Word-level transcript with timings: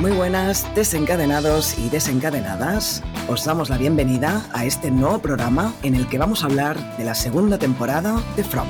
Muy 0.00 0.12
buenas, 0.12 0.66
desencadenados 0.74 1.78
y 1.78 1.90
desencadenadas. 1.90 3.02
Os 3.28 3.44
damos 3.44 3.68
la 3.68 3.76
bienvenida 3.76 4.46
a 4.54 4.64
este 4.64 4.90
nuevo 4.90 5.18
programa 5.18 5.74
en 5.82 5.94
el 5.94 6.08
que 6.08 6.16
vamos 6.16 6.42
a 6.42 6.46
hablar 6.46 6.96
de 6.96 7.04
la 7.04 7.14
segunda 7.14 7.58
temporada 7.58 8.18
de 8.34 8.42
From. 8.42 8.66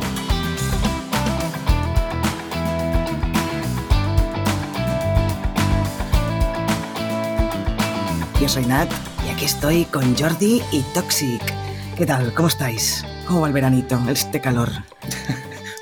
Yo 8.41 8.49
soy 8.49 8.67
Nat 8.67 8.91
y 9.25 9.31
aquí 9.31 9.45
estoy 9.45 9.85
con 9.85 10.17
Jordi 10.19 10.61
y 10.73 10.83
Toxic. 10.95 11.43
¿Qué 11.97 12.07
tal? 12.07 12.35
¿Cómo 12.35 12.49
estáis? 12.49 13.05
¿Cómo 13.29 13.43
va 13.43 13.47
el 13.47 13.53
veranito, 13.53 14.01
este 14.09 14.41
calor? 14.41 14.69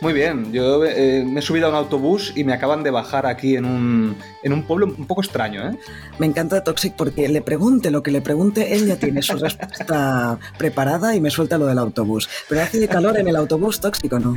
Muy 0.01 0.13
bien, 0.13 0.53
yo 0.53 0.85
eh, 0.85 1.25
me 1.27 1.41
he 1.41 1.43
subido 1.43 1.67
a 1.67 1.71
un 1.71 1.75
autobús 1.75 2.33
y 2.37 2.45
me 2.45 2.53
acaban 2.53 2.85
de 2.85 2.91
bajar 2.91 3.27
aquí 3.27 3.57
en 3.57 3.65
un, 3.65 4.17
en 4.45 4.53
un 4.53 4.63
pueblo 4.63 4.87
un 4.87 5.07
poco 5.07 5.23
extraño. 5.23 5.69
¿eh? 5.69 5.77
Me 6.19 6.27
encanta 6.27 6.63
Toxic 6.63 6.95
porque 6.95 7.29
le 7.29 7.43
pregunte 7.43 7.91
lo 7.91 8.01
que 8.03 8.13
le 8.13 8.21
pregunte, 8.21 8.75
él 8.77 8.87
ya 8.87 8.97
tiene 8.97 9.23
su 9.23 9.37
respuesta 9.37 10.39
preparada 10.59 11.17
y 11.17 11.21
me 11.21 11.31
suelta 11.31 11.59
lo 11.59 11.67
del 11.67 11.79
autobús. 11.79 12.29
Pero 12.49 12.63
hace 12.63 12.79
de 12.79 12.87
calor 12.87 13.19
en 13.19 13.27
el 13.27 13.35
autobús 13.35 13.81
tóxico, 13.81 14.21
¿no? 14.21 14.37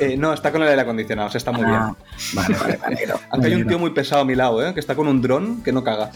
Eh, 0.00 0.16
no, 0.16 0.32
está 0.32 0.50
con 0.50 0.62
el 0.62 0.68
aire 0.68 0.80
acondicionado, 0.80 1.28
se 1.30 1.38
está 1.38 1.52
muy 1.52 1.64
bien. 1.64 1.76
Ah, 1.76 1.94
Vale, 2.32 2.56
vale, 2.58 2.76
vale. 2.78 3.06
no, 3.06 3.14
Aunque 3.30 3.48
hay 3.48 3.54
un 3.54 3.66
tío 3.66 3.78
muy 3.78 3.90
pesado 3.90 4.22
a 4.22 4.24
mi 4.24 4.34
lado, 4.34 4.66
¿eh? 4.66 4.72
que 4.72 4.80
está 4.80 4.94
con 4.94 5.08
un 5.08 5.20
dron 5.20 5.62
que 5.62 5.72
no 5.72 5.84
caga. 5.84 6.10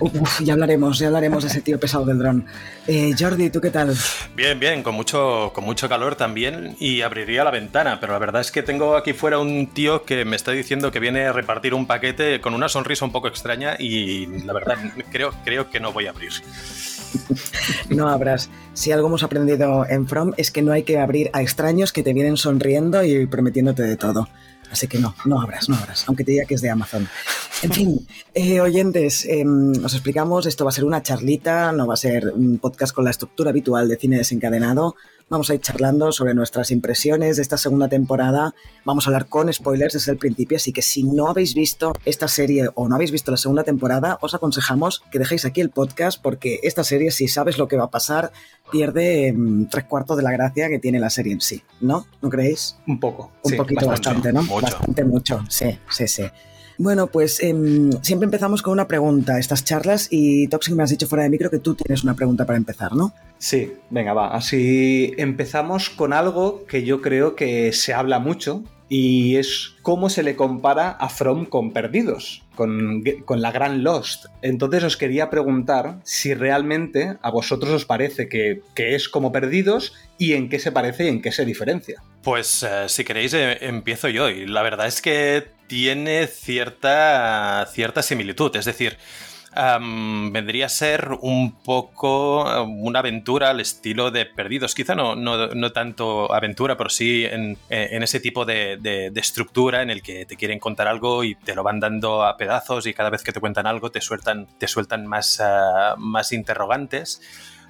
Uf, 0.00 0.40
ya 0.40 0.54
hablaremos, 0.54 0.98
ya 0.98 1.08
hablaremos 1.08 1.42
de 1.42 1.50
ese 1.50 1.60
tío 1.60 1.78
pesado 1.78 2.04
del 2.04 2.18
dron. 2.18 2.46
Eh, 2.86 3.14
Jordi, 3.18 3.50
¿tú 3.50 3.60
qué 3.60 3.70
tal? 3.70 3.94
Bien, 4.34 4.58
bien, 4.58 4.82
con 4.82 4.94
mucho, 4.94 5.52
con 5.54 5.64
mucho 5.64 5.88
calor 5.88 6.16
también 6.16 6.76
y 6.78 7.02
abriría 7.02 7.44
la 7.44 7.50
ventana, 7.50 7.98
pero 8.00 8.12
la 8.12 8.18
verdad 8.18 8.40
es 8.40 8.50
que 8.50 8.62
tengo 8.62 8.96
aquí 8.96 9.12
fuera 9.12 9.38
un 9.38 9.68
tío 9.68 10.04
que 10.04 10.24
me 10.24 10.36
está 10.36 10.52
diciendo 10.52 10.90
que 10.90 11.00
viene 11.00 11.26
a 11.26 11.32
repartir 11.32 11.74
un 11.74 11.86
paquete 11.86 12.40
con 12.40 12.54
una 12.54 12.68
sonrisa 12.68 13.04
un 13.04 13.12
poco 13.12 13.28
extraña 13.28 13.76
y 13.78 14.26
la 14.44 14.52
verdad 14.52 14.76
creo, 15.10 15.32
creo 15.44 15.70
que 15.70 15.80
no 15.80 15.92
voy 15.92 16.06
a 16.06 16.10
abrir. 16.10 16.32
No 17.90 18.08
abras. 18.08 18.50
Si 18.74 18.92
algo 18.92 19.08
hemos 19.08 19.22
aprendido 19.22 19.86
en 19.88 20.06
From 20.06 20.32
es 20.36 20.50
que 20.50 20.62
no 20.62 20.72
hay 20.72 20.82
que 20.82 20.98
abrir 20.98 21.30
a 21.32 21.42
extraños 21.42 21.92
que 21.92 22.02
te 22.02 22.12
vienen 22.12 22.36
sonriendo 22.36 23.04
y 23.04 23.26
prometiéndote 23.26 23.82
de 23.82 23.96
todo. 23.96 24.28
Así 24.72 24.88
que 24.88 24.98
no, 24.98 25.14
no 25.26 25.40
abras, 25.40 25.68
no 25.68 25.76
abras, 25.76 26.04
aunque 26.08 26.24
te 26.24 26.32
diga 26.32 26.46
que 26.46 26.54
es 26.54 26.62
de 26.62 26.70
Amazon. 26.70 27.06
En 27.62 27.70
fin, 27.70 28.06
eh, 28.32 28.60
oyentes, 28.60 29.26
eh, 29.26 29.44
os 29.46 29.92
explicamos, 29.92 30.46
esto 30.46 30.64
va 30.64 30.70
a 30.70 30.72
ser 30.72 30.84
una 30.84 31.02
charlita, 31.02 31.72
no 31.72 31.86
va 31.86 31.94
a 31.94 31.98
ser 31.98 32.32
un 32.34 32.58
podcast 32.58 32.94
con 32.94 33.04
la 33.04 33.10
estructura 33.10 33.50
habitual 33.50 33.86
de 33.86 33.98
cine 33.98 34.16
desencadenado. 34.16 34.96
Vamos 35.32 35.48
a 35.48 35.54
ir 35.54 35.62
charlando 35.62 36.12
sobre 36.12 36.34
nuestras 36.34 36.70
impresiones 36.70 37.36
de 37.36 37.42
esta 37.42 37.56
segunda 37.56 37.88
temporada. 37.88 38.54
Vamos 38.84 39.06
a 39.06 39.08
hablar 39.08 39.30
con 39.30 39.50
spoilers 39.50 39.94
desde 39.94 40.12
el 40.12 40.18
principio, 40.18 40.58
así 40.58 40.74
que 40.74 40.82
si 40.82 41.04
no 41.04 41.26
habéis 41.26 41.54
visto 41.54 41.94
esta 42.04 42.28
serie 42.28 42.68
o 42.74 42.86
no 42.86 42.96
habéis 42.96 43.12
visto 43.12 43.30
la 43.30 43.38
segunda 43.38 43.64
temporada, 43.64 44.18
os 44.20 44.34
aconsejamos 44.34 45.02
que 45.10 45.18
dejéis 45.18 45.46
aquí 45.46 45.62
el 45.62 45.70
podcast 45.70 46.20
porque 46.20 46.60
esta 46.64 46.84
serie, 46.84 47.10
si 47.10 47.28
sabes 47.28 47.56
lo 47.56 47.66
que 47.66 47.78
va 47.78 47.84
a 47.84 47.90
pasar, 47.90 48.30
pierde 48.70 49.28
em, 49.28 49.66
tres 49.70 49.84
cuartos 49.84 50.18
de 50.18 50.22
la 50.22 50.32
gracia 50.32 50.68
que 50.68 50.78
tiene 50.78 51.00
la 51.00 51.08
serie 51.08 51.32
en 51.32 51.40
sí, 51.40 51.62
¿no? 51.80 52.06
¿No 52.20 52.28
creéis? 52.28 52.76
Un 52.86 53.00
poco. 53.00 53.32
Un 53.42 53.52
sí, 53.52 53.56
poquito 53.56 53.86
bastante. 53.86 54.28
bastante, 54.28 54.32
¿no? 54.34 54.42
mucho. 54.42 54.66
Bastante 54.66 55.04
mucho, 55.06 55.44
sí, 55.48 55.78
sí, 55.88 56.08
sí. 56.08 56.24
Bueno, 56.82 57.06
pues 57.06 57.40
em, 57.44 57.92
siempre 58.02 58.24
empezamos 58.24 58.60
con 58.60 58.72
una 58.72 58.88
pregunta, 58.88 59.38
estas 59.38 59.62
charlas, 59.62 60.08
y 60.10 60.48
Toxic 60.48 60.74
me 60.74 60.82
has 60.82 60.90
dicho 60.90 61.06
fuera 61.06 61.22
de 61.22 61.30
micro 61.30 61.48
que 61.48 61.60
tú 61.60 61.76
tienes 61.76 62.02
una 62.02 62.14
pregunta 62.14 62.44
para 62.44 62.56
empezar, 62.56 62.96
¿no? 62.96 63.14
Sí, 63.38 63.72
venga, 63.88 64.14
va. 64.14 64.34
Así 64.34 65.14
empezamos 65.16 65.90
con 65.90 66.12
algo 66.12 66.66
que 66.66 66.82
yo 66.82 67.00
creo 67.00 67.36
que 67.36 67.72
se 67.72 67.94
habla 67.94 68.18
mucho 68.18 68.64
y 68.88 69.36
es 69.36 69.76
cómo 69.82 70.10
se 70.10 70.24
le 70.24 70.34
compara 70.34 70.90
a 70.90 71.08
From 71.08 71.46
con 71.46 71.72
Perdidos, 71.72 72.42
con, 72.56 73.04
con 73.24 73.40
la 73.40 73.52
gran 73.52 73.84
Lost. 73.84 74.26
Entonces 74.42 74.82
os 74.82 74.96
quería 74.96 75.30
preguntar 75.30 76.00
si 76.02 76.34
realmente 76.34 77.16
a 77.22 77.30
vosotros 77.30 77.72
os 77.72 77.84
parece 77.84 78.28
que, 78.28 78.60
que 78.74 78.96
es 78.96 79.08
como 79.08 79.30
Perdidos 79.30 79.94
y 80.18 80.32
en 80.32 80.48
qué 80.48 80.58
se 80.58 80.72
parece 80.72 81.04
y 81.04 81.08
en 81.08 81.22
qué 81.22 81.30
se 81.30 81.44
diferencia. 81.44 82.02
Pues 82.22 82.64
eh, 82.64 82.88
si 82.88 83.04
queréis 83.04 83.34
eh, 83.34 83.58
empiezo 83.60 84.08
yo 84.08 84.28
y 84.28 84.46
la 84.46 84.62
verdad 84.62 84.88
es 84.88 85.00
que 85.00 85.61
tiene 85.72 86.26
cierta, 86.26 87.64
cierta 87.72 88.02
similitud, 88.02 88.54
es 88.56 88.66
decir, 88.66 88.98
vendría 90.30 90.66
a 90.66 90.68
ser 90.68 91.08
un 91.22 91.62
poco 91.62 92.46
eh, 92.46 92.60
una 92.60 92.98
aventura 92.98 93.48
al 93.48 93.58
estilo 93.60 94.10
de 94.10 94.26
Perdidos, 94.26 94.74
quizá 94.74 94.94
no, 94.94 95.16
no, 95.16 95.46
no 95.46 95.72
tanto 95.72 96.30
aventura, 96.30 96.76
pero 96.76 96.90
sí 96.90 97.24
en, 97.24 97.56
eh, 97.70 97.88
en 97.92 98.02
ese 98.02 98.20
tipo 98.20 98.44
de, 98.44 98.76
de- 98.82 99.10
estructura 99.18 99.80
en 99.80 99.88
el 99.88 100.02
que 100.02 100.26
te 100.26 100.36
quieren 100.36 100.58
contar 100.58 100.88
algo 100.88 101.24
y 101.24 101.36
te 101.36 101.54
lo 101.54 101.62
van 101.62 101.80
dando 101.80 102.22
a 102.22 102.36
pedazos 102.36 102.86
y 102.86 102.92
cada 102.92 103.08
vez 103.08 103.22
que 103.22 103.32
te 103.32 103.40
cuentan 103.40 103.66
algo 103.66 103.90
te 103.90 104.02
sueltan, 104.02 104.46
te 104.58 104.68
sueltan 104.68 105.06
más, 105.06 105.40
ah, 105.40 105.94
más 105.96 106.32
interrogantes 106.32 107.22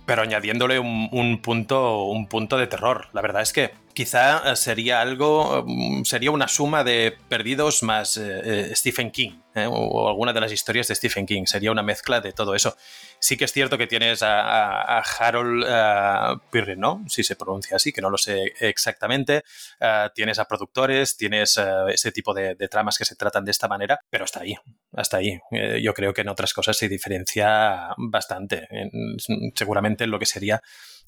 pero 0.04 0.22
añadiéndole 0.22 0.80
un 0.80 1.40
punto, 1.40 2.06
un 2.06 2.26
punto 2.26 2.58
de 2.58 2.66
terror. 2.66 3.06
La 3.12 3.22
verdad 3.22 3.42
es 3.42 3.52
que 3.52 3.70
quizá 3.94 4.52
eh, 4.52 4.56
sería 4.56 5.00
algo, 5.00 5.64
mm, 5.66 6.04
sería 6.04 6.30
una 6.30 6.48
suma 6.48 6.84
de 6.84 7.16
perdidos 7.28 7.82
más 7.82 8.16
eh, 8.16 8.70
eh, 8.70 8.76
Stephen 8.76 9.10
King, 9.10 9.40
¿eh? 9.54 9.66
o, 9.68 10.08
alguna 10.08 10.32
de 10.32 10.40
las 10.40 10.52
historias 10.52 10.88
de 10.88 10.94
Stephen 10.94 11.26
King. 11.26 11.44
Sería 11.46 11.70
una 11.70 11.82
mezcla 11.82 12.20
de 12.20 12.32
todo 12.32 12.54
eso. 12.54 12.76
Sí 13.18 13.36
que 13.36 13.44
es 13.44 13.52
cierto 13.52 13.78
que 13.78 13.86
tienes 13.86 14.22
a, 14.22 14.98
Harold 14.98 15.64
eh, 15.68 16.40
Pirri, 16.50 16.76
¿no? 16.76 17.04
Si 17.08 17.22
se 17.22 17.36
pronuncia 17.36 17.76
así, 17.76 17.92
que 17.92 18.00
no 18.00 18.10
lo 18.10 18.18
sé 18.18 18.52
exactamente. 18.60 19.44
Tienes 20.14 20.38
a 20.38 20.46
productores, 20.46 21.16
tienes 21.16 21.58
ese 21.88 22.10
tipo 22.10 22.34
de, 22.34 22.56
tramas 22.68 22.98
que 22.98 23.04
se 23.04 23.14
tratan 23.14 23.44
de 23.44 23.52
esta 23.52 23.68
manera, 23.68 24.00
pero 24.10 24.24
hasta 24.24 24.40
ahí, 24.40 24.56
hasta 24.92 25.18
ahí. 25.18 25.38
Yo 25.80 25.94
creo 25.94 26.12
que 26.12 26.22
en 26.22 26.28
otras 26.28 26.52
cosas 26.52 26.76
se 26.76 26.88
diferencia 26.88 27.94
bastante. 27.96 28.66
En- 28.70 28.90
seguramente 29.54 30.04
en 30.04 30.10
lo 30.10 30.18
que 30.18 30.26
sería 30.26 30.60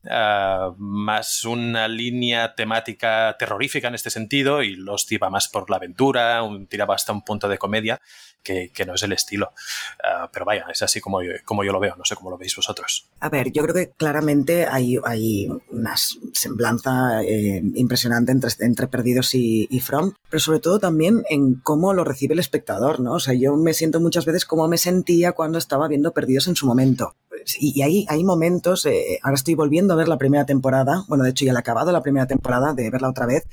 eh, 0.09 0.70
más 0.78 1.44
una 1.44 1.88
línea 1.88 2.54
temática 2.54 3.37
terrorífica 3.38 3.88
en 3.88 3.94
este 3.94 4.10
sentido 4.10 4.62
y 4.62 4.76
los 4.76 5.10
iba 5.10 5.31
más 5.31 5.48
por 5.48 5.70
la 5.70 5.76
aventura, 5.76 6.42
un, 6.42 6.66
tiraba 6.66 6.94
hasta 6.94 7.12
un 7.12 7.22
punto 7.22 7.48
de 7.48 7.59
comedia 7.59 8.00
que, 8.44 8.84
no 8.87 8.94
es 8.94 9.03
el 9.03 9.12
estilo. 9.12 9.53
Eh, 9.98 10.28
pero 10.32 10.44
vaya, 10.44 10.66
es 10.70 10.82
así 10.82 11.00
como 11.00 11.22
yo, 11.22 11.32
como 11.44 11.64
yo 11.64 11.72
lo 11.72 11.81
veo, 11.81 11.97
no 11.97 12.04
sé 12.04 12.14
cómo 12.14 12.31
lo 12.31 12.38
veis 12.38 12.54
vosotros. 12.54 13.09
A 13.20 13.28
ver, 13.31 13.50
yo 13.50 13.62
creo 13.62 13.75
que 13.75 13.93
claramente 13.97 14.66
hay, 14.66 14.98
hay 15.04 15.48
una 15.70 15.94
semblanza 15.97 17.22
eh, 17.22 17.62
impresionante 17.75 18.32
entre, 18.32 18.50
entre 18.60 18.88
Perdidos 18.88 19.34
y, 19.34 19.66
y 19.70 19.81
From, 19.81 20.12
pero 20.28 20.41
sobre 20.41 20.60
todo 20.60 20.78
también 20.78 21.25
en 21.31 21.54
cómo 21.54 21.94
lo 21.94 22.04
recibe 22.04 22.34
el 22.34 22.41
espectador, 22.41 23.00
¿no? 23.00 23.14
O 23.14 23.20
sea, 23.20 23.34
yo 23.34 23.56
me 23.56 23.72
siento 23.72 24.00
muchas 24.00 24.26
veces 24.26 24.44
como 24.44 24.69
me 24.69 24.78
sentía 24.78 25.32
cuando 25.32 25.59
estaba 25.59 25.88
viendo 25.88 26.12
Perdidos 26.12 26.47
en 26.48 26.56
su 26.56 26.66
momento. 26.66 27.14
Y, 27.59 27.82
hay, 27.82 28.06
hay 28.09 28.25
momentos, 28.25 28.87
eh, 28.87 29.19
ahora 29.22 29.34
estoy 29.34 29.55
volviendo 29.55 29.94
a 29.94 29.97
ver 29.97 30.09
la 30.09 30.19
primera 30.19 30.47
temporada, 30.47 31.05
bueno, 31.09 31.25
de 31.25 31.31
hecho 31.31 31.44
ya 31.44 31.53
la 31.53 31.60
he 31.60 31.60
acabado 31.60 31.93
la 31.93 32.03
primera 32.03 32.27
temporada 32.27 32.72
de 32.75 32.91
verla 32.91 33.09
otra 33.09 33.27
vez, 33.27 33.47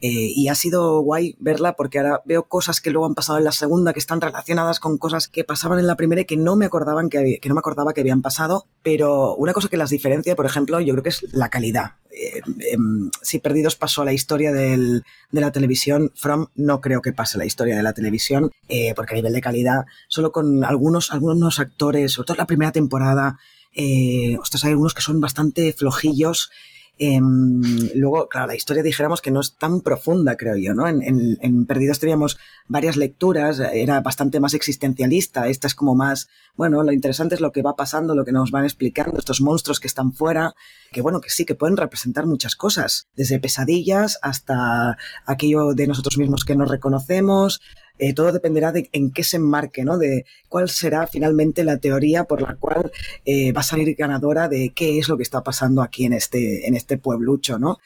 eh, 0.00 0.10
y 0.34 0.48
ha 0.48 0.54
sido 0.54 1.00
guay 1.00 1.36
verla 1.38 1.74
porque 1.74 1.98
ahora 1.98 2.20
veo 2.26 2.44
cosas 2.48 2.80
que 2.80 2.90
luego 2.90 3.06
han 3.06 3.14
pasado 3.14 3.38
en 3.38 3.44
la 3.44 3.52
segunda 3.52 3.92
que 3.92 3.98
están 3.98 4.20
relacionadas 4.20 4.78
con 4.80 4.98
cosas 4.98 5.28
que 5.28 5.42
pasaban 5.44 5.78
en 5.78 5.86
la 5.86 5.96
primera 5.96 6.20
y 6.20 6.24
que 6.26 6.36
no 6.36 6.54
me 6.56 6.66
acordaban 6.66 7.08
que, 7.08 7.38
que 7.40 7.48
no 7.48 7.54
me 7.54 7.60
acordaba 7.60 7.94
que 7.94 8.02
habían 8.02 8.20
pasado. 8.22 8.66
Pero 8.82 9.34
una 9.36 9.52
cosa 9.52 9.68
que 9.68 9.76
las 9.76 9.90
diferencia, 9.90 10.36
por 10.36 10.46
ejemplo, 10.46 10.80
yo 10.80 10.92
creo 10.94 11.02
que 11.02 11.08
es 11.10 11.24
la 11.32 11.48
calidad. 11.48 11.92
Eh, 12.10 12.40
em, 12.72 13.10
si 13.22 13.38
Perdidos 13.38 13.76
pasó 13.76 14.02
a 14.02 14.04
la 14.04 14.12
historia 14.12 14.52
del- 14.52 15.02
de 15.30 15.40
la 15.40 15.52
televisión, 15.52 16.12
From 16.14 16.46
no 16.54 16.80
creo 16.80 17.02
que 17.02 17.12
pase 17.12 17.36
a 17.36 17.38
la 17.38 17.44
historia 17.46 17.76
de 17.76 17.82
la 17.82 17.92
televisión, 17.92 18.50
eh, 18.68 18.92
porque 18.94 19.14
a 19.14 19.16
nivel 19.16 19.32
de 19.32 19.40
calidad, 19.40 19.84
solo 20.08 20.32
con 20.32 20.64
algunos, 20.64 21.12
algunos 21.12 21.58
actores, 21.58 22.12
sobre 22.12 22.26
todo 22.26 22.34
en 22.36 22.38
la 22.38 22.46
primera 22.46 22.72
temporada, 22.72 23.38
eh, 23.74 24.38
ostras, 24.40 24.64
hay 24.64 24.70
algunos 24.70 24.94
que 24.94 25.02
son 25.02 25.20
bastante 25.20 25.72
flojillos 25.74 26.50
Em, 26.98 27.60
luego, 27.94 28.26
claro, 28.28 28.46
la 28.46 28.54
historia 28.54 28.82
dijéramos 28.82 29.20
que 29.20 29.30
no 29.30 29.40
es 29.40 29.56
tan 29.56 29.82
profunda, 29.82 30.36
creo 30.36 30.56
yo, 30.56 30.72
¿no? 30.72 30.88
En, 30.88 31.02
en, 31.02 31.66
Perdidos 31.66 31.98
teníamos 31.98 32.38
varias 32.68 32.96
lecturas, 32.96 33.60
era 33.60 34.00
bastante 34.00 34.40
más 34.40 34.54
existencialista, 34.54 35.46
esta 35.48 35.66
es 35.66 35.74
como 35.74 35.94
más, 35.94 36.28
bueno, 36.54 36.82
lo 36.82 36.92
interesante 36.92 37.34
es 37.34 37.42
lo 37.42 37.52
que 37.52 37.60
va 37.60 37.76
pasando, 37.76 38.14
lo 38.14 38.24
que 38.24 38.32
nos 38.32 38.50
van 38.50 38.64
explicando, 38.64 39.18
estos 39.18 39.42
monstruos 39.42 39.78
que 39.78 39.88
están 39.88 40.14
fuera, 40.14 40.54
que 40.90 41.02
bueno, 41.02 41.20
que 41.20 41.28
sí, 41.28 41.44
que 41.44 41.54
pueden 41.54 41.76
representar 41.76 42.24
muchas 42.26 42.56
cosas, 42.56 43.08
desde 43.14 43.40
pesadillas 43.40 44.18
hasta 44.22 44.96
aquello 45.26 45.74
de 45.74 45.86
nosotros 45.86 46.16
mismos 46.16 46.46
que 46.46 46.56
nos 46.56 46.70
reconocemos, 46.70 47.60
eh, 47.98 48.14
todo 48.14 48.32
dependerá 48.32 48.72
de 48.72 48.88
en 48.92 49.10
qué 49.10 49.24
se 49.24 49.36
enmarque, 49.36 49.84
¿no? 49.84 49.98
De 49.98 50.24
cuál 50.48 50.68
será 50.68 51.06
finalmente 51.06 51.64
la 51.64 51.78
teoría 51.78 52.24
por 52.24 52.42
la 52.42 52.56
cual 52.56 52.90
eh, 53.24 53.52
va 53.52 53.60
a 53.60 53.64
salir 53.64 53.94
ganadora 53.94 54.48
de 54.48 54.72
qué 54.74 54.98
es 54.98 55.08
lo 55.08 55.16
que 55.16 55.22
está 55.22 55.42
pasando 55.42 55.82
aquí 55.82 56.04
en 56.04 56.12
este, 56.12 56.66
en 56.66 56.74
este 56.74 56.98
pueblucho, 56.98 57.58
¿no? 57.58 57.78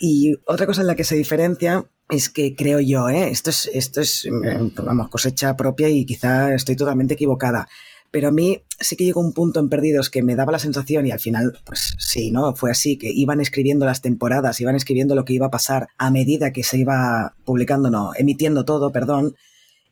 Y 0.00 0.36
otra 0.46 0.66
cosa 0.66 0.82
en 0.82 0.86
la 0.86 0.96
que 0.96 1.04
se 1.04 1.16
diferencia 1.16 1.84
es 2.08 2.28
que 2.28 2.54
creo 2.54 2.80
yo, 2.80 3.08
¿eh? 3.08 3.28
esto 3.30 3.50
es, 3.50 3.70
esto 3.72 4.00
es, 4.00 4.24
eh, 4.24 4.72
vamos, 4.82 5.08
cosecha 5.08 5.56
propia 5.56 5.88
y 5.88 6.06
quizá 6.06 6.54
estoy 6.54 6.76
totalmente 6.76 7.14
equivocada. 7.14 7.68
Pero 8.10 8.28
a 8.28 8.32
mí 8.32 8.62
sí 8.80 8.96
que 8.96 9.04
llegó 9.04 9.20
un 9.20 9.34
punto 9.34 9.60
en 9.60 9.68
Perdidos 9.68 10.08
que 10.08 10.22
me 10.22 10.34
daba 10.34 10.52
la 10.52 10.58
sensación, 10.58 11.06
y 11.06 11.10
al 11.10 11.20
final, 11.20 11.58
pues 11.66 11.94
sí, 11.98 12.30
¿no? 12.30 12.54
Fue 12.54 12.70
así, 12.70 12.96
que 12.96 13.10
iban 13.10 13.40
escribiendo 13.42 13.84
las 13.84 14.00
temporadas, 14.00 14.60
iban 14.62 14.76
escribiendo 14.76 15.14
lo 15.14 15.26
que 15.26 15.34
iba 15.34 15.46
a 15.46 15.50
pasar 15.50 15.88
a 15.98 16.10
medida 16.10 16.52
que 16.52 16.62
se 16.62 16.78
iba 16.78 17.34
publicando, 17.44 17.90
no, 17.90 18.12
emitiendo 18.16 18.64
todo, 18.64 18.92
perdón, 18.92 19.36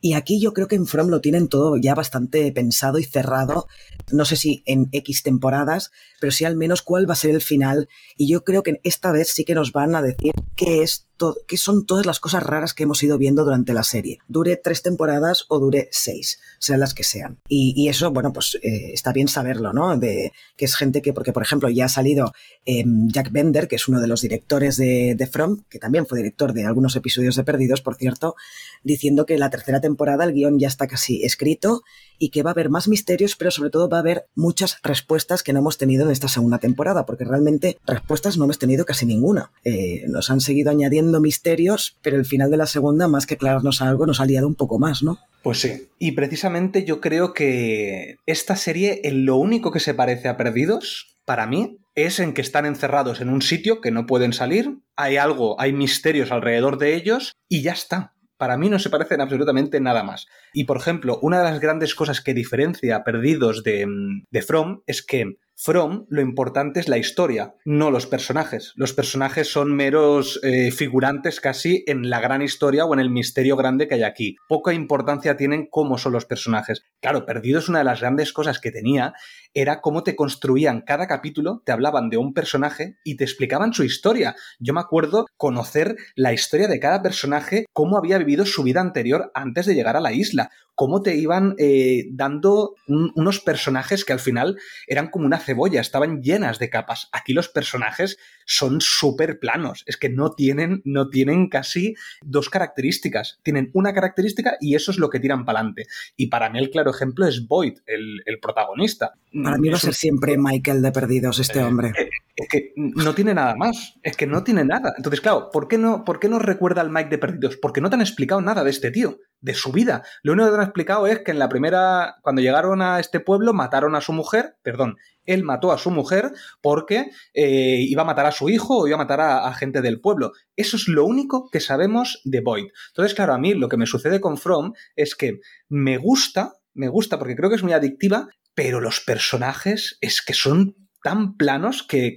y 0.00 0.12
aquí 0.14 0.40
yo 0.40 0.52
creo 0.52 0.69
que 0.69 0.76
en 0.76 0.87
From 0.87 1.08
lo 1.08 1.20
tienen 1.20 1.48
todo 1.48 1.76
ya 1.76 1.94
bastante 1.94 2.52
pensado 2.52 2.98
y 2.98 3.04
cerrado. 3.04 3.66
No 4.12 4.25
sé 4.25 4.37
si 4.37 4.62
en 4.66 4.88
X 4.93 5.22
temporadas, 5.22 5.90
pero 6.20 6.31
sí 6.31 6.44
al 6.44 6.56
menos 6.56 6.82
cuál 6.82 7.08
va 7.08 7.14
a 7.14 7.16
ser 7.16 7.31
el 7.31 7.40
final. 7.40 7.88
Y 8.16 8.28
yo 8.28 8.44
creo 8.44 8.62
que 8.62 8.81
esta 8.84 9.10
vez 9.10 9.28
sí 9.28 9.44
que 9.44 9.54
nos 9.54 9.72
van 9.72 9.94
a 9.94 10.02
decir 10.02 10.32
qué 10.54 10.82
es 10.82 11.06
qué 11.46 11.56
son 11.56 11.86
todas 11.86 12.06
las 12.06 12.20
cosas 12.20 12.42
raras 12.42 12.74
que 12.74 12.84
hemos 12.84 13.02
ido 13.02 13.18
viendo 13.18 13.44
durante 13.44 13.72
la 13.72 13.82
serie. 13.82 14.18
Dure 14.28 14.56
tres 14.56 14.82
temporadas 14.82 15.46
o 15.48 15.58
dure 15.58 15.88
seis, 15.90 16.40
sean 16.58 16.80
las 16.80 16.94
que 16.94 17.04
sean. 17.04 17.38
Y, 17.48 17.88
eso, 17.88 18.10
bueno, 18.10 18.32
pues 18.32 18.58
eh, 18.62 18.90
está 18.92 19.12
bien 19.12 19.28
saberlo, 19.28 19.72
¿no? 19.72 19.96
De 19.96 20.32
que 20.56 20.64
es 20.64 20.74
gente 20.74 21.02
que, 21.02 21.12
porque 21.12 21.32
por 21.32 21.42
ejemplo 21.42 21.68
ya 21.68 21.86
ha 21.86 21.88
salido 21.88 22.32
em, 22.64 23.08
Jack 23.08 23.30
Bender, 23.30 23.68
que 23.68 23.76
es 23.76 23.88
uno 23.88 24.00
de 24.00 24.08
los 24.08 24.22
directores 24.22 24.76
de, 24.76 25.14
de 25.16 25.26
From, 25.26 25.62
que 25.68 25.78
también 25.78 26.06
fue 26.06 26.18
director 26.18 26.52
de 26.52 26.64
algunos 26.64 26.96
episodios 26.96 27.36
de 27.36 27.44
Perdidos, 27.44 27.80
por 27.80 27.96
cierto, 27.96 28.34
diciendo 28.82 29.26
que 29.26 29.38
la 29.38 29.50
tercera 29.50 29.80
temporada 29.80 30.24
el 30.24 30.32
guion 30.32 30.58
ya 30.58 30.69
está 30.69 30.86
casi 30.86 31.24
escrito 31.24 31.82
y 32.19 32.30
que 32.30 32.42
va 32.42 32.50
a 32.50 32.52
haber 32.52 32.70
más 32.70 32.88
misterios, 32.88 33.36
pero 33.36 33.50
sobre 33.50 33.70
todo 33.70 33.88
va 33.88 33.98
a 33.98 34.00
haber 34.00 34.26
muchas 34.34 34.78
respuestas 34.82 35.42
que 35.42 35.52
no 35.52 35.60
hemos 35.60 35.78
tenido 35.78 36.06
en 36.06 36.12
esta 36.12 36.28
segunda 36.28 36.58
temporada, 36.58 37.04
porque 37.06 37.24
realmente 37.24 37.78
respuestas 37.86 38.36
no 38.36 38.44
hemos 38.44 38.58
tenido 38.58 38.84
casi 38.84 39.06
ninguna. 39.06 39.52
Eh, 39.64 40.04
nos 40.08 40.30
han 40.30 40.40
seguido 40.40 40.70
añadiendo 40.70 41.06
misterios, 41.20 41.97
pero 42.03 42.17
el 42.17 42.25
final 42.25 42.50
de 42.50 42.56
la 42.56 42.67
segunda, 42.67 43.08
más 43.08 43.26
que 43.26 43.35
aclararnos 43.35 43.82
algo, 43.82 44.06
nos 44.06 44.20
ha 44.20 44.26
liado 44.26 44.47
un 44.47 44.55
poco 44.55 44.79
más, 44.79 45.03
¿no? 45.03 45.19
Pues 45.43 45.61
sí. 45.61 45.88
Y 45.99 46.12
precisamente 46.12 46.85
yo 46.85 47.00
creo 47.00 47.32
que 47.32 48.17
esta 48.26 48.56
serie, 48.56 49.00
en 49.05 49.26
lo 49.26 49.37
único 49.37 49.70
que 49.70 49.81
se 49.81 49.94
parece 49.94 50.29
a 50.29 50.37
Perdidos, 50.37 51.17
para 51.25 51.47
mí, 51.47 51.79
es 51.94 52.20
en 52.20 52.35
que 52.35 52.43
están 52.43 52.67
encerrados 52.67 53.20
en 53.20 53.29
un 53.29 53.43
sitio 53.43 53.81
que 53.81 53.91
no 53.91 54.06
pueden 54.06 54.32
salir, 54.32 54.79
hay 54.97 55.17
algo, 55.17 55.61
hay 55.61 55.73
misterios 55.73 56.31
alrededor 56.31 56.79
de 56.79 56.94
ellos 56.94 57.32
y 57.49 57.62
ya 57.62 57.73
está. 57.73 58.12
Para 58.37 58.58
mí 58.58 58.69
no 58.69 58.79
se 58.79 58.91
parecen 58.91 59.23
absolutamente 59.23 59.81
nada 59.81 60.03
más. 60.03 60.26
Y 60.53 60.64
por 60.64 60.76
ejemplo, 60.76 61.19
una 61.23 61.38
de 61.38 61.50
las 61.50 61.61
grandes 61.61 61.94
cosas 61.94 62.20
que 62.20 62.35
diferencia 62.35 62.97
a 62.97 63.05
Perdidos 63.05 63.62
de, 63.62 63.87
de 64.31 64.43
From 64.43 64.82
es 64.87 65.03
que 65.03 65.37
From, 65.58 66.05
lo 66.11 66.20
importante 66.20 66.81
es 66.81 66.88
la 66.88 66.99
historia, 66.99 67.55
no 67.64 67.91
los 67.91 68.06
personajes. 68.06 68.75
Los 68.76 68.93
personajes 68.93 69.50
son 69.50 69.75
meros 69.75 70.38
eh, 70.43 70.70
figurantes 70.70 71.41
casi 71.41 71.82
en 71.87 72.11
la 72.11 72.20
gran 72.20 72.43
historia 72.43 72.85
o 72.85 72.93
en 72.93 73.00
el 73.00 73.08
misterio 73.08 73.56
grande 73.56 73.88
que 73.88 73.94
hay 73.94 74.03
aquí. 74.03 74.37
Poca 74.50 74.75
importancia 74.75 75.38
tienen 75.38 75.67
cómo 75.70 75.97
son 75.97 76.12
los 76.12 76.26
personajes. 76.26 76.82
Claro, 77.00 77.25
Perdidos 77.25 77.70
una 77.70 77.79
de 77.79 77.87
las 77.87 78.00
grandes 78.00 78.35
cosas 78.35 78.61
que 78.61 78.70
tenía 78.70 79.14
era 79.55 79.81
cómo 79.81 80.03
te 80.03 80.14
construían 80.14 80.82
cada 80.82 81.06
capítulo, 81.06 81.62
te 81.64 81.73
hablaban 81.73 82.11
de 82.11 82.19
un 82.19 82.35
personaje 82.35 82.99
y 83.03 83.17
te 83.17 83.25
explicaban 83.25 83.73
su 83.73 83.82
historia. 83.82 84.37
Yo 84.58 84.75
me 84.75 84.81
acuerdo 84.81 85.25
conocer 85.38 85.97
la 86.17 86.35
historia 86.35 86.69
de 86.69 86.81
cada 86.81 87.00
personaje, 87.00 87.64
cómo 87.73 87.97
había 87.97 88.19
vivido 88.19 88.44
su 88.44 88.62
vida 88.62 88.82
anterior 88.82 89.31
antes 89.32 89.64
de 89.64 89.75
llegar 89.75 89.97
a 89.97 90.00
la 90.00 90.12
isla 90.12 90.50
cómo 90.76 91.02
te 91.02 91.17
iban 91.17 91.56
eh, 91.58 92.05
dando 92.11 92.76
unos 92.87 93.40
personajes 93.40 94.05
que 94.05 94.12
al 94.12 94.20
final 94.20 94.58
eran 94.87 95.08
como 95.08 95.26
una 95.26 95.38
cebolla, 95.38 95.81
estaban 95.81 96.23
llenas 96.23 96.58
de 96.61 96.70
capas. 96.70 97.08
Aquí 97.12 97.32
los 97.32 97.49
personajes 97.49 98.19
son 98.46 98.81
súper 98.81 99.38
planos, 99.38 99.82
es 99.87 99.96
que 99.96 100.08
no 100.08 100.32
tienen, 100.32 100.81
no 100.84 101.10
tienen 101.10 101.48
casi 101.48 101.94
dos 102.25 102.48
características, 102.48 103.40
tienen 103.43 103.70
una 103.75 103.93
característica 103.93 104.56
y 104.60 104.75
eso 104.75 104.90
es 104.90 104.98
lo 104.98 105.10
que 105.10 105.20
tiran 105.20 105.44
para 105.44 105.58
adelante. 105.58 105.87
Y 106.16 106.28
para 106.28 106.48
mí 106.48 106.58
el 106.58 106.70
claro 106.70 106.90
ejemplo 106.90 107.26
es 107.26 107.46
Boyd, 107.46 107.78
el, 107.87 108.22
protagonista. 108.40 109.12
Para 109.43 109.58
mí 109.58 109.69
va 109.69 109.76
a 109.76 109.81
ser 109.81 109.94
siempre 109.94 110.37
Michael 110.38 110.82
de 110.82 110.93
Perdidos, 110.93 111.38
este 111.40 111.58
eh, 111.58 111.64
hombre. 111.64 111.93
Eh, 111.98 112.08
es 112.37 112.48
que 112.48 112.72
no 112.76 113.14
tiene 113.14 113.34
nada 113.34 113.56
más, 113.56 113.94
es 114.02 114.16
que 114.16 114.26
no 114.26 114.44
tiene 114.44 114.64
nada. 114.64 114.93
Entonces, 114.96 115.20
claro, 115.20 115.50
¿por 115.50 115.69
qué 115.69 115.78
no, 115.78 116.04
por 116.04 116.20
qué 116.20 116.28
no 116.28 116.38
recuerda 116.38 116.82
al 116.82 116.90
Mike 116.90 117.08
de 117.08 117.19
Perdidos? 117.19 117.56
Porque 117.56 117.81
no 117.81 117.88
te 117.88 117.96
han 117.96 118.02
explicado 118.02 118.40
nada 118.43 118.62
de 118.62 118.70
este 118.70 118.90
tío 118.90 119.19
de 119.40 119.54
su 119.54 119.72
vida. 119.72 120.02
Lo 120.22 120.32
único 120.32 120.46
que 120.46 120.52
te 120.52 120.58
han 120.58 120.64
explicado 120.64 121.06
es 121.06 121.20
que 121.20 121.31
en 121.31 121.38
la 121.38 121.48
primera, 121.48 122.16
cuando 122.22 122.43
llegaron 122.43 122.82
a 122.82 123.00
este 123.00 123.20
pueblo, 123.20 123.54
mataron 123.54 123.94
a 123.94 124.00
su 124.00 124.12
mujer, 124.12 124.56
perdón, 124.62 124.96
él 125.26 125.43
mató 125.43 125.73
a 125.73 125.78
su 125.78 125.90
mujer 125.90 126.32
porque 126.61 127.11
eh, 127.34 127.78
iba 127.81 128.02
a 128.02 128.06
matar 128.06 128.26
a 128.26 128.32
su 128.32 128.49
hijo 128.49 128.78
o 128.78 128.87
iba 128.87 128.96
a 128.96 128.99
matar 128.99 129.20
a, 129.20 129.52
gente 129.55 129.82
del 129.82 130.00
pueblo. 130.00 130.32
Eso 130.56 130.76
es 130.76 130.88
lo 130.88 131.05
único 131.05 131.49
que 131.50 131.61
sabemos 131.61 132.20
de 132.25 132.40
Boyd. 132.40 132.67
Entonces, 132.88 133.14
claro, 133.14 133.34
a 133.34 133.38
mí 133.38 133.55
lo 133.55 133.69
que 133.69 133.76
me 133.76 133.87
sucede 133.87 134.20
con 134.20 134.37
From 134.38 134.73
es 134.94 135.14
que 135.14 135.40
me 135.69 135.99
gusta, 135.99 136.55
me 136.75 136.88
gusta 136.88 137.19
porque 137.19 137.37
creo 137.37 137.49
que 137.50 137.56
es 137.56 137.62
muy 137.62 137.73
adictiva, 137.73 138.28
pero 138.55 138.81
los 138.81 139.00
personajes 139.00 139.99
es 140.00 140.23
que 140.23 140.34
son 140.34 140.75
tan 141.06 141.37
planos 141.37 141.84
que, 141.84 142.17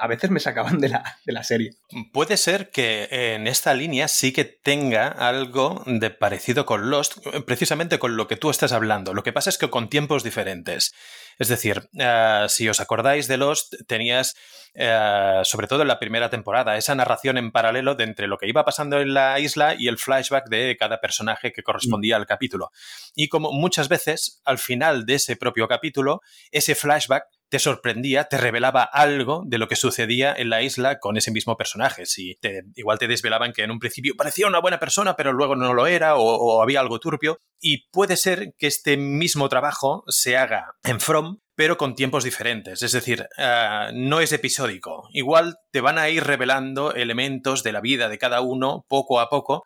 a 0.00 0.06
veces 0.08 0.28
me 0.28 0.40
sacaban 0.40 0.80
de 0.80 0.88
la, 0.88 1.04
de 1.24 1.32
la, 1.32 1.44
serie. 1.44 1.76
Puede 2.12 2.36
ser 2.36 2.70
que 2.70 3.06
en 3.10 3.46
esta 3.46 3.74
línea 3.74 4.08
sí 4.08 4.32
que 4.32 4.44
tenga 4.44 5.06
algo 5.06 5.84
de 5.86 6.10
parecido 6.10 6.66
con 6.66 6.90
Lost, 6.90 7.18
precisamente 7.46 8.00
con 8.00 8.16
lo 8.16 8.26
que 8.26 8.34
tú 8.34 8.50
estás 8.50 8.72
hablando. 8.72 9.14
Lo 9.14 9.22
que 9.22 9.32
pasa 9.32 9.50
es 9.50 9.58
que 9.58 9.70
con 9.70 9.88
tiempos 9.88 10.24
diferentes. 10.24 10.94
Es 11.38 11.48
decir, 11.48 11.88
eh, 11.98 12.46
si 12.48 12.68
os 12.68 12.80
acordáis 12.80 13.28
de 13.28 13.36
Lost, 13.36 13.74
tenías, 13.86 14.36
eh, 14.74 15.40
sobre 15.44 15.66
todo 15.66 15.82
en 15.82 15.88
la 15.88 15.98
primera 15.98 16.30
temporada, 16.30 16.76
esa 16.76 16.94
narración 16.94 17.38
en 17.38 17.52
paralelo 17.52 17.94
de 17.94 18.04
entre 18.04 18.26
lo 18.26 18.38
que 18.38 18.48
iba 18.48 18.64
pasando 18.64 19.00
en 19.00 19.14
la 19.14 19.38
isla 19.40 19.74
y 19.78 19.88
el 19.88 19.98
flashback 19.98 20.48
de 20.48 20.76
cada 20.78 21.00
personaje 21.00 21.52
que 21.52 21.62
correspondía 21.62 22.16
al 22.16 22.26
capítulo. 22.26 22.70
Y 23.14 23.28
como 23.28 23.52
muchas 23.52 23.88
veces, 23.88 24.40
al 24.44 24.58
final 24.58 25.06
de 25.06 25.14
ese 25.14 25.36
propio 25.36 25.68
capítulo, 25.68 26.20
ese 26.50 26.74
flashback 26.74 27.24
te 27.48 27.58
sorprendía, 27.58 28.24
te 28.24 28.36
revelaba 28.36 28.82
algo 28.82 29.42
de 29.46 29.58
lo 29.58 29.68
que 29.68 29.76
sucedía 29.76 30.34
en 30.36 30.50
la 30.50 30.62
isla 30.62 30.98
con 30.98 31.16
ese 31.16 31.30
mismo 31.30 31.56
personaje. 31.56 32.06
Si 32.06 32.36
te, 32.40 32.64
igual 32.74 32.98
te 32.98 33.08
desvelaban 33.08 33.52
que 33.52 33.62
en 33.62 33.70
un 33.70 33.78
principio 33.78 34.14
parecía 34.16 34.46
una 34.46 34.60
buena 34.60 34.80
persona, 34.80 35.16
pero 35.16 35.32
luego 35.32 35.56
no 35.56 35.74
lo 35.74 35.86
era, 35.86 36.16
o, 36.16 36.62
había 36.62 36.80
algo 36.80 36.98
turbio. 36.98 37.38
Y 37.60 37.88
puede 37.90 38.16
ser 38.16 38.54
que 38.58 38.66
este 38.66 38.96
mismo 38.96 39.48
trabajo 39.48 40.04
se 40.08 40.36
haga 40.36 40.74
en 40.82 41.00
From, 41.00 41.38
pero 41.54 41.76
con 41.76 41.94
tiempos 41.94 42.24
diferentes. 42.24 42.82
Es 42.82 42.92
decir, 42.92 43.26
eh, 43.38 43.90
no 43.94 44.20
es 44.20 44.32
episódico. 44.32 45.08
Igual 45.12 45.56
te 45.70 45.80
van 45.80 45.98
a 45.98 46.08
ir 46.08 46.24
revelando 46.24 46.92
elementos 46.92 47.62
de 47.62 47.72
la 47.72 47.80
vida 47.80 48.08
de 48.08 48.18
cada 48.18 48.40
uno 48.40 48.84
poco 48.88 49.20
a 49.20 49.28
poco 49.28 49.64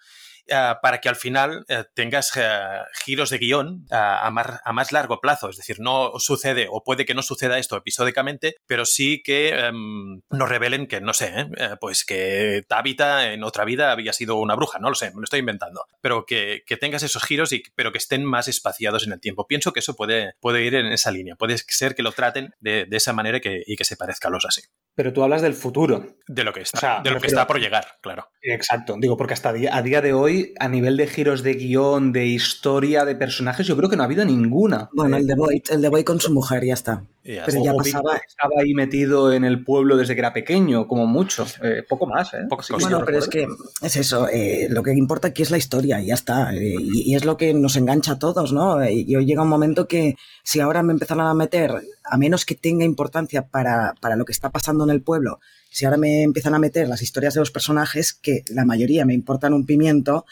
para 0.83 1.01
que 1.01 1.09
al 1.09 1.17
final 1.17 1.65
eh, 1.69 1.85
tengas 1.95 2.33
eh, 2.37 2.59
giros 3.05 3.31
de 3.31 3.39
guion 3.39 3.87
a, 3.91 4.31
más, 4.31 4.93
largo 4.93 5.21
plazo. 5.21 5.49
Es 5.49 5.57
decir, 5.57 5.81
no 5.81 6.13
sucede 6.19 6.67
o 6.71 6.83
puede 6.83 7.05
que 7.05 7.15
no 7.15 7.23
suceda 7.23 7.59
esto 7.59 7.77
episódicamente, 7.77 8.57
pero 8.67 8.85
sí 8.85 9.23
que 9.23 9.51
em, 9.51 10.21
nos 10.31 10.49
revelen 10.49 10.87
que, 10.87 11.01
no 11.01 11.13
sé, 11.13 11.49
pues 11.81 12.05
que 12.05 12.65
Tabitha 12.69 13.33
en 13.33 13.45
otra 13.45 13.65
vida 13.65 13.93
había 13.93 14.13
sido 14.13 14.37
una 14.37 14.55
bruja, 14.55 14.79
no 14.79 14.89
lo 14.89 14.95
sé, 14.95 15.11
me 15.11 15.17
lo 15.17 15.25
estoy 15.25 15.41
inventando. 15.41 15.87
Pero 16.01 16.25
que, 16.27 16.63
tengas 16.81 17.03
esos 17.03 17.25
giros, 17.25 17.53
y, 17.53 17.63
pero 17.75 17.93
que 17.93 17.99
estén 17.99 18.25
más 18.25 18.49
espaciados 18.49 19.07
en 19.07 19.13
el 19.13 19.21
tiempo. 19.21 19.47
Pienso 19.47 19.73
que 19.73 19.81
eso 19.81 19.97
puede, 19.97 20.35
puede 20.41 20.65
ir 20.65 20.75
en 20.75 20.87
esa 20.87 21.11
línea. 21.11 21.37
Puede 21.37 21.59
ser 21.59 21.95
que 21.95 22.03
lo 22.03 22.13
traten 22.13 22.55
de, 22.61 22.87
esa 22.91 23.13
manera 23.13 23.39
y 23.43 23.77
que 23.77 23.85
se 23.85 23.97
parezca 23.97 24.29
a 24.29 24.31
los 24.31 24.45
así. 24.45 24.63
Pero 24.99 25.13
tú 25.13 25.23
hablas 25.23 25.43
del 25.43 25.55
futuro. 25.55 26.17
De 26.27 26.43
lo 26.43 26.53
que 26.53 26.63
está, 26.63 27.01
de 27.05 27.13
lo 27.13 27.21
que 27.21 27.29
está 27.29 27.47
por 27.47 27.61
llegar, 27.61 27.99
claro. 28.01 28.33
Exacto. 28.43 28.97
Digo, 28.99 29.17
porque 29.17 29.35
hasta 29.35 29.51
a 29.51 29.83
día 29.83 30.01
de 30.01 30.13
hoy, 30.13 30.38
a 30.59 30.69
nivel 30.69 30.97
de 30.97 31.07
giros 31.07 31.43
de 31.43 31.55
guion, 31.55 32.13
de 32.13 32.27
historia, 32.27 33.05
de 33.05 33.15
personajes, 33.15 33.67
yo 33.67 33.77
creo 33.77 33.89
que 33.89 33.97
no 33.97 34.03
ha 34.03 34.07
habido 34.07 34.25
ninguna. 34.25 34.89
Bueno, 34.93 35.17
el 35.17 35.27
de 35.27 35.35
Boyd, 35.35 35.63
el 35.71 35.83
de 35.83 35.89
Boyd 35.89 36.05
con 36.05 36.21
su 36.21 36.33
mujer, 36.33 36.65
ya 36.65 36.75
está. 36.75 37.05
pero 37.23 37.63
ya 37.63 37.75
pasaba. 37.75 38.17
Estaba 38.17 38.61
ahí 38.61 38.75
metido 38.75 39.33
en 39.33 39.45
el 39.45 39.65
pueblo 39.65 39.97
desde 39.97 40.15
que 40.15 40.21
era 40.21 40.33
pequeño, 40.33 40.87
como 40.89 41.07
mucho. 41.07 41.47
Eh, 41.63 41.83
poco 41.89 42.07
más, 42.07 42.33
¿eh? 42.35 42.47
bueno, 42.81 43.03
pero 43.05 43.19
es 43.19 43.29
que 43.29 43.47
es 43.83 43.97
eso. 43.97 44.29
Eh, 44.29 44.69
lo 44.71 44.83
que 44.83 44.93
importa 44.93 45.29
aquí 45.29 45.43
es 45.43 45.51
la 45.51 45.59
historia 45.59 46.01
y 46.01 46.07
ya 46.07 46.15
está. 46.15 46.55
Eh, 46.55 46.75
y, 46.79 47.15
es 47.15 47.25
lo 47.25 47.37
que 47.37 47.55
nos 47.55 47.77
engancha 47.77 48.13
a 48.13 48.19
todos, 48.19 48.53
¿no? 48.53 48.85
Y 48.89 49.15
hoy 49.17 49.27
llega 49.27 49.43
un 49.43 49.49
momento 49.49 49.87
que 49.89 50.17
si 50.43 50.61
ahora 50.61 50.83
me 50.83 50.93
empezaron 50.93 51.27
a 51.27 51.35
meter, 51.35 51.73
a 52.05 52.17
menos 52.17 52.45
que 52.45 52.55
tenga 52.55 52.85
importancia 52.85 53.47
para, 53.47 53.95
para 54.01 54.17
lo 54.17 54.25
que 54.25 54.33
está 54.33 54.51
pasando 54.51 54.85
en 54.85 54.91
el 54.91 55.03
pueblo, 55.03 55.41
si 55.71 55.85
ahora 55.85 55.99
me 55.99 56.23
empiezan 56.23 56.55
a 56.55 56.59
meter 56.59 56.89
las 56.89 57.03
historias 57.03 57.35
de 57.35 57.41
los 57.41 57.51
personajes, 57.51 58.13
que 58.13 58.43
la 58.49 58.65
mayoría 58.65 59.05
me 59.05 59.15
importan 59.15 59.53
un 59.53 59.67
pimiento, 59.67 60.25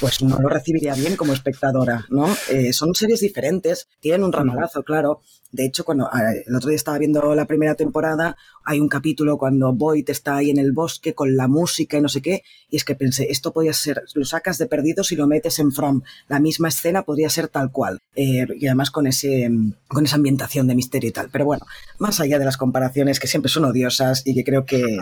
pues 0.00 0.22
no 0.22 0.38
lo 0.38 0.48
recibiría 0.48 0.94
bien 0.94 1.16
como 1.16 1.32
espectadora, 1.32 2.06
¿no? 2.10 2.28
Eh, 2.50 2.72
son 2.72 2.94
series 2.94 3.20
diferentes, 3.20 3.88
tienen 4.00 4.24
un 4.24 4.32
ramalazo, 4.32 4.82
claro. 4.82 5.20
De 5.50 5.64
hecho, 5.64 5.84
cuando 5.84 6.10
el 6.46 6.54
otro 6.54 6.68
día 6.68 6.76
estaba 6.76 6.98
viendo 6.98 7.34
la 7.34 7.46
primera 7.46 7.74
temporada, 7.74 8.36
hay 8.66 8.80
un 8.80 8.88
capítulo 8.88 9.38
cuando 9.38 9.72
Boyd 9.72 10.08
está 10.10 10.36
ahí 10.36 10.50
en 10.50 10.58
el 10.58 10.72
bosque 10.72 11.14
con 11.14 11.36
la 11.36 11.48
música 11.48 11.96
y 11.96 12.02
no 12.02 12.10
sé 12.10 12.20
qué, 12.20 12.42
y 12.68 12.76
es 12.76 12.84
que 12.84 12.94
pensé, 12.94 13.28
esto 13.30 13.54
podría 13.54 13.72
ser, 13.72 14.02
lo 14.14 14.26
sacas 14.26 14.58
de 14.58 14.66
perdidos 14.66 15.10
y 15.10 15.16
lo 15.16 15.26
metes 15.26 15.58
en 15.58 15.72
From. 15.72 16.02
La 16.28 16.38
misma 16.38 16.68
escena 16.68 17.02
podría 17.02 17.30
ser 17.30 17.48
tal 17.48 17.72
cual. 17.72 17.98
Eh, 18.14 18.46
y 18.58 18.66
además 18.66 18.90
con, 18.90 19.06
ese, 19.06 19.50
con 19.88 20.04
esa 20.04 20.16
ambientación 20.16 20.66
de 20.66 20.74
misterio 20.74 21.08
y 21.08 21.12
tal. 21.12 21.30
Pero 21.32 21.46
bueno, 21.46 21.64
más 21.98 22.20
allá 22.20 22.38
de 22.38 22.44
las 22.44 22.58
comparaciones 22.58 23.18
que 23.18 23.26
siempre 23.26 23.50
son 23.50 23.64
odiosas 23.64 24.26
y 24.26 24.34
que 24.34 24.44
creo 24.44 24.66
que 24.66 24.98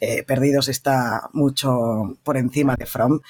eh, 0.00 0.22
Perdidos 0.22 0.68
está 0.68 1.28
mucho 1.34 2.18
por 2.22 2.38
encima 2.38 2.74
de 2.74 2.86
From. 2.86 3.20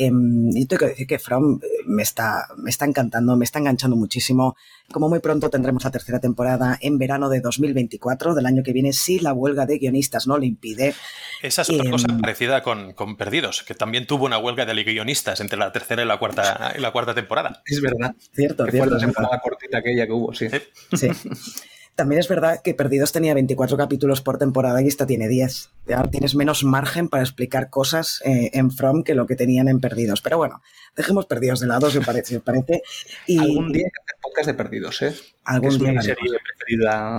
Em, 0.00 0.56
y 0.56 0.64
tengo 0.66 0.78
que 0.78 0.86
decir 0.90 1.08
que 1.08 1.18
From 1.18 1.58
eh, 1.60 1.66
me 1.86 2.04
está, 2.04 2.46
me 2.56 2.70
está 2.70 2.84
encantando, 2.84 3.36
me 3.36 3.44
está 3.44 3.58
enganchando 3.58 3.96
muchísimo. 3.96 4.56
Como 4.92 5.08
muy 5.08 5.18
pronto 5.18 5.50
tendremos 5.50 5.82
la 5.82 5.90
tercera 5.90 6.20
temporada 6.20 6.78
en 6.80 6.98
verano 6.98 7.28
de 7.28 7.40
2024, 7.40 8.36
del 8.36 8.46
año 8.46 8.62
que 8.62 8.72
viene, 8.72 8.92
si 8.92 9.18
la 9.18 9.32
huelga 9.32 9.66
de 9.66 9.78
guionistas 9.78 10.28
no 10.28 10.38
lo 10.38 10.44
impide. 10.44 10.94
Esa 11.42 11.62
es 11.62 11.70
otra 11.70 11.84
em, 11.84 11.90
cosa 11.90 12.06
parecida 12.20 12.62
con, 12.62 12.94
Perdidos, 13.16 13.64
que 13.64 13.74
también 13.74 14.06
tuvo 14.06 14.26
una 14.26 14.38
huelga 14.38 14.64
de 14.64 14.84
guionistas 14.84 15.40
entre 15.40 15.58
la 15.58 15.72
tercera 15.72 16.00
y 16.02 16.06
la 16.06 16.18
cuarta, 16.18 16.74
y 16.78 16.80
la 16.80 16.92
cuarta 16.92 17.12
temporada. 17.12 17.60
Es 17.66 17.80
verdad. 17.80 18.14
Cierto, 18.32 18.66
que 18.66 18.70
cierto. 18.70 18.90
Fue 18.90 19.00
la 19.00 19.04
temporada 19.04 19.40
cortita 19.40 19.78
aquella 19.78 20.06
que 20.06 20.12
hubo, 20.12 20.32
sí. 20.32 20.46
Sí. 20.92 21.08
También 21.98 22.20
es 22.20 22.28
verdad 22.28 22.62
que 22.62 22.74
Perdidos 22.74 23.10
tenía 23.10 23.34
24 23.34 23.76
capítulos 23.76 24.20
por 24.20 24.38
temporada 24.38 24.80
y 24.80 24.86
esta 24.86 25.04
tiene 25.04 25.26
10. 25.26 25.70
Ya 25.88 26.04
tienes 26.04 26.36
menos 26.36 26.62
margen 26.62 27.08
para 27.08 27.24
explicar 27.24 27.70
cosas 27.70 28.22
eh, 28.24 28.50
en 28.52 28.70
From 28.70 29.02
que 29.02 29.16
lo 29.16 29.26
que 29.26 29.34
tenían 29.34 29.66
en 29.66 29.80
Perdidos. 29.80 30.20
Pero 30.20 30.38
bueno, 30.38 30.62
dejemos 30.94 31.26
Perdidos 31.26 31.58
de 31.58 31.66
lado, 31.66 31.90
si 31.90 31.98
os 31.98 32.06
parece. 32.06 32.38
parece. 32.38 32.84
Y, 33.26 33.40
algún 33.40 33.72
día 33.72 33.86
hay 33.86 33.90
que 33.90 34.00
hacer 34.00 34.16
podcast 34.22 34.46
de 34.46 34.54
Perdidos, 34.54 35.02
¿eh? 35.02 35.12
Algún 35.42 35.70
es 35.70 35.78
día 35.80 35.90
mi 35.90 36.02
serie 36.02 36.38
preferida 36.56 37.18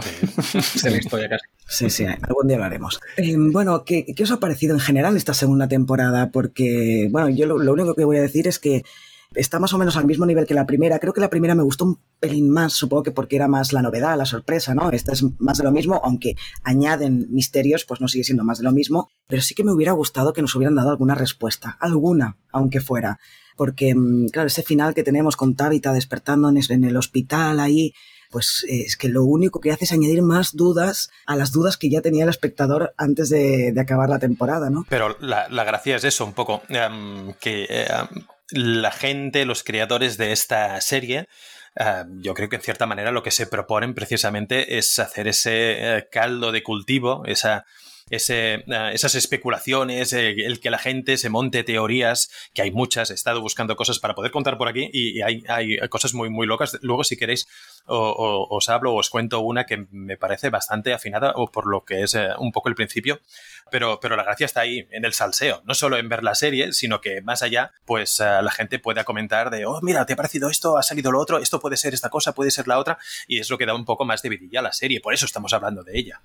de 0.82 0.92
la 0.92 0.98
historia 0.98 1.28
casi. 1.28 1.46
Sí, 1.68 1.90
sí, 1.90 2.06
algún 2.06 2.48
día 2.48 2.58
lo 2.58 2.64
haremos. 2.64 3.02
Eh, 3.18 3.36
bueno, 3.38 3.84
¿qué, 3.84 4.06
¿qué, 4.16 4.24
os 4.24 4.32
ha 4.32 4.40
parecido 4.40 4.76
en 4.76 4.80
general 4.80 5.18
esta 5.18 5.34
segunda 5.34 5.68
temporada? 5.68 6.32
Porque, 6.32 7.10
bueno, 7.12 7.28
yo 7.28 7.46
lo 7.48 7.74
único 7.74 7.96
que 7.96 8.06
voy 8.06 8.16
a 8.16 8.22
decir 8.22 8.48
es 8.48 8.60
que 8.60 8.86
está 9.36 9.60
más 9.60 9.74
o 9.74 9.78
menos 9.78 9.96
al 9.96 10.06
mismo 10.06 10.26
nivel 10.26 10.46
que 10.46 10.54
la 10.54 10.66
primera. 10.66 11.00
Creo 11.00 11.14
que 11.14 11.22
la 11.22 11.30
primera 11.30 11.56
me 11.56 11.64
gustó 11.64 11.86
un 11.86 12.00
pelín 12.20 12.50
más, 12.50 12.74
supongo 12.74 13.04
que 13.04 13.12
porque 13.12 13.36
era 13.36 13.48
más 13.48 13.74
la 13.74 13.82
novedad, 13.82 14.18
la 14.18 14.26
sorpresa, 14.26 14.74
¿no? 14.74 14.92
Esta 14.92 15.14
es 15.14 15.24
más 15.40 15.58
de 15.58 15.64
lo 15.64 15.72
mismo, 15.72 16.02
aunque 16.04 16.36
añaden 16.64 17.28
misterios, 17.30 17.86
pues 17.86 18.02
no 18.02 18.08
sigue 18.08 18.24
siendo 18.24 18.44
más 18.44 18.58
de 18.58 18.64
lo 18.64 18.72
mismo. 18.72 19.10
Pero 19.28 19.42
sí 19.42 19.54
que 19.54 19.64
me 19.64 19.72
hubiera 19.72 19.92
gustado 19.92 20.34
que 20.34 20.42
nos 20.42 20.56
hubieran 20.56 20.76
dado 20.76 20.90
alguna 20.90 21.16
respuesta, 21.16 21.78
alguna, 21.80 22.38
aunque 22.52 22.82
fuera. 22.82 23.20
Porque, 23.56 23.94
mm, 23.94 24.30
claro, 24.30 24.48
ese 24.48 24.64
final 24.64 24.94
que 24.94 25.04
tenemos 25.04 25.36
con 25.36 25.56
Tabitha 25.56 25.94
despertando 25.94 26.50
en 26.50 26.84
el 26.84 26.98
hospital 26.98 27.60
ahí, 27.60 27.94
pues 28.32 28.64
es 28.70 28.96
que 28.96 29.10
lo 29.10 29.24
único 29.24 29.60
que 29.60 29.72
hace 29.72 29.86
es 29.86 29.92
añadir 29.92 30.22
más 30.22 30.56
dudas 30.56 31.10
a 31.26 31.36
las 31.36 31.52
dudas 31.52 31.78
que 31.78 31.90
ya 31.90 32.02
tenía 32.02 32.24
el 32.24 32.30
espectador 32.30 32.94
antes 32.96 33.30
de, 33.30 33.74
acabar 33.80 34.10
la 34.10 34.20
temporada, 34.20 34.70
¿no? 34.70 34.86
Pero 34.88 35.18
la, 35.20 35.48
gracia 35.64 35.96
es 35.96 36.04
eso, 36.04 36.26
un 36.26 36.34
poco, 36.34 36.62
em, 36.70 37.34
que 37.40 37.66
em, 37.70 38.24
la 38.52 38.92
gente, 38.92 39.46
los 39.46 39.64
creadores 39.64 40.18
de 40.18 40.32
esta 40.32 40.80
serie, 40.82 41.28
eh, 41.76 42.04
yo 42.22 42.34
creo 42.34 42.50
que 42.50 42.58
en 42.58 42.62
cierta 42.62 42.86
manera 42.86 43.12
lo 43.12 43.24
que 43.24 43.32
se 43.32 43.48
proponen 43.48 43.94
precisamente 43.94 44.78
es 44.78 45.00
hacer 45.00 45.28
ese 45.28 45.98
eh, 45.98 46.08
caldo 46.12 46.52
de 46.52 46.64
cultivo, 46.64 47.24
esa, 47.26 47.66
ese, 48.10 48.56
eh, 48.56 48.92
esas 48.94 49.16
especulaciones, 49.16 50.14
el 50.14 50.60
que 50.60 50.72
la 50.72 50.80
gente 50.80 51.18
se 51.18 51.30
monte 51.30 51.64
teorías, 51.64 52.30
que 52.54 52.64
hay 52.64 52.72
muchas, 52.72 53.12
he 53.12 53.14
estado 53.14 53.42
buscando 53.42 53.76
cosas 53.76 54.00
para 54.00 54.16
poder 54.16 54.32
contar 54.32 54.58
por 54.58 54.68
aquí 54.68 54.90
y, 54.92 55.22
hay, 55.22 55.44
hay, 55.48 55.78
cosas 55.90 56.14
muy, 56.14 56.30
muy 56.30 56.48
locas. 56.48 56.78
Luego, 56.82 57.04
si 57.04 57.18
queréis, 57.18 57.48
os 57.86 58.70
hablo 58.70 58.94
o 58.94 59.00
os 59.00 59.10
cuento 59.10 59.40
una 59.40 59.66
que 59.66 59.88
me 59.92 60.18
parece 60.18 60.50
bastante 60.50 60.94
afinada 60.94 61.34
o 61.36 61.52
por 61.52 61.68
lo 61.68 61.86
que 61.86 62.04
es 62.04 62.18
un 62.38 62.52
poco 62.52 62.70
el 62.70 62.76
principio 62.76 63.20
pero, 63.70 64.00
pero 64.00 64.16
la 64.16 64.24
gracia 64.24 64.46
está 64.46 64.62
ahí, 64.62 64.88
en 64.92 65.06
el 65.06 65.14
salseo, 65.14 65.62
no 65.66 65.74
solo 65.74 65.98
en 65.98 66.10
ver 66.10 66.24
la 66.24 66.36
serie, 66.36 66.74
sino 66.74 67.02
que 67.02 67.22
más 67.22 67.42
allá, 67.42 67.72
pues 67.86 68.20
eh, 68.20 68.24
la 68.42 68.52
gente 68.52 68.80
pueda 68.80 69.04
comentar 69.04 69.50
de, 69.50 69.66
oh, 69.66 69.80
mira, 69.82 70.06
te 70.06 70.14
ha 70.14 70.16
parecido 70.16 70.50
esto, 70.50 70.78
ha 70.78 70.84
salido 70.84 71.12
lo 71.12 71.20
otro, 71.20 71.40
esto 71.40 71.60
puede 71.60 71.78
ser 71.78 71.94
esta 71.94 72.10
cosa, 72.10 72.34
puede 72.34 72.52
ser 72.52 72.68
la 72.68 72.80
otra, 72.80 72.98
y 73.28 73.40
es 73.40 73.50
lo 73.50 73.58
que 73.58 73.66
da 73.66 73.76
un 73.76 73.86
poco 73.86 74.06
más 74.06 74.22
de 74.22 74.30
vidilla 74.30 74.60
a 74.60 74.64
la 74.64 74.74
serie, 74.74 75.02
por 75.02 75.14
eso 75.14 75.26
estamos 75.26 75.54
hablando 75.54 75.84
de 75.84 75.98
ella. 75.98 76.22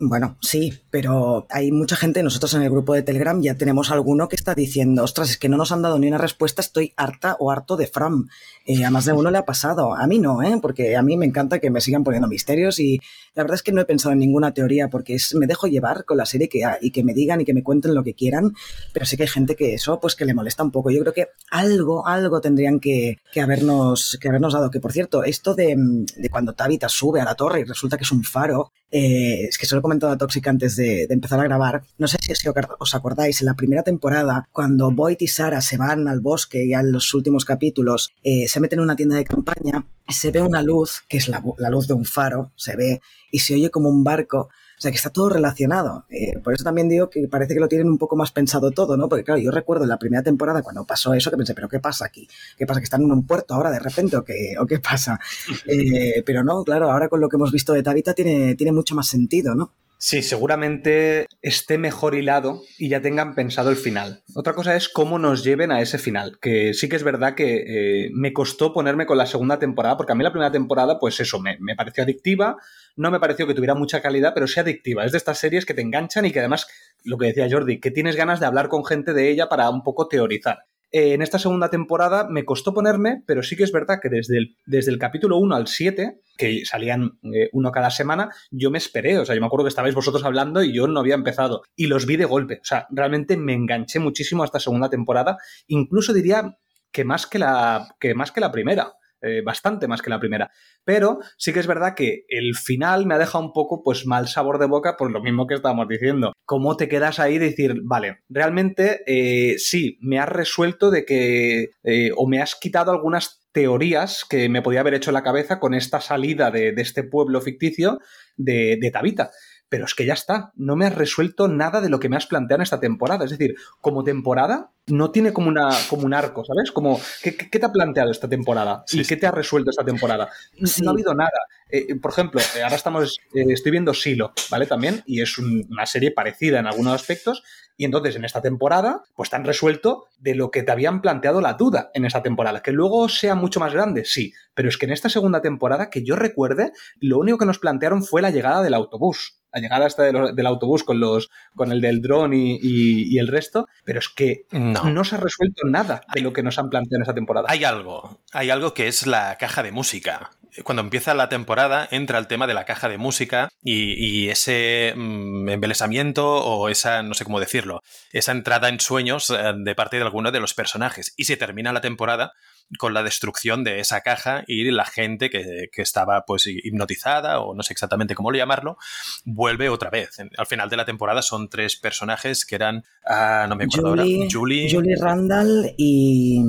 Bueno, 0.00 0.36
sí, 0.40 0.82
pero 0.90 1.46
hay 1.48 1.70
mucha 1.70 1.94
gente, 1.94 2.22
nosotros 2.22 2.54
en 2.54 2.62
el 2.62 2.70
grupo 2.70 2.92
de 2.94 3.02
Telegram 3.02 3.40
ya 3.40 3.54
tenemos 3.54 3.92
alguno 3.92 4.28
que 4.28 4.36
está 4.36 4.54
diciendo, 4.54 5.04
ostras, 5.04 5.30
es 5.30 5.38
que 5.38 5.48
no 5.48 5.56
nos 5.56 5.70
han 5.70 5.82
dado 5.82 5.98
ni 5.98 6.08
una 6.08 6.18
respuesta, 6.18 6.60
estoy 6.60 6.92
harta 6.96 7.36
o 7.38 7.52
harto 7.52 7.76
de 7.76 7.86
Fram. 7.86 8.28
Eh, 8.66 8.84
a 8.84 8.90
más 8.90 9.04
de 9.04 9.12
uno 9.12 9.30
le 9.30 9.38
ha 9.38 9.44
pasado, 9.44 9.94
a 9.94 10.06
mí 10.06 10.18
no, 10.18 10.42
¿eh? 10.42 10.58
porque 10.60 10.73
a 10.96 11.02
mí 11.02 11.16
me 11.16 11.26
encanta 11.26 11.58
que 11.58 11.70
me 11.70 11.80
sigan 11.80 12.04
poniendo 12.04 12.28
misterios 12.28 12.78
y 12.78 13.00
la 13.34 13.42
verdad 13.42 13.56
es 13.56 13.62
que 13.62 13.72
no 13.72 13.80
he 13.80 13.84
pensado 13.84 14.12
en 14.12 14.18
ninguna 14.18 14.52
teoría 14.52 14.88
porque 14.88 15.14
es, 15.14 15.34
me 15.34 15.46
dejo 15.46 15.66
llevar 15.66 16.04
con 16.04 16.16
la 16.16 16.26
serie 16.26 16.48
que, 16.48 16.62
y 16.80 16.90
que 16.90 17.04
me 17.04 17.14
digan 17.14 17.40
y 17.40 17.44
que 17.44 17.54
me 17.54 17.62
cuenten 17.62 17.94
lo 17.94 18.04
que 18.04 18.14
quieran, 18.14 18.52
pero 18.92 19.06
sí 19.06 19.16
que 19.16 19.24
hay 19.24 19.28
gente 19.28 19.56
que 19.56 19.74
eso 19.74 20.00
pues 20.00 20.14
que 20.14 20.24
le 20.24 20.34
molesta 20.34 20.62
un 20.62 20.70
poco. 20.70 20.90
Yo 20.90 21.00
creo 21.00 21.12
que 21.12 21.28
algo, 21.50 22.06
algo 22.06 22.40
tendrían 22.40 22.80
que, 22.80 23.18
que 23.32 23.40
habernos, 23.40 24.18
que 24.20 24.28
habernos 24.28 24.52
dado. 24.52 24.70
Que 24.70 24.80
por 24.80 24.92
cierto, 24.92 25.24
esto 25.24 25.54
de, 25.54 25.76
de 26.16 26.30
cuando 26.30 26.54
Tabitha 26.54 26.88
sube 26.88 27.20
a 27.20 27.24
la 27.24 27.34
torre 27.34 27.60
y 27.60 27.64
resulta 27.64 27.96
que 27.96 28.04
es 28.04 28.12
un 28.12 28.24
faro, 28.24 28.72
eh, 28.96 29.46
es 29.48 29.58
que 29.58 29.66
se 29.66 29.74
lo 29.74 29.80
he 29.80 29.82
comentado 29.82 30.12
a 30.12 30.16
Toxic 30.16 30.46
antes 30.46 30.76
de, 30.76 31.08
empezar 31.10 31.40
a 31.40 31.42
grabar. 31.42 31.82
No 31.98 32.06
sé 32.06 32.16
si, 32.20 32.48
os 32.78 32.94
acordáis, 32.94 33.40
en 33.40 33.46
la 33.46 33.54
primera 33.54 33.82
temporada, 33.82 34.48
cuando 34.52 34.92
Boyd 34.92 35.16
y 35.18 35.26
Sara 35.26 35.60
se 35.60 35.76
van 35.76 36.06
al 36.06 36.20
bosque 36.20 36.64
y 36.64 36.74
en 36.74 36.92
los 36.92 37.12
últimos 37.12 37.44
capítulos 37.44 38.12
eh, 38.22 38.46
se 38.46 38.60
meten 38.60 38.78
en 38.78 38.84
una 38.84 38.94
tienda 38.94 39.16
de 39.16 39.24
campaña, 39.24 39.84
se 40.08 40.30
ve 40.30 40.42
una 40.42 40.62
luz, 40.64 41.02
que 41.08 41.18
es 41.18 41.28
la, 41.28 41.42
la 41.58 41.70
luz 41.70 41.86
de 41.86 41.94
un 41.94 42.04
faro, 42.04 42.52
se 42.56 42.74
ve, 42.76 43.00
y 43.30 43.38
se 43.38 43.54
oye 43.54 43.70
como 43.70 43.88
un 43.88 44.02
barco. 44.02 44.48
O 44.76 44.80
sea, 44.80 44.90
que 44.90 44.96
está 44.96 45.10
todo 45.10 45.28
relacionado. 45.28 46.04
Eh, 46.10 46.38
por 46.42 46.52
eso 46.52 46.64
también 46.64 46.88
digo 46.88 47.08
que 47.08 47.28
parece 47.28 47.54
que 47.54 47.60
lo 47.60 47.68
tienen 47.68 47.88
un 47.88 47.96
poco 47.96 48.16
más 48.16 48.32
pensado 48.32 48.72
todo, 48.72 48.96
¿no? 48.96 49.08
Porque 49.08 49.24
claro, 49.24 49.40
yo 49.40 49.50
recuerdo 49.50 49.84
en 49.84 49.90
la 49.90 49.98
primera 49.98 50.22
temporada 50.22 50.62
cuando 50.62 50.84
pasó 50.84 51.14
eso 51.14 51.30
que 51.30 51.36
pensé, 51.36 51.54
pero 51.54 51.68
¿qué 51.68 51.78
pasa 51.78 52.04
aquí? 52.06 52.28
¿Qué 52.58 52.66
pasa? 52.66 52.80
¿Que 52.80 52.84
están 52.84 53.02
en 53.02 53.12
un 53.12 53.24
puerto 53.26 53.54
ahora 53.54 53.70
de 53.70 53.78
repente 53.78 54.16
o 54.16 54.24
qué, 54.24 54.54
o 54.58 54.66
qué 54.66 54.80
pasa? 54.80 55.18
Eh, 55.66 56.22
pero 56.26 56.44
no, 56.44 56.62
claro, 56.64 56.90
ahora 56.90 57.08
con 57.08 57.20
lo 57.20 57.28
que 57.28 57.36
hemos 57.36 57.50
visto 57.52 57.72
de 57.72 57.82
Tabitha 57.82 58.14
tiene, 58.14 58.54
tiene 58.54 58.72
mucho 58.72 58.94
más 58.94 59.06
sentido, 59.06 59.54
¿no? 59.54 59.72
Sí, 59.98 60.22
seguramente 60.22 61.26
esté 61.40 61.78
mejor 61.78 62.14
hilado 62.14 62.62
y 62.78 62.88
ya 62.88 63.00
tengan 63.00 63.34
pensado 63.34 63.70
el 63.70 63.76
final. 63.76 64.22
Otra 64.34 64.52
cosa 64.52 64.76
es 64.76 64.88
cómo 64.88 65.18
nos 65.18 65.44
lleven 65.44 65.72
a 65.72 65.80
ese 65.80 65.98
final, 65.98 66.38
que 66.40 66.74
sí 66.74 66.88
que 66.88 66.96
es 66.96 67.04
verdad 67.04 67.34
que 67.34 67.64
eh, 68.06 68.10
me 68.12 68.32
costó 68.32 68.72
ponerme 68.72 69.06
con 69.06 69.16
la 69.16 69.26
segunda 69.26 69.58
temporada, 69.58 69.96
porque 69.96 70.12
a 70.12 70.14
mí 70.14 70.22
la 70.22 70.32
primera 70.32 70.52
temporada, 70.52 70.98
pues 70.98 71.20
eso, 71.20 71.40
me, 71.40 71.56
me, 71.60 71.74
pareció 71.74 72.02
adictiva, 72.02 72.56
no 72.96 73.10
me 73.10 73.20
pareció 73.20 73.46
que 73.46 73.54
tuviera 73.54 73.74
mucha 73.74 74.02
calidad, 74.02 74.32
pero 74.34 74.46
sí 74.46 74.60
adictiva. 74.60 75.04
Es 75.04 75.12
de 75.12 75.18
estas 75.18 75.38
series 75.38 75.64
que 75.64 75.74
te 75.74 75.82
enganchan 75.82 76.26
y 76.26 76.32
que 76.32 76.40
además, 76.40 76.66
lo 77.04 77.16
que 77.16 77.26
decía 77.26 77.48
Jordi, 77.50 77.80
que 77.80 77.90
tienes 77.90 78.16
ganas 78.16 78.40
de 78.40 78.46
hablar 78.46 78.68
con 78.68 78.84
gente 78.84 79.14
de 79.14 79.30
ella 79.30 79.48
para 79.48 79.70
un 79.70 79.82
poco 79.82 80.08
teorizar. 80.08 80.66
Eh, 80.96 81.12
en 81.12 81.22
esta 81.22 81.40
segunda 81.40 81.70
temporada 81.70 82.28
me 82.30 82.44
costó 82.44 82.72
ponerme, 82.72 83.24
pero 83.26 83.42
sí 83.42 83.56
que 83.56 83.64
es 83.64 83.72
verdad 83.72 83.98
que 84.00 84.08
desde 84.08 84.38
el, 84.38 84.56
desde 84.64 84.92
el 84.92 84.98
capítulo 85.00 85.38
1 85.38 85.56
al 85.56 85.66
7, 85.66 86.20
que 86.38 86.64
salían 86.64 87.18
eh, 87.34 87.48
uno 87.50 87.72
cada 87.72 87.90
semana, 87.90 88.30
yo 88.52 88.70
me 88.70 88.78
esperé. 88.78 89.18
O 89.18 89.24
sea, 89.24 89.34
yo 89.34 89.40
me 89.40 89.48
acuerdo 89.48 89.64
que 89.64 89.70
estabais 89.70 89.96
vosotros 89.96 90.22
hablando 90.22 90.62
y 90.62 90.72
yo 90.72 90.86
no 90.86 91.00
había 91.00 91.16
empezado. 91.16 91.62
Y 91.74 91.88
los 91.88 92.06
vi 92.06 92.16
de 92.16 92.26
golpe. 92.26 92.60
O 92.62 92.64
sea, 92.64 92.86
realmente 92.90 93.36
me 93.36 93.54
enganché 93.54 93.98
muchísimo 93.98 94.44
a 94.44 94.46
esta 94.46 94.60
segunda 94.60 94.88
temporada. 94.88 95.36
Incluso 95.66 96.12
diría 96.12 96.58
que 96.92 97.02
más 97.02 97.26
que 97.26 97.40
la, 97.40 97.96
que 97.98 98.14
más 98.14 98.30
que 98.30 98.40
la 98.40 98.52
primera. 98.52 98.92
Eh, 99.24 99.40
bastante 99.42 99.88
más 99.88 100.02
que 100.02 100.10
la 100.10 100.20
primera. 100.20 100.50
Pero 100.84 101.18
sí 101.38 101.54
que 101.54 101.60
es 101.60 101.66
verdad 101.66 101.94
que 101.94 102.26
el 102.28 102.54
final 102.54 103.06
me 103.06 103.14
ha 103.14 103.18
dejado 103.18 103.42
un 103.42 103.54
poco 103.54 103.82
pues 103.82 104.04
mal 104.04 104.28
sabor 104.28 104.58
de 104.58 104.66
boca 104.66 104.98
por 104.98 105.10
lo 105.10 105.22
mismo 105.22 105.46
que 105.46 105.54
estábamos 105.54 105.88
diciendo. 105.88 106.34
¿Cómo 106.44 106.76
te 106.76 106.88
quedas 106.88 107.18
ahí 107.18 107.38
de 107.38 107.46
decir, 107.46 107.80
vale, 107.84 108.18
realmente 108.28 109.00
eh, 109.06 109.58
sí, 109.58 109.96
me 110.02 110.18
has 110.18 110.28
resuelto 110.28 110.90
de 110.90 111.06
que 111.06 111.70
eh, 111.84 112.10
o 112.14 112.26
me 112.26 112.42
has 112.42 112.54
quitado 112.54 112.92
algunas 112.92 113.48
teorías 113.52 114.26
que 114.28 114.50
me 114.50 114.60
podía 114.60 114.80
haber 114.80 114.92
hecho 114.92 115.10
la 115.10 115.22
cabeza 115.22 115.58
con 115.58 115.72
esta 115.72 116.02
salida 116.02 116.50
de, 116.50 116.74
este 116.76 117.02
pueblo 117.02 117.40
ficticio 117.40 118.00
de, 118.36 118.76
de 118.78 118.90
Tabita 118.90 119.30
pero 119.74 119.86
es 119.86 119.94
que 119.96 120.06
ya 120.06 120.14
está, 120.14 120.52
no 120.54 120.76
me 120.76 120.86
has 120.86 120.94
resuelto 120.94 121.48
nada 121.48 121.80
de 121.80 121.88
lo 121.88 121.98
que 121.98 122.08
me 122.08 122.14
has 122.14 122.28
planteado 122.28 122.60
en 122.60 122.62
esta 122.62 122.78
temporada. 122.78 123.24
Es 123.24 123.32
decir, 123.32 123.56
como 123.80 124.04
temporada 124.04 124.70
no 124.86 125.10
tiene 125.10 125.32
como, 125.32 125.48
una, 125.48 125.68
como 125.90 126.04
un 126.04 126.14
arco, 126.14 126.44
¿sabes? 126.44 126.70
Como, 126.70 127.00
¿qué, 127.24 127.32
te 127.32 127.66
ha 127.66 127.72
planteado 127.72 128.12
esta 128.12 128.28
temporada? 128.28 128.84
¿Y 128.92 129.04
qué 129.04 129.16
te 129.16 129.26
ha 129.26 129.32
resuelto 129.32 129.70
esta 129.70 129.84
temporada? 129.84 130.28
No 130.60 130.90
ha 130.90 130.92
habido 130.92 131.12
nada. 131.12 131.40
Eh, 131.68 131.96
por 131.96 132.12
ejemplo, 132.12 132.40
eh, 132.40 132.62
ahora 132.62 132.76
estamos, 132.76 133.18
eh, 133.34 133.46
estoy 133.48 133.72
viendo 133.72 133.94
Silo, 133.94 134.32
¿vale? 134.48 134.66
También, 134.66 135.02
y 135.06 135.22
es 135.22 135.38
una 135.38 135.86
serie 135.86 136.12
parecida 136.12 136.60
en 136.60 136.68
algunos 136.68 136.94
aspectos, 136.94 137.42
y 137.76 137.84
entonces 137.84 138.14
en 138.14 138.24
esta 138.24 138.40
temporada, 138.40 139.02
pues 139.16 139.30
te 139.30 139.36
han 139.36 139.44
resuelto 139.44 140.04
de 140.18 140.34
lo 140.34 140.50
que 140.50 140.62
te 140.62 140.70
habían 140.70 141.02
planteado 141.02 141.40
la 141.40 141.54
duda 141.54 141.90
en 141.94 142.04
esa 142.04 142.22
temporada. 142.22 142.62
Que 142.62 142.70
luego 142.70 143.08
sea 143.08 143.34
mucho 143.34 143.58
más 143.58 143.72
grande, 143.72 144.04
sí. 144.04 144.32
Pero 144.54 144.68
es 144.68 144.78
que 144.78 144.86
en 144.86 144.92
esta 144.92 145.08
segunda 145.08 145.42
temporada, 145.42 145.90
que 145.90 146.04
yo 146.04 146.14
recuerde, 146.14 146.72
lo 147.00 147.18
único 147.18 147.38
que 147.38 147.46
nos 147.46 147.58
plantearon 147.58 148.04
fue 148.04 148.22
la 148.22 148.30
llegada 148.30 148.62
del 148.62 148.74
autobús. 148.74 149.40
La 149.54 149.60
llegada 149.60 149.86
hasta 149.86 150.02
del 150.02 150.46
autobús 150.46 150.84
con 150.84 151.00
los 151.00 151.30
con 151.54 151.72
el 151.72 151.80
del 151.80 152.02
dron 152.02 152.32
y, 152.34 153.18
el 153.18 153.28
resto. 153.28 153.66
Pero 153.84 154.00
es 154.00 154.08
que 154.08 154.46
no. 154.50 154.84
no 154.90 155.04
se 155.04 155.14
ha 155.14 155.18
resuelto 155.18 155.62
nada 155.66 156.02
de 156.12 156.20
lo 156.20 156.32
que 156.32 156.42
nos 156.42 156.58
han 156.58 156.68
planteado 156.68 156.98
en 156.98 157.02
esta 157.02 157.14
temporada. 157.14 157.46
Hay 157.48 157.64
algo. 157.64 158.20
Hay 158.32 158.50
algo 158.50 158.74
que 158.74 158.88
es 158.88 159.06
la 159.06 159.36
caja 159.38 159.62
de 159.62 159.72
música 159.72 160.30
cuando 160.62 160.82
empieza 160.82 161.14
la 161.14 161.28
temporada 161.28 161.88
entra 161.90 162.18
el 162.18 162.26
tema 162.26 162.46
de 162.46 162.54
la 162.54 162.64
caja 162.64 162.88
de 162.88 162.98
música 162.98 163.48
y, 163.62 164.28
ese 164.28 164.94
mm, 164.94 165.48
embelesamiento 165.48 166.26
o 166.26 166.68
esa, 166.68 167.02
no 167.02 167.14
sé 167.14 167.24
cómo 167.24 167.40
decirlo, 167.40 167.82
esa 168.12 168.32
entrada 168.32 168.68
en 168.68 168.78
sueños 168.78 169.30
eh, 169.30 169.52
de 169.56 169.74
parte 169.74 169.96
de 169.96 170.02
alguno 170.02 170.30
de 170.30 170.40
los 170.40 170.54
personajes. 170.54 171.12
Y 171.16 171.24
se 171.24 171.36
termina 171.36 171.72
la 171.72 171.80
temporada 171.80 172.32
con 172.78 172.94
la 172.94 173.02
destrucción 173.02 173.64
de 173.64 173.80
esa 173.80 174.00
caja 174.00 174.44
y 174.46 174.70
la 174.70 174.84
gente 174.84 175.30
que, 175.30 175.68
estaba 175.76 176.24
pues 176.26 176.46
hipnotizada 176.46 177.40
o 177.40 177.54
no 177.54 177.62
sé 177.62 177.72
exactamente 177.72 178.14
cómo 178.14 178.32
llamarlo, 178.32 178.78
vuelve 179.24 179.68
otra 179.68 179.90
vez. 179.90 180.16
Al 180.36 180.46
final 180.46 180.70
de 180.70 180.76
la 180.76 180.84
temporada 180.84 181.22
son 181.22 181.48
tres 181.48 181.76
personajes 181.76 182.46
que 182.46 182.54
eran, 182.54 182.84
ah, 183.06 183.46
no 183.48 183.56
me 183.56 183.64
acuerdo 183.64 183.90
Julie, 183.90 184.28
Julie, 184.30 184.70
Julie 184.70 184.96
Randall 184.96 185.74
y, 185.76 186.40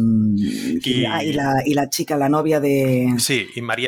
y, 0.83 1.01
la, 1.01 1.63
y, 1.65 1.73
la, 1.73 1.89
chica, 1.89 2.17
la 2.17 2.29
novia 2.29 2.59
de... 2.59 3.13
Sí, 3.17 3.47
y 3.55 3.61
María 3.61 3.87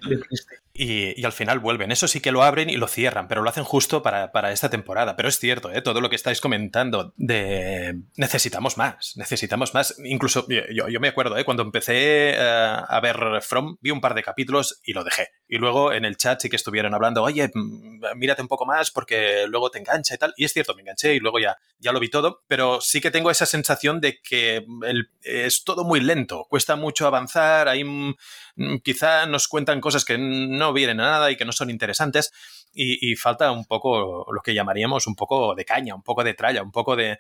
y, 0.78 1.26
al 1.26 1.32
final 1.32 1.60
vuelven. 1.60 1.92
Eso 1.92 2.08
sí 2.08 2.22
que 2.22 2.32
lo 2.32 2.44
abren 2.44 2.70
y 2.70 2.78
lo 2.78 2.88
cierran, 2.88 3.28
pero 3.28 3.42
lo 3.42 3.50
hacen 3.50 3.64
justo 3.64 4.04
para, 4.04 4.52
esta 4.52 4.70
temporada. 4.70 5.16
Pero 5.16 5.28
es 5.28 5.40
cierto, 5.40 5.72
¿eh? 5.72 5.82
todo 5.82 6.02
lo 6.02 6.10
que 6.10 6.16
estáis 6.16 6.40
comentando 6.40 7.14
de 7.18 7.96
necesitamos 8.16 8.78
más, 8.78 9.14
necesitamos 9.18 9.74
más. 9.74 9.96
Incluso 10.06 10.48
yo, 10.48 11.00
me 11.00 11.08
acuerdo, 11.08 11.38
¿eh? 11.38 11.46
cuando 11.46 11.64
empecé 11.64 12.32
eh, 12.32 12.38
a 12.38 13.00
ver 13.02 13.42
From, 13.42 13.78
vi 13.82 13.92
un 13.92 14.02
par 14.02 14.14
de 14.14 14.24
capítulos 14.24 14.80
y 14.84 14.94
lo 14.94 15.04
dejé. 15.04 15.30
Y 15.48 15.58
luego 15.58 15.92
en 15.94 16.06
el 16.06 16.18
chat 16.18 16.42
sí 16.42 16.50
que 16.50 16.58
estuvieron 16.58 16.94
hablando, 16.94 17.24
oye, 17.24 17.50
mm, 17.52 18.02
mírate 18.16 18.42
un 18.42 18.48
poco 18.48 18.66
más 18.66 18.92
porque 18.92 19.46
luego 19.48 19.72
te 19.72 19.80
engancha 19.80 20.14
y 20.16 20.18
tal. 20.18 20.34
Y 20.38 20.46
es 20.46 20.54
cierto, 20.54 20.76
me 20.76 20.82
enganché 20.82 21.16
y 21.16 21.20
luego 21.20 21.40
ya, 21.40 21.58
ya 21.80 21.92
lo 21.92 22.00
vi 22.00 22.10
todo, 22.10 22.44
pero 22.48 22.82
sí 22.82 23.02
que 23.02 23.12
tengo 23.12 23.32
esa 23.32 23.46
sensación 23.46 24.00
de 24.00 24.22
que 24.22 24.66
es 25.24 25.64
todo 25.64 25.84
muy 25.84 26.02
lento, 26.02 26.46
cuesta 26.50 26.76
mucho 26.76 27.08
avanzar, 27.08 27.68
hay 27.68 27.84
mm, 27.84 28.16
quizá 28.84 29.26
nos 29.26 29.48
cuentan 29.48 29.82
cosas 29.82 30.06
que 30.06 30.18
no 30.18 30.74
vienen 30.74 31.00
a 31.00 31.12
nada 31.12 31.32
y 31.32 31.38
que 31.38 31.46
no 31.46 31.52
son 31.52 31.70
interesantes 31.70 32.32
y, 32.78 33.16
falta 33.16 33.52
un 33.52 33.66
poco 33.66 34.26
lo 34.32 34.42
que 34.42 34.54
llamaríamos 34.54 35.08
un 35.08 35.16
poco 35.16 35.56
de 35.56 35.66
caña, 35.66 35.96
un 35.96 36.04
poco 36.04 36.24
de 36.24 36.34
tralla, 36.34 36.62
un 36.62 36.72
poco 36.72 36.96
de, 36.96 37.18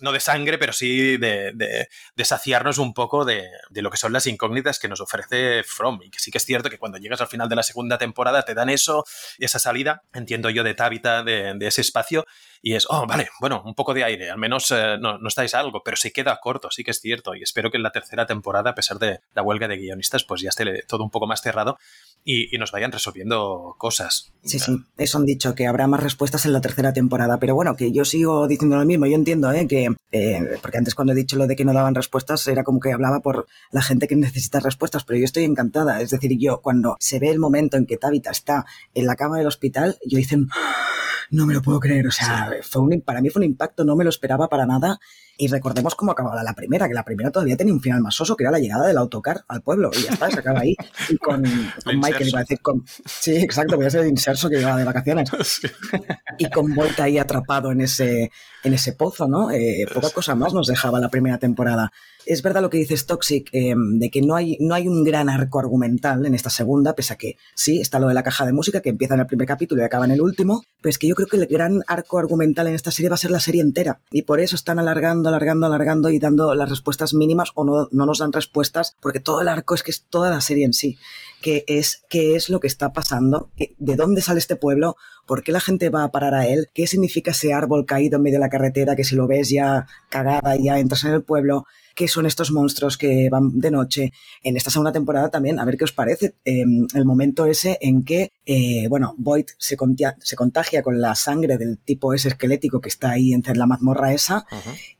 no 0.00 0.12
de 0.12 0.20
sangre, 0.20 0.58
pero 0.58 0.72
sí 0.72 1.16
de, 1.16 1.88
saciarnos 2.24 2.78
un 2.78 2.92
poco 2.92 3.24
de, 3.24 3.48
lo 3.70 3.90
que 3.90 3.96
son 3.96 4.12
las 4.12 4.26
incógnitas 4.26 4.78
que 4.78 4.88
nos 4.88 5.00
ofrece 5.00 5.62
From. 5.64 6.00
Y 6.02 6.10
que 6.10 6.18
sí 6.18 6.30
que 6.30 6.38
es 6.38 6.44
cierto 6.44 6.70
que 6.70 6.78
cuando 6.78 6.98
llegas 6.98 7.20
al 7.20 7.28
final 7.28 7.48
de 7.48 7.56
la 7.56 7.62
segunda 7.62 7.98
temporada 7.98 8.42
te 8.42 8.54
dan 8.54 8.68
eso, 8.68 9.04
esa 9.38 9.58
salida, 9.58 10.02
entiendo 10.12 10.50
yo, 10.50 10.64
de 10.64 10.74
Tabita 10.74 11.22
de, 11.22 11.56
ese 11.60 11.80
espacio, 11.80 12.26
y 12.62 12.74
es, 12.74 12.86
oh, 12.88 13.06
vale, 13.06 13.28
bueno, 13.40 13.62
un 13.64 13.74
poco 13.74 13.94
de 13.94 14.04
aire, 14.04 14.30
al 14.30 14.38
menos 14.38 14.70
eh, 14.70 14.96
no, 14.98 15.18
no, 15.18 15.28
estáis 15.28 15.54
algo, 15.54 15.82
pero 15.82 15.96
se 15.96 16.12
queda 16.12 16.38
corto, 16.40 16.70
sí 16.70 16.82
que 16.82 16.90
es 16.90 17.00
cierto, 17.00 17.34
y 17.34 17.42
espero 17.42 17.70
que 17.70 17.76
en 17.76 17.82
la 17.82 17.90
tercera 17.90 18.26
temporada, 18.26 18.70
a 18.70 18.74
pesar 18.74 18.98
de 18.98 19.20
la 19.34 19.42
huelga 19.42 19.68
de 19.68 19.76
guionistas, 19.76 20.24
pues 20.24 20.40
ya 20.40 20.48
esté 20.48 20.82
todo 20.86 21.04
un 21.04 21.10
poco 21.10 21.26
más 21.26 21.42
cerrado 21.42 21.78
y, 22.24 22.56
nos 22.56 22.72
vayan 22.72 22.90
resolviendo 22.90 23.74
cosas. 23.78 24.32
Sí, 24.42 24.58
sí, 24.58 24.76
eso 24.96 25.18
han 25.18 25.26
dicho, 25.26 25.54
que 25.54 25.66
habrá 25.66 25.86
más 25.86 26.02
respuestas 26.02 26.46
en 26.46 26.52
la 26.52 26.60
tercera 26.60 26.92
temporada, 26.92 27.38
pero 27.38 27.54
bueno, 27.54 27.76
que 27.76 27.92
yo 27.92 28.04
sigo 28.04 28.48
diciendo 28.48 28.76
lo 28.76 28.84
mismo, 28.84 29.06
yo 29.06 29.14
entiendo, 29.14 29.52
¿eh? 29.52 29.66
que, 29.68 29.94
eh, 30.10 30.58
porque 30.62 30.78
antes 30.78 30.94
cuando 30.94 31.12
he 31.12 31.16
dicho 31.16 31.36
lo 31.36 31.46
de 31.46 31.54
que 31.54 31.64
no 31.64 31.74
daban 31.74 31.94
respuestas, 31.94 32.46
era 32.48 32.64
como 32.64 32.80
que 32.80 32.92
hablaba 32.92 33.20
por 33.20 33.46
la 33.70 33.82
gente 33.82 34.08
que 34.08 34.16
necesita 34.16 34.60
respuestas, 34.60 35.04
pero 35.04 35.18
yo 35.18 35.24
estoy 35.26 35.44
encantada, 35.44 36.00
es 36.00 36.10
decir, 36.10 36.36
yo 36.38 36.60
cuando 36.62 36.96
se 36.98 37.18
ve 37.18 37.30
el 37.30 37.38
momento 37.38 37.76
en 37.76 37.86
que 37.86 37.98
Tabitha 37.98 38.30
está 38.30 38.64
en 38.94 39.06
la 39.06 39.16
cama 39.16 39.38
del 39.38 39.46
hospital, 39.46 39.98
yo 40.06 40.16
dicen, 40.16 40.48
no 41.30 41.46
me 41.46 41.54
lo 41.54 41.62
puedo 41.62 41.80
creer, 41.80 42.06
o 42.06 42.12
sea, 42.12 42.50
fue 42.62 42.82
un, 42.82 43.02
para 43.02 43.20
mí 43.20 43.28
fue 43.28 43.40
un 43.40 43.46
impacto, 43.46 43.84
no 43.84 43.96
me 43.96 44.04
lo 44.04 44.10
esperaba 44.10 44.48
para 44.48 44.66
nada 44.66 44.98
y 45.36 45.48
recordemos 45.48 45.94
cómo 45.94 46.12
acababa 46.12 46.42
la 46.42 46.54
primera, 46.54 46.86
que 46.86 46.94
la 46.94 47.04
primera 47.04 47.30
todavía 47.30 47.56
tenía 47.56 47.72
un 47.72 47.80
final 47.80 48.00
más 48.00 48.14
soso, 48.14 48.36
que 48.36 48.44
era 48.44 48.52
la 48.52 48.58
llegada 48.58 48.86
del 48.86 48.98
autocar 48.98 49.44
al 49.48 49.62
pueblo. 49.62 49.90
Y 49.92 50.02
ya 50.02 50.12
está, 50.12 50.30
se 50.30 50.38
acaba 50.40 50.60
ahí. 50.60 50.76
Y 51.08 51.16
con, 51.18 51.42
Michael, 51.86 52.28
iba 52.28 52.38
a 52.38 52.42
decir, 52.42 52.60
con, 52.60 52.84
sí, 53.04 53.36
exacto, 53.36 53.76
voy 53.76 53.86
a 53.86 53.90
ser 53.90 54.02
el 54.02 54.08
inserso 54.08 54.48
que 54.48 54.56
llegaba 54.56 54.78
de 54.78 54.84
vacaciones. 54.84 55.30
Y 56.36 56.50
con 56.50 56.74
Volta 56.74 57.04
ahí 57.04 57.16
atrapado 57.16 57.70
en 57.70 57.80
ese, 57.80 58.32
en 58.64 58.74
ese 58.74 58.92
pozo, 58.94 59.28
¿no? 59.28 59.52
Eh, 59.52 59.86
poca 59.92 60.10
cosa 60.10 60.34
más 60.34 60.52
nos 60.52 60.66
dejaba 60.66 60.98
la 60.98 61.08
primera 61.08 61.38
temporada 61.38 61.92
es 62.26 62.42
verdad 62.42 62.62
lo 62.62 62.70
que 62.70 62.78
dices 62.78 63.06
Toxic, 63.06 63.48
em, 63.52 63.98
de 63.98 64.10
que 64.10 64.22
no 64.22 64.36
hay, 64.36 64.56
no 64.60 64.74
hay 64.74 64.88
un 64.88 65.04
gran 65.04 65.28
arco 65.28 65.58
argumental 65.58 66.24
en 66.26 66.34
esta 66.34 66.50
segunda, 66.50 66.94
pese 66.94 67.12
a 67.12 67.16
que 67.16 67.36
sí, 67.54 67.80
está 67.80 67.98
lo 67.98 68.08
de 68.08 68.14
la 68.14 68.22
caja 68.22 68.46
de 68.46 68.52
música 68.52 68.80
que 68.80 68.90
empieza 68.90 69.14
en 69.14 69.20
el 69.20 69.26
primer 69.26 69.46
capítulo 69.46 69.82
y 69.82 69.84
acaba 69.84 70.04
en 70.04 70.12
el 70.12 70.20
último, 70.20 70.62
pero 70.80 70.90
es 70.90 70.98
que 70.98 71.08
yo 71.08 71.14
creo 71.14 71.28
que 71.28 71.36
el 71.36 71.46
gran 71.46 71.82
arco 71.86 72.18
argumental 72.18 72.66
en 72.66 72.74
esta 72.74 72.90
serie 72.90 73.08
va 73.08 73.14
a 73.14 73.18
ser 73.18 73.30
la 73.30 73.40
serie 73.40 73.62
entera. 73.62 74.00
Y 74.10 74.22
por 74.22 74.40
eso 74.40 74.56
están 74.56 74.78
alargando, 74.78 75.28
alargando, 75.28 75.66
alargando 75.66 76.10
y 76.10 76.18
dando 76.18 76.54
las 76.54 76.68
respuestas 76.68 77.14
mínimas 77.14 77.50
o 77.54 77.64
no, 77.64 77.88
no 77.90 78.06
nos 78.06 78.18
dan 78.18 78.32
respuestas, 78.32 78.96
porque 79.00 79.20
todo 79.20 79.40
el 79.40 79.48
arco 79.48 79.74
es 79.74 79.82
que 79.82 79.90
es 79.90 80.04
toda 80.08 80.30
la 80.30 80.40
serie 80.40 80.64
en 80.64 80.72
sí 80.72 80.98
que 81.44 81.62
es 81.66 82.06
qué 82.08 82.36
es 82.36 82.48
lo 82.48 82.58
que 82.58 82.66
está 82.66 82.94
pasando, 82.94 83.50
de 83.76 83.96
dónde 83.96 84.22
sale 84.22 84.38
este 84.38 84.56
pueblo, 84.56 84.96
por 85.26 85.42
qué 85.42 85.52
la 85.52 85.60
gente 85.60 85.90
va 85.90 86.02
a 86.02 86.10
parar 86.10 86.32
a 86.32 86.46
él, 86.46 86.70
qué 86.72 86.86
significa 86.86 87.32
ese 87.32 87.52
árbol 87.52 87.84
caído 87.84 88.16
en 88.16 88.22
medio 88.22 88.38
de 88.38 88.44
la 88.46 88.48
carretera 88.48 88.96
que 88.96 89.04
si 89.04 89.14
lo 89.14 89.26
ves 89.26 89.50
ya 89.50 89.86
cagada 90.08 90.56
y 90.56 90.64
ya 90.64 90.78
entras 90.78 91.04
en 91.04 91.12
el 91.12 91.22
pueblo, 91.22 91.66
qué 91.94 92.08
son 92.08 92.26
estos 92.26 92.50
monstruos 92.50 92.98
que 92.98 93.28
van 93.30 93.60
de 93.60 93.70
noche. 93.70 94.12
En 94.42 94.56
esta 94.56 94.70
segunda 94.70 94.92
temporada 94.92 95.30
también, 95.30 95.58
a 95.58 95.64
ver 95.64 95.76
qué 95.76 95.84
os 95.84 95.92
parece, 95.92 96.34
em, 96.44 96.86
el 96.94 97.04
momento 97.04 97.46
ese 97.46 97.78
en 97.80 98.04
que, 98.04 98.32
eh, 98.46 98.88
bueno, 98.88 99.14
Boyd 99.16 99.46
se, 99.58 99.76
se, 100.20 100.36
contagia 100.36 100.82
con 100.82 101.00
la 101.00 101.14
sangre 101.14 101.56
del 101.56 101.78
tipo 101.78 102.12
ese 102.12 102.28
esquelético 102.28 102.80
que 102.80 102.88
está 102.88 103.10
ahí 103.10 103.32
entre 103.32 103.56
la 103.56 103.66
mazmorra 103.66 104.12
esa 104.12 104.44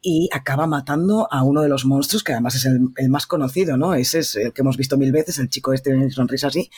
y 0.00 0.28
acaba 0.32 0.66
matando 0.66 1.28
a 1.30 1.42
uno 1.42 1.62
de 1.62 1.68
los 1.68 1.84
monstruos 1.84 2.22
que 2.22 2.32
además 2.32 2.54
es 2.54 2.66
el, 2.66 3.08
más 3.08 3.26
conocido, 3.26 3.76
¿no? 3.76 3.94
Ese 3.94 4.20
es 4.20 4.36
el 4.36 4.52
que 4.52 4.62
hemos 4.62 4.76
visto 4.76 4.96
mil 4.96 5.12
veces, 5.12 5.38
el 5.38 5.48
chico 5.48 5.72
este 5.72 5.92
de 5.92 6.10
sonrisa 6.36 6.48
así 6.48 6.70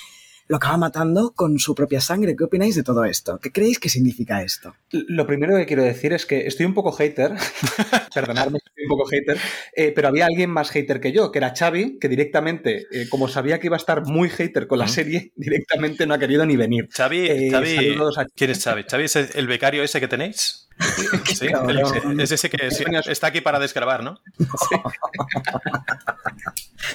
lo 0.48 0.56
acaba 0.56 0.76
matando 0.76 1.32
con 1.34 1.58
su 1.58 1.74
propia 1.74 2.00
sangre. 2.00 2.36
¿Qué 2.36 2.44
opináis 2.44 2.76
de 2.76 2.82
todo 2.82 3.04
esto? 3.04 3.38
¿Qué 3.38 3.50
creéis 3.50 3.78
que 3.78 3.88
significa 3.88 4.42
esto? 4.42 4.76
Lo 4.90 5.26
primero 5.26 5.56
que 5.56 5.66
quiero 5.66 5.82
decir 5.82 6.12
es 6.12 6.24
que 6.24 6.46
estoy 6.46 6.66
un 6.66 6.74
poco 6.74 6.92
hater, 6.92 7.32
perdonadme, 8.14 8.58
estoy 8.58 8.84
un 8.84 8.88
poco 8.88 9.06
hater, 9.06 9.38
eh, 9.74 9.92
pero 9.94 10.08
había 10.08 10.26
alguien 10.26 10.50
más 10.50 10.70
hater 10.70 11.00
que 11.00 11.12
yo, 11.12 11.32
que 11.32 11.38
era 11.38 11.54
Xavi, 11.56 11.98
que 11.98 12.08
directamente, 12.08 12.86
eh, 12.90 13.08
como 13.08 13.28
sabía 13.28 13.58
que 13.58 13.66
iba 13.66 13.76
a 13.76 13.78
estar 13.78 14.04
muy 14.06 14.28
hater 14.28 14.66
con 14.66 14.78
la 14.78 14.88
serie, 14.88 15.32
directamente 15.36 16.06
no 16.06 16.14
ha 16.14 16.18
querido 16.18 16.46
ni 16.46 16.56
venir. 16.56 16.88
Xavi, 16.92 17.26
eh, 17.28 17.50
¿quién 18.34 18.50
es 18.50 18.62
Xavi? 18.62 18.84
¿Xavi 18.88 19.04
es 19.04 19.16
el 19.16 19.46
becario 19.46 19.82
ese 19.82 20.00
que 20.00 20.08
tenéis? 20.08 20.62
Sí, 21.26 21.48
es 22.18 22.32
ese 22.32 22.50
que 22.50 22.68
está 23.06 23.28
aquí 23.28 23.40
para 23.40 23.58
desgrabar, 23.58 24.02
¿no? 24.02 24.20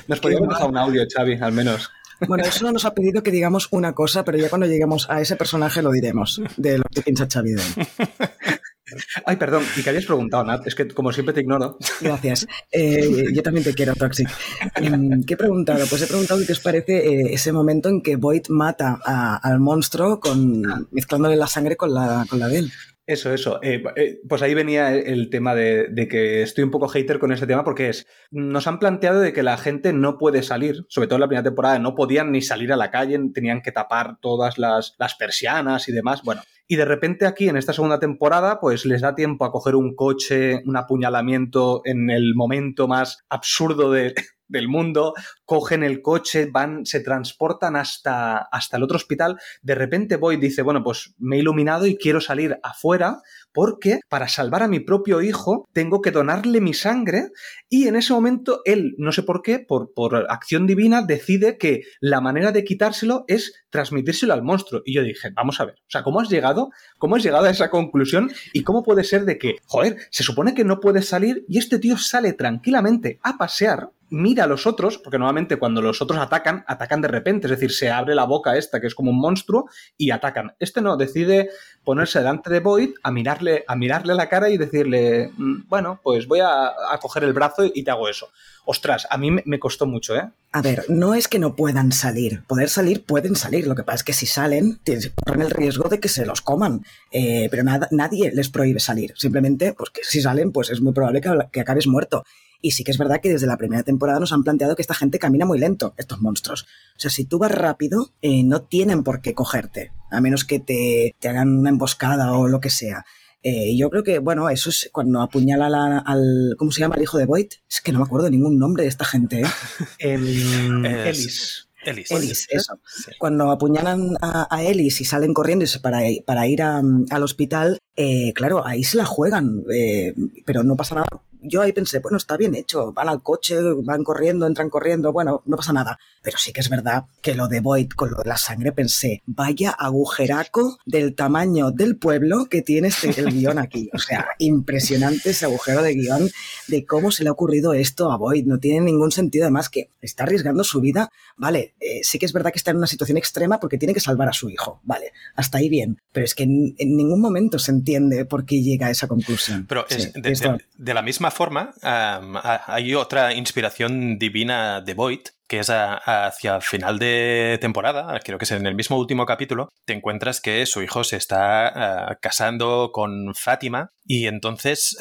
Nos 0.08 0.19
podríamos 0.19 0.50
dejar 0.50 0.69
un 0.69 0.78
audio, 0.78 1.04
Xavi, 1.12 1.38
al 1.41 1.52
menos. 1.52 1.89
Bueno, 2.28 2.44
eso 2.44 2.66
no 2.66 2.72
nos 2.72 2.86
ha 2.86 2.94
pedido 2.94 3.24
que 3.24 3.32
digamos 3.32 3.68
una 3.72 3.94
cosa, 3.94 4.24
pero 4.24 4.38
ya 4.38 4.50
cuando 4.50 4.68
lleguemos 4.68 5.10
a 5.10 5.22
ese 5.22 5.36
personaje 5.36 5.82
lo 5.82 5.92
diremos, 5.92 6.42
de 6.58 6.78
lo 6.78 6.84
que 6.94 7.02
piensa 7.02 7.28
Xavi 7.32 7.56
Ay, 9.26 9.38
perdón, 9.38 9.64
y 9.78 9.84
que 9.84 9.90
habías 9.90 10.06
preguntado, 10.06 10.44
Nat, 10.44 10.68
es 10.68 10.76
que 10.76 10.88
como 10.90 11.12
siempre 11.14 11.34
te 11.34 11.42
ignoro. 11.42 11.78
Gracias. 12.02 12.48
Eh, 12.72 13.26
yo 13.34 13.42
también 13.42 13.64
te 13.64 13.74
quiero, 13.74 13.96
Toxic. 13.96 14.28
Em, 14.76 15.24
¿Qué 15.24 15.36
he 15.36 15.38
preguntado? 15.38 15.86
Pues 15.90 16.02
he 16.02 16.08
preguntado 16.08 16.42
qué 16.46 16.52
os 16.52 16.60
parece 16.60 16.98
eh, 16.98 17.34
ese 17.34 17.54
momento 17.54 17.90
en 17.90 18.02
que 18.02 18.18
Void 18.18 18.48
mata 18.50 19.00
al 19.42 19.60
monstruo 19.60 20.20
con, 20.20 20.88
mezclándole 20.92 21.38
la 21.38 21.48
sangre 21.48 21.78
con 21.78 21.94
la, 21.94 22.26
con 22.30 22.40
la 22.40 22.48
de 22.48 22.60
él. 22.60 22.72
Eso, 23.12 23.34
eso. 23.34 23.60
Eh, 23.62 23.84
eh, 23.97 24.21
pues 24.30 24.41
ahí 24.41 24.54
venía 24.54 24.95
el, 24.95 25.30
tema 25.30 25.54
de, 25.54 26.08
que 26.10 26.43
estoy 26.43 26.63
un 26.63 26.71
poco 26.71 26.88
hater 26.88 27.19
con 27.19 27.34
ese 27.34 27.45
tema 27.45 27.65
porque 27.65 27.89
es, 27.89 28.08
nos 28.32 28.67
han 28.67 28.80
planteado 28.80 29.19
de 29.19 29.34
que 29.34 29.43
la 29.43 29.58
gente 29.58 29.91
no 29.91 30.17
puede 30.17 30.43
salir, 30.43 30.86
sobre 30.88 31.10
todo 31.10 31.17
en 31.17 31.21
la 31.21 31.28
primera 31.28 31.43
temporada, 31.43 31.78
no 31.78 31.93
podían 31.93 32.32
ni 32.32 32.41
salir 32.41 32.71
a 32.71 32.78
la 32.78 32.89
calle, 32.89 33.19
tenían 33.34 33.62
que 33.62 33.74
tapar 33.74 34.17
todas 34.21 34.58
las, 34.58 34.95
las 34.97 35.15
persianas 35.15 35.89
y 35.89 35.91
demás. 35.91 36.21
Bueno, 36.24 36.41
y 36.69 36.78
de 36.78 36.86
repente 36.86 37.26
aquí 37.26 37.50
en 37.50 37.58
esta 37.58 37.74
segunda 37.74 38.00
temporada 38.00 38.62
pues 38.62 38.86
les 38.86 39.02
da 39.02 39.13
tiempo 39.13 39.43
a 39.43 39.52
coger 39.52 39.76
un 39.76 39.93
coche, 39.93 40.62
un 40.65 40.78
apuñalamiento 40.78 41.82
en 41.84 42.10
el 42.10 42.34
momento 42.34 42.88
más 42.88 43.26
absurdo 43.28 43.91
de, 43.91 44.15
del 44.52 44.68
mundo, 44.68 45.14
cogen 45.46 45.84
el 45.84 46.02
coche, 46.02 46.50
van, 46.52 46.86
se 46.86 47.00
transportan 47.00 47.76
hasta, 47.76 48.38
hasta 48.38 48.78
el 48.78 48.84
otro 48.84 48.98
hospital. 48.98 49.38
De 49.62 49.76
repente 49.76 50.18
Boyd 50.18 50.40
dice, 50.40 50.62
bueno, 50.62 50.84
pues 50.84 51.14
me 51.18 51.38
he 51.38 51.40
iluminado 51.40 51.88
y 51.88 51.98
quiero 51.98 52.22
salir 52.22 52.60
afuera 52.64 53.22
porque 53.54 54.00
para 54.10 54.28
salvar 54.28 54.64
a 54.64 54.68
mi 54.68 54.80
propio 54.80 55.22
hijo 55.22 55.68
tengo 55.74 56.02
que 56.02 56.12
donarle 56.12 56.62
mi 56.62 56.74
sangre 56.74 57.30
y 57.70 57.88
en 57.88 57.96
ese 57.96 58.14
momento 58.14 58.62
él, 58.66 58.96
no 58.98 59.12
sé 59.12 59.24
por 59.24 59.42
qué, 59.42 59.60
por, 59.60 59.94
por 59.94 60.16
acción 60.30 60.68
divina, 60.68 61.02
decide 61.02 61.58
que 61.58 61.84
la 62.00 62.22
manera 62.22 62.52
de 62.52 62.64
quitárselo 62.64 63.26
es 63.28 63.54
transmitírselo 63.70 64.34
al 64.34 64.44
monstruo. 64.44 64.82
Y 64.86 64.94
yo 64.94 65.04
dije, 65.04 65.30
vamos 65.34 65.60
a 65.60 65.66
ver, 65.66 65.76
o 65.76 65.90
sea, 65.90 66.04
¿cómo 66.04 66.20
has 66.20 66.30
llegado? 66.30 66.70
¿Cómo 66.98 67.16
has 67.16 67.24
llegado 67.24 67.46
a 67.46 67.50
esa 67.50 67.70
conclusión? 67.70 68.32
¿Y 68.54 68.64
cómo 68.64 68.84
puede 68.84 69.04
ser 69.04 69.26
de 69.26 69.38
que, 69.38 69.56
joder, 69.66 69.98
se 70.10 70.24
supone 70.24 70.54
que 70.54 70.64
no 70.64 70.80
puedes 70.80 71.08
salir 71.08 71.46
y 71.48 71.58
este 71.58 71.80
tío 71.80 71.98
sale 71.98 72.34
tranquilamente 72.34 73.20
a 73.24 73.38
pasear 73.38 73.90
mira 74.12 74.43
a 74.43 74.47
los 74.47 74.67
otros, 74.67 75.00
porque 75.00 75.17
normalmente 75.17 75.58
cuando 75.58 75.82
los 75.82 76.02
otros 76.02 76.19
atacan, 76.19 76.63
atacan 76.67 77.02
de 77.02 77.08
repente, 77.08 77.47
es 77.47 77.52
decir, 77.52 77.71
se 77.71 77.89
abre 77.89 78.13
la 78.13 78.26
boca 78.26 78.58
esta, 78.58 78.80
que 78.80 78.88
es 78.88 78.93
como 78.93 79.10
un 79.10 79.19
monstruo, 79.19 79.67
y 79.97 80.12
atacan. 80.12 80.54
Este 80.60 80.82
no, 80.82 80.97
decide 80.97 81.50
ponerse 81.84 82.19
delante 82.19 82.52
de 82.52 82.60
Boyd 82.60 82.91
a 83.02 83.12
mirarle, 83.12 83.63
a 83.67 83.76
mirarle 83.76 84.13
la 84.13 84.30
cara 84.30 84.50
y 84.50 84.58
decirle, 84.58 85.32
mm, 85.36 85.67
bueno, 85.67 86.00
pues 86.04 86.28
voy 86.28 86.41
a, 86.41 86.67
a 86.67 87.00
coger 87.02 87.24
el 87.24 87.34
brazo 87.34 87.63
y 87.65 87.84
te 87.84 87.89
hago 87.89 88.08
eso. 88.08 88.30
Ostras, 88.65 89.08
a 89.10 89.17
mí 89.17 89.32
me, 89.32 89.60
costó 89.60 89.88
mucho, 89.88 90.15
¿eh? 90.15 90.30
A 90.52 90.62
ver, 90.62 90.86
no 90.88 91.15
es 91.15 91.28
que 91.28 91.39
no 91.39 91.56
puedan 91.56 91.91
salir. 91.91 92.43
Poder 92.45 92.69
salir, 92.69 93.04
pueden 93.04 93.36
salir. 93.36 93.65
Lo 93.65 93.76
que 93.76 93.84
pasa 93.84 93.97
es 93.97 94.04
que 94.04 94.13
si 94.13 94.28
salen, 94.28 94.80
corren 95.26 95.41
el 95.41 95.50
riesgo 95.50 95.89
de 95.89 96.00
que 96.00 96.10
se 96.10 96.26
los 96.26 96.41
coman. 96.41 96.86
Eh, 97.12 97.47
pero 97.50 97.63
nada, 97.63 97.88
nadie 97.91 98.32
les 98.32 98.50
prohíbe 98.50 98.80
salir. 98.80 99.13
Simplemente, 99.17 99.74
pues 99.74 99.89
que 99.89 100.04
si 100.04 100.21
salen, 100.21 100.52
pues 100.52 100.69
es 100.69 100.80
muy 100.80 100.93
probable 100.93 101.21
que, 101.21 101.32
que 101.52 101.62
acabes 101.62 101.88
muerto. 101.88 102.24
Y 102.62 102.71
sí 102.71 102.84
que 102.84 102.91
es 102.91 102.97
verdad 102.97 103.19
que 103.21 103.30
desde 103.30 103.47
la 103.47 103.58
primera 103.58 103.84
temporada 103.84 104.19
nos 104.19 104.34
han 104.34 104.43
planteado 104.43 104.76
que 104.76 104.82
esta 104.82 104.93
gente 104.93 105.19
camina 105.19 105.45
muy 105.45 105.60
lento, 105.60 105.93
estos 105.97 106.21
monstruos. 106.21 106.63
O 106.95 107.00
sea, 107.00 107.10
si 107.10 107.26
tú 107.26 107.39
vas 107.39 107.52
rápido, 107.52 108.13
eh, 108.21 108.43
no 108.43 108.62
tienen 108.62 109.04
por 109.04 109.21
qué 109.21 109.34
cogerte, 109.34 109.91
a 110.12 110.21
menos 110.21 110.45
que 110.45 110.60
te, 110.60 111.15
te 111.19 111.30
hagan 111.30 111.58
una 111.58 111.69
emboscada 111.69 112.34
o 112.34 112.47
lo 112.47 112.60
que 112.60 112.69
sea. 112.69 113.06
Eh, 113.43 113.76
yo 113.76 113.89
creo 113.89 114.04
que, 114.04 114.19
bueno, 114.19 114.50
eso 114.50 114.69
es 114.69 114.89
cuando 114.91 115.21
apuñala 115.21 116.04
al. 116.06 116.56
¿Cómo 116.58 116.71
se 116.71 116.82
llama 116.82 116.95
el 116.95 117.02
hijo 117.02 117.17
de 117.17 117.26
Boyd? 117.26 117.47
Es 117.69 117.82
que 117.82 117.91
no 117.91 118.00
me 118.00 118.06
acuerdo 118.06 118.30
ningún 118.30 118.60
nombre 118.60 118.84
de 118.84 118.89
esta 118.89 119.06
gente, 119.06 119.41
¿eh? 119.41 119.45
el, 120.00 120.86
Ellis. 120.86 121.67
Ellis. 121.84 122.47
eso. 122.52 122.80
Cuando 123.17 123.50
apuñalan 123.50 124.15
a, 124.21 124.47
a, 124.56 124.63
Ellis 124.63 125.02
y 125.02 125.06
salen 125.06 125.34
corriendo 125.34 125.65
para, 125.82 126.02
para 126.26 126.47
ir 126.47 126.62
a, 126.62 126.84
al 127.10 127.24
hospital, 127.24 127.80
eh, 127.95 128.32
claro, 128.34 128.65
ahí 128.65 128.84
se 128.84 128.97
la 128.97 129.06
juegan, 129.06 129.63
eh, 129.74 130.13
pero 130.45 130.62
no 130.63 130.76
pasa 130.76 130.95
nada 130.95 131.08
yo 131.42 131.62
ahí 131.62 131.72
pensé, 131.72 132.00
bueno, 132.00 132.18
está 132.18 132.38
bien 132.38 132.56
hecho, 132.56 132.94
van 132.94 133.10
al 133.10 133.22
coche, 133.22 133.58
van 133.84 134.04
corriendo, 134.04 134.46
entran 134.46 134.70
corriendo, 134.70 135.12
bueno, 135.12 135.42
no 135.46 135.58
pasa 135.58 135.74
nada. 135.74 136.00
Pero 136.22 136.38
sí 136.38 136.54
que 136.54 136.62
es 136.62 136.70
verdad 136.70 137.06
que 137.22 137.34
lo 137.34 137.48
de 137.48 137.62
Void 137.62 137.90
con 137.90 138.12
lo 138.12 138.18
de 138.18 138.30
la 138.30 138.38
sangre 138.38 138.72
pensé, 138.72 139.24
vaya 139.26 139.72
agujeraco 139.72 140.78
del 140.86 141.16
tamaño 141.16 141.72
del 141.72 141.98
pueblo 141.98 142.46
que 142.46 142.62
tiene 142.62 142.90
este, 142.90 143.20
el 143.20 143.32
guion 143.32 143.58
aquí. 143.58 143.90
O 143.94 143.98
sea, 143.98 144.28
impresionante 144.38 145.32
ese 145.32 145.46
agujero 145.46 145.82
de 145.82 145.96
guion 145.96 146.30
de 146.68 146.86
cómo 146.86 147.12
se 147.12 147.24
le 147.24 147.30
ha 147.30 147.32
ocurrido 147.32 147.74
esto 147.74 148.12
a 148.12 148.18
Void. 148.18 148.46
No 148.46 148.60
tiene 148.60 148.82
ningún 148.82 149.12
sentido, 149.12 149.46
además 149.46 149.70
que 149.70 149.90
está 150.02 150.24
arriesgando 150.24 150.64
su 150.64 150.80
vida. 150.80 151.10
Vale, 151.38 151.74
eh, 151.80 152.02
sí 152.04 152.20
que 152.20 152.28
es 152.28 152.34
verdad 152.34 152.52
que 152.52 152.60
está 152.60 152.72
en 152.72 152.78
una 152.78 152.88
situación 152.88 153.18
extrema 153.18 153.60
porque 153.60 153.78
tiene 153.78 153.94
que 153.94 154.00
salvar 154.00 154.30
a 154.30 154.34
su 154.34 154.50
hijo. 154.50 154.80
Vale, 154.84 155.12
hasta 155.36 155.58
ahí 155.58 155.70
bien. 155.70 156.00
Pero 156.12 156.26
es 156.26 156.36
que 156.36 156.44
en, 156.44 156.76
ningún 156.78 157.20
momento 157.20 157.58
se 157.58 157.72
entiende 157.72 158.26
por 158.26 158.46
qué 158.46 158.62
llega 158.62 158.88
a 158.88 158.92
esa 158.92 159.08
conclusión. 159.08 159.66
Pero 159.68 159.86
es, 159.90 160.14
de, 160.14 160.94
la 160.94 161.02
misma 161.02 161.31
forma, 161.32 161.74
hay 161.82 162.94
otra 162.96 163.34
inspiración 163.34 164.17
divina 164.20 164.82
de 164.82 164.94
Void 164.94 165.22
que 165.48 165.60
es 165.60 165.70
hacia 165.70 166.56
el 166.56 166.62
final 166.62 166.98
de 166.98 167.58
temporada, 167.60 168.17
creo 168.24 168.38
que 168.38 168.46
es 168.46 168.52
en 168.52 168.65
el 168.65 168.74
mismo 168.74 168.98
último 168.98 169.26
capítulo, 169.26 169.67
te 169.84 169.91
encuentras 169.91 170.39
que 170.39 170.65
su 170.65 170.82
hijo 170.82 171.04
se 171.04 171.17
está 171.17 172.17
casando 172.22 172.91
con 172.94 173.36
Fátima 173.36 173.91
y 174.06 174.28
entonces 174.28 174.96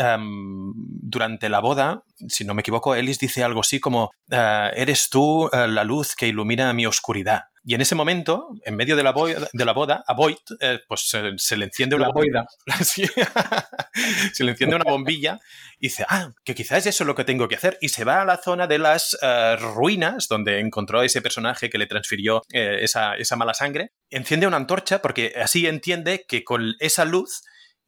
durante 1.11 1.49
la 1.49 1.61
boda, 1.61 2.03
si 2.29 2.45
no 2.45 2.55
me 2.55 2.61
equivoco, 2.61 2.95
Ellis 2.95 3.19
dice 3.19 3.45
algo 3.45 3.61
así 3.61 3.81
como, 3.81 4.11
ah, 4.31 4.71
eres 4.75 5.09
tú 5.09 5.49
ah, 5.53 5.67
la 5.67 5.85
luz 5.85 6.15
que 6.15 6.29
ilumina 6.29 6.73
mi 6.73 6.87
oscuridad. 6.87 7.45
Y 7.63 7.75
en 7.75 7.83
ese 7.83 7.95
momento, 7.95 8.49
en 8.65 8.75
medio 8.75 8.97
de 8.97 9.03
la, 9.03 9.13
boda, 9.13 9.49
de 9.53 9.65
la 9.65 9.73
boda 9.73 10.03
a 10.07 10.15
Boyd, 10.15 10.37
eh, 10.61 10.81
pues 10.89 11.11
se, 11.37 11.57
le 11.57 11.65
enciende 11.65 11.95
una 11.95 12.09
boida. 12.09 12.47
se 14.33 14.45
le 14.45 14.53
enciende 14.53 14.77
una 14.77 14.91
bombilla 14.91 15.39
y 15.79 15.89
dice, 15.89 16.07
ah, 16.09 16.31
que 16.43 16.55
quizás 16.55 16.87
eso 16.87 17.05
es 17.05 17.07
lo 17.07 17.15
que 17.15 17.25
tengo 17.25 17.49
que 17.49 17.57
hacer. 17.57 17.77
Y 17.83 17.91
se 17.91 18.05
va 18.05 18.23
a 18.23 18.25
la 18.25 18.39
zona 18.39 18.67
de 18.67 18.79
las 18.79 19.17
eh, 19.21 19.57
ruinas, 19.57 20.27
donde 20.29 20.59
encontró 20.61 21.01
a 21.01 21.05
ese 21.05 21.21
personaje 21.21 21.69
que 21.69 21.79
le 21.79 21.87
transfirió 21.87 22.43
eh, 22.51 22.79
esa, 22.81 23.15
esa 23.17 23.37
mala 23.37 23.53
sangre. 23.53 23.93
Enciende 24.09 24.47
una 24.47 24.57
antorcha 24.57 25.03
porque 25.03 25.35
así 25.43 25.67
entiende 25.67 26.25
que 26.27 26.45
con 26.45 26.75
esa 26.81 27.05
luz 27.05 27.43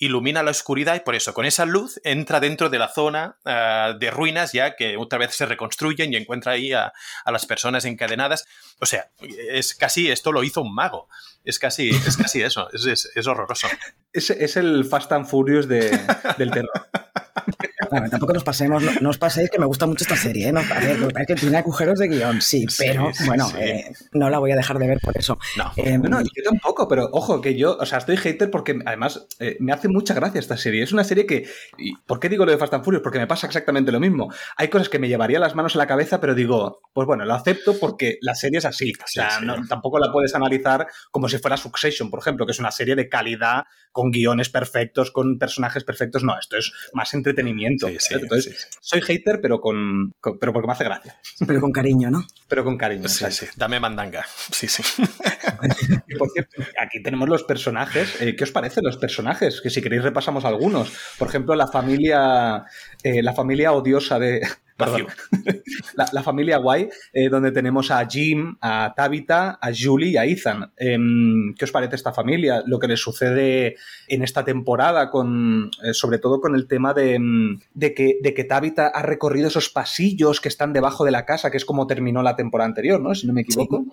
ilumina 0.04 0.42
la 0.42 0.50
oscuridad 0.50 0.96
y 0.96 1.00
por 1.00 1.14
eso 1.14 1.32
con 1.32 1.46
esa 1.46 1.64
luz 1.64 2.00
entra 2.02 2.40
dentro 2.40 2.68
de 2.68 2.78
la 2.80 2.88
zona 2.88 3.36
uh, 3.44 3.96
de 3.96 4.10
ruinas 4.10 4.52
ya 4.52 4.74
que 4.74 4.96
otra 4.96 5.16
vez 5.16 5.32
se 5.36 5.46
reconstruyen 5.46 6.12
y 6.12 6.16
encuentra 6.16 6.52
ahí 6.52 6.72
a, 6.72 6.92
a, 7.24 7.30
las 7.30 7.46
personas 7.46 7.84
encadenadas. 7.84 8.44
O 8.80 8.86
sea, 8.86 9.10
es 9.20 9.76
casi, 9.76 10.10
esto 10.10 10.32
lo 10.32 10.42
hizo 10.42 10.60
un 10.60 10.74
mago. 10.74 11.08
Es 11.44 11.60
casi, 11.60 11.90
es 11.90 12.16
casi 12.16 12.42
eso, 12.42 12.68
es, 12.72 12.84
es, 12.84 13.12
es 13.14 13.26
horroroso. 13.28 13.68
Es, 14.12 14.30
es, 14.30 14.56
el 14.56 14.84
Fast 14.84 15.12
and 15.12 15.26
Furious 15.26 15.68
de, 15.68 15.90
del 16.36 16.50
terror. 16.50 16.70
Bueno, 17.92 18.08
tampoco 18.08 18.32
nos 18.32 18.42
pasemos, 18.42 18.82
no, 19.02 19.10
os 19.10 19.18
paséis 19.18 19.50
que 19.50 19.58
me 19.58 19.66
gusta 19.66 19.86
mucho 19.86 20.04
esta 20.04 20.16
serie, 20.16 20.48
¿eh? 20.48 20.52
No, 20.52 20.62
ver, 20.62 21.26
que 21.26 21.34
tiene 21.34 21.58
agujeros 21.58 21.98
de 21.98 22.08
guion, 22.08 22.40
sí, 22.40 22.64
pero 22.78 23.10
bueno, 23.26 23.46
sí. 23.48 23.56
Eh, 23.60 23.92
no 24.12 24.30
la 24.30 24.38
voy 24.38 24.50
a 24.50 24.56
dejar 24.56 24.78
de 24.78 24.86
ver 24.86 24.98
por 24.98 25.14
eso. 25.18 25.38
No. 25.58 25.70
Eh, 25.76 25.98
no, 25.98 26.22
yo 26.22 26.42
tampoco, 26.42 26.88
pero 26.88 27.10
ojo, 27.12 27.42
que 27.42 27.54
yo, 27.54 27.76
o 27.78 27.84
sea, 27.84 27.98
estoy 27.98 28.16
hater 28.16 28.50
porque 28.50 28.78
además 28.86 29.26
eh, 29.40 29.58
me 29.60 29.72
hace 29.72 29.88
mucha 29.88 30.14
gracia 30.14 30.38
esta 30.38 30.56
serie. 30.56 30.82
Es 30.82 30.92
una 30.92 31.04
serie 31.04 31.26
que, 31.26 31.46
y, 31.76 31.94
¿por 32.06 32.18
qué 32.18 32.30
digo 32.30 32.46
lo 32.46 32.52
de 32.52 32.56
Fast 32.56 32.72
and 32.72 32.82
Furious? 32.82 33.02
Porque 33.02 33.18
me 33.18 33.26
pasa 33.26 33.46
exactamente 33.46 33.92
lo 33.92 34.00
mismo. 34.00 34.32
Hay 34.56 34.68
cosas 34.68 34.88
que 34.88 34.98
me 34.98 35.08
llevaría 35.08 35.38
las 35.38 35.54
manos 35.54 35.74
a 35.74 35.78
la 35.78 35.86
cabeza, 35.86 36.18
pero 36.18 36.34
digo, 36.34 36.80
pues 36.94 37.06
bueno, 37.06 37.26
lo 37.26 37.34
acepto 37.34 37.78
porque 37.78 38.16
la 38.22 38.34
serie 38.34 38.56
es 38.56 38.64
así. 38.64 38.90
O 39.04 39.06
sea, 39.06 39.38
no, 39.40 39.66
tampoco 39.68 39.98
la 39.98 40.10
puedes 40.10 40.34
analizar 40.34 40.86
como 41.10 41.28
si 41.28 41.36
fuera 41.36 41.58
Succession, 41.58 42.08
por 42.08 42.20
ejemplo, 42.20 42.46
que 42.46 42.52
es 42.52 42.58
una 42.58 42.70
serie 42.70 42.96
de 42.96 43.10
calidad, 43.10 43.64
con 43.90 44.10
guiones 44.10 44.48
perfectos, 44.48 45.10
con 45.10 45.38
personajes 45.38 45.84
perfectos. 45.84 46.24
No, 46.24 46.38
esto 46.38 46.56
es 46.56 46.72
más 46.94 47.12
entretenimiento. 47.12 47.81
Entonces, 47.88 48.68
soy 48.80 49.00
hater, 49.02 49.40
pero 49.40 49.60
con, 49.60 50.12
con, 50.20 50.38
pero 50.38 50.52
porque 50.52 50.66
me 50.66 50.72
hace 50.72 50.84
gracia. 50.84 51.16
Pero 51.46 51.60
con 51.60 51.72
cariño, 51.72 52.10
¿no? 52.10 52.26
Pero 52.48 52.64
con 52.64 52.76
cariño. 52.76 53.08
Sí, 53.08 53.24
sí. 53.30 53.46
Dame 53.56 53.80
mandanga. 53.80 54.24
Sí, 54.52 54.68
sí. 54.68 54.82
y 56.08 56.14
por 56.14 56.30
cierto, 56.30 56.62
aquí 56.80 57.02
tenemos 57.02 57.28
los 57.28 57.42
personajes. 57.42 58.20
Eh, 58.20 58.36
¿Qué 58.36 58.44
os 58.44 58.50
parecen 58.50 58.84
los 58.84 58.96
personajes? 58.96 59.60
Que 59.60 59.70
si 59.70 59.80
queréis 59.80 60.02
repasamos 60.02 60.44
algunos. 60.44 60.92
Por 61.18 61.28
ejemplo, 61.28 61.54
la 61.54 61.66
familia, 61.66 62.64
eh, 63.02 63.22
la 63.22 63.32
familia 63.32 63.72
odiosa 63.72 64.18
de, 64.18 64.46
la, 65.94 66.08
la, 66.12 66.22
familia 66.22 66.58
guay, 66.58 66.88
eh, 67.12 67.28
donde 67.28 67.52
tenemos 67.52 67.90
a 67.90 68.06
Jim, 68.06 68.56
a 68.60 68.92
Tabitha, 68.96 69.58
a 69.60 69.70
Julie 69.74 70.10
y 70.10 70.16
a 70.16 70.24
Ethan. 70.24 70.72
Eh, 70.76 70.98
¿Qué 71.56 71.64
os 71.64 71.72
parece 71.72 71.96
esta 71.96 72.12
familia? 72.12 72.62
Lo 72.66 72.78
que 72.78 72.88
les 72.88 73.00
sucede 73.00 73.76
en 74.08 74.22
esta 74.22 74.44
temporada, 74.44 75.10
con, 75.10 75.70
eh, 75.82 75.94
sobre 75.94 76.18
todo 76.18 76.40
con 76.40 76.54
el 76.54 76.66
tema 76.66 76.94
de, 76.94 77.18
de, 77.74 77.94
que, 77.94 78.18
de 78.22 78.34
que 78.34 78.44
Tabitha 78.44 78.88
ha 78.88 79.02
recorrido 79.02 79.48
esos 79.48 79.68
pasillos 79.68 80.40
que 80.40 80.48
están 80.48 80.72
debajo 80.72 81.04
de 81.04 81.10
la 81.10 81.24
casa, 81.24 81.50
que 81.50 81.56
es 81.56 81.64
como 81.64 81.86
terminó 81.86 82.22
la 82.22 82.36
temporada 82.36 82.68
anterior, 82.68 83.00
¿no? 83.00 83.14
Si 83.14 83.26
no 83.26 83.32
me 83.32 83.42
equivoco. 83.42 83.84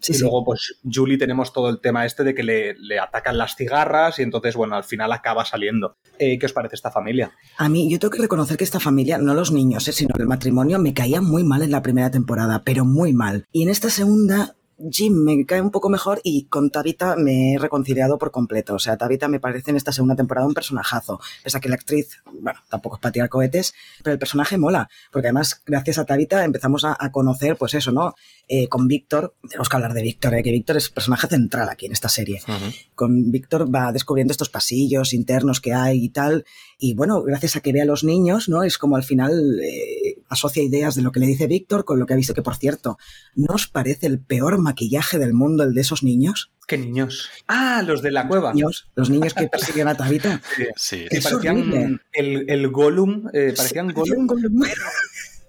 Sí. 0.00 0.12
y 0.12 0.14
sí, 0.14 0.22
luego, 0.22 0.44
pues, 0.44 0.78
Julie 0.90 1.18
tenemos 1.18 1.52
todo 1.52 1.68
el 1.68 1.80
tema 1.80 2.06
este 2.06 2.24
de 2.24 2.34
que 2.34 2.42
le, 2.42 2.74
le, 2.74 2.98
atacan 2.98 3.38
las 3.38 3.56
cigarras 3.56 4.18
y 4.18 4.22
entonces, 4.22 4.56
bueno, 4.56 4.76
al 4.76 4.84
final 4.84 5.12
acaba 5.12 5.44
saliendo. 5.44 5.96
¿Qué 6.18 6.38
os 6.42 6.52
parece 6.52 6.74
esta 6.74 6.90
familia? 6.90 7.32
A 7.56 7.68
mí, 7.68 7.90
yo 7.90 7.98
tengo 7.98 8.12
que 8.12 8.22
reconocer 8.22 8.56
que 8.56 8.64
esta 8.64 8.80
familia, 8.80 9.18
no 9.18 9.34
los 9.34 9.52
niños, 9.52 9.84
sino 9.84 10.14
el 10.22 10.28
matrimonio 10.28 10.78
me 10.78 10.94
caía 10.94 11.20
muy 11.20 11.44
mal 11.44 11.62
en 11.62 11.70
la 11.70 11.82
primera 11.82 12.10
temporada, 12.10 12.62
pero 12.64 12.84
muy 12.84 13.12
mal. 13.12 13.46
Y 13.52 13.62
en 13.62 13.68
esta 13.68 13.90
segunda 13.90 14.56
Jim 14.90 15.12
me 15.24 15.44
cae 15.44 15.60
un 15.60 15.70
poco 15.70 15.88
mejor 15.90 16.20
y 16.24 16.44
con 16.46 16.70
Tabitha 16.70 17.16
me 17.16 17.54
he 17.54 17.58
reconciliado 17.58 18.18
por 18.18 18.30
completo. 18.30 18.74
O 18.74 18.78
sea, 18.78 18.96
Tabitha 18.96 19.28
me 19.28 19.40
parece 19.40 19.70
en 19.70 19.76
esta 19.76 19.92
segunda 19.92 20.16
temporada 20.16 20.46
un 20.46 20.54
personajazo. 20.54 21.20
Pese 21.44 21.58
a 21.58 21.60
que 21.60 21.68
la 21.68 21.74
actriz, 21.74 22.22
bueno, 22.40 22.60
tampoco 22.68 22.96
es 22.96 23.02
para 23.02 23.12
tirar 23.12 23.28
cohetes, 23.28 23.74
pero 24.02 24.12
el 24.14 24.18
personaje 24.18 24.56
mola. 24.56 24.88
Porque 25.12 25.28
además, 25.28 25.62
gracias 25.66 25.98
a 25.98 26.06
Tabitha 26.06 26.44
empezamos 26.44 26.84
a, 26.84 26.96
a 26.98 27.12
conocer, 27.12 27.56
pues 27.56 27.74
eso, 27.74 27.92
¿no? 27.92 28.14
Eh, 28.48 28.68
con 28.68 28.88
Víctor, 28.88 29.34
tenemos 29.48 29.68
que 29.68 29.76
hablar 29.76 29.92
de 29.92 30.02
Víctor, 30.02 30.34
¿eh? 30.34 30.42
que 30.42 30.50
Víctor 30.50 30.76
es 30.76 30.88
personaje 30.88 31.26
central 31.28 31.68
aquí 31.68 31.86
en 31.86 31.92
esta 31.92 32.08
serie. 32.08 32.40
Uh 32.48 32.52
-huh. 32.52 32.74
Con 32.94 33.30
Víctor 33.30 33.72
va 33.72 33.92
descubriendo 33.92 34.32
estos 34.32 34.48
pasillos 34.48 35.12
internos 35.12 35.60
que 35.60 35.74
hay 35.74 36.04
y 36.04 36.08
tal. 36.08 36.44
Y 36.82 36.94
bueno, 36.94 37.22
gracias 37.22 37.56
a 37.56 37.60
que 37.60 37.72
ve 37.72 37.82
a 37.82 37.84
los 37.84 38.04
niños, 38.04 38.48
¿no? 38.48 38.62
Es 38.62 38.78
como 38.78 38.96
al 38.96 39.04
final 39.04 39.60
eh, 39.62 40.16
asocia 40.30 40.62
ideas 40.62 40.94
de 40.94 41.02
lo 41.02 41.12
que 41.12 41.20
le 41.20 41.26
dice 41.26 41.46
Víctor 41.46 41.84
con 41.84 41.98
lo 41.98 42.06
que 42.06 42.14
ha 42.14 42.16
visto, 42.16 42.32
que 42.32 42.42
por 42.42 42.56
cierto, 42.56 42.96
¿no 43.34 43.54
os 43.54 43.68
parece 43.68 44.06
el 44.06 44.18
peor 44.18 44.58
maquillaje 44.58 45.18
del 45.18 45.34
mundo 45.34 45.62
el 45.62 45.74
de 45.74 45.82
esos 45.82 46.02
niños? 46.02 46.52
¿Qué 46.66 46.78
niños? 46.78 47.28
Ah, 47.46 47.82
los 47.86 48.00
de 48.00 48.12
la 48.12 48.26
cueva. 48.28 48.50
Los 48.50 48.54
niños, 48.54 48.90
los 48.94 49.10
niños 49.10 49.34
que 49.34 49.48
persiguen 49.48 49.88
a 49.88 49.94
Tabita. 49.94 50.40
Sí, 50.76 51.04
sí. 51.10 51.20
parecían 51.20 52.00
el, 52.12 52.48
el 52.48 52.68
Gollum, 52.68 53.28
eh, 53.34 53.52
parecían 53.54 53.92
Gollum. 53.92 54.26
Gollum. 54.26 54.62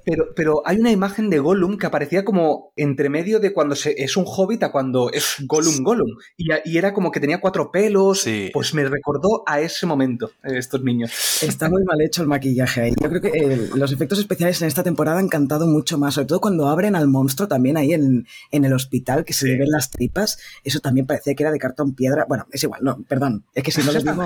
Pero, 0.06 0.34
Pero, 0.36 0.62
hay 0.66 0.78
una 0.78 0.92
imagen 0.92 1.30
de 1.30 1.40
Gollum 1.40 1.78
que 1.78 1.86
aparecía 1.86 2.26
como 2.26 2.74
entre 2.76 3.10
medio 3.10 3.40
de 3.40 3.54
cuando 3.54 3.76
se, 3.76 3.94
es 4.02 4.18
un 4.18 4.26
hobbit 4.28 4.64
a 4.64 4.72
cuando 4.72 5.12
es 5.12 5.38
Gollum 5.46 5.84
Gollum. 5.84 6.10
Y, 6.38 6.48
y 6.66 6.78
era 6.78 6.94
como 6.94 7.12
que 7.12 7.20
tenía 7.20 7.40
cuatro 7.40 7.72
pelos. 7.72 8.22
Sí. 8.22 8.50
Pues 8.54 8.74
me 8.74 8.84
recordó 8.86 9.44
a 9.46 9.60
ese 9.62 9.86
momento, 9.86 10.32
eh, 10.44 10.58
estos 10.58 10.84
niños. 10.84 11.12
Está 11.44 11.70
muy 11.70 11.84
mal 11.84 12.02
hecho 12.02 12.22
el 12.22 12.28
maquillaje 12.28 12.82
ahí. 12.82 12.94
Yo 13.02 13.10
creo 13.10 13.22
que 13.22 13.30
eh, 13.30 13.70
los 13.76 13.92
efectos 13.92 14.20
especiales 14.20 14.62
en 14.62 14.68
esta 14.68 14.84
temporada 14.84 15.20
han 15.20 15.30
cantado 15.30 15.68
mucho 15.68 15.98
más, 15.98 16.16
sobre 16.16 16.28
todo 16.28 16.42
cuando 16.42 16.68
abren 16.68 16.96
al 16.96 17.08
monstruo 17.08 17.48
también 17.48 17.78
ahí 17.78 17.94
en, 17.94 18.28
en 18.52 18.66
el 18.66 18.74
hospital, 18.74 19.26
que 19.26 19.34
se 19.34 19.48
le 19.48 19.58
ven 19.58 19.70
las 19.70 19.92
tripas. 19.92 20.40
Eso 20.64 20.80
también 20.80 21.06
parecía 21.06 21.36
que 21.36 21.44
era 21.44 21.52
de 21.52 21.60
cartón 21.60 21.94
piedra. 21.96 22.26
Bueno, 22.28 22.48
es 22.52 22.64
igual, 22.64 22.82
no, 22.84 23.02
perdón. 23.08 23.46
Es 23.54 23.64
que 23.64 23.72
si 23.72 23.82
no 23.84 23.92
les 23.92 24.04
digo, 24.04 24.24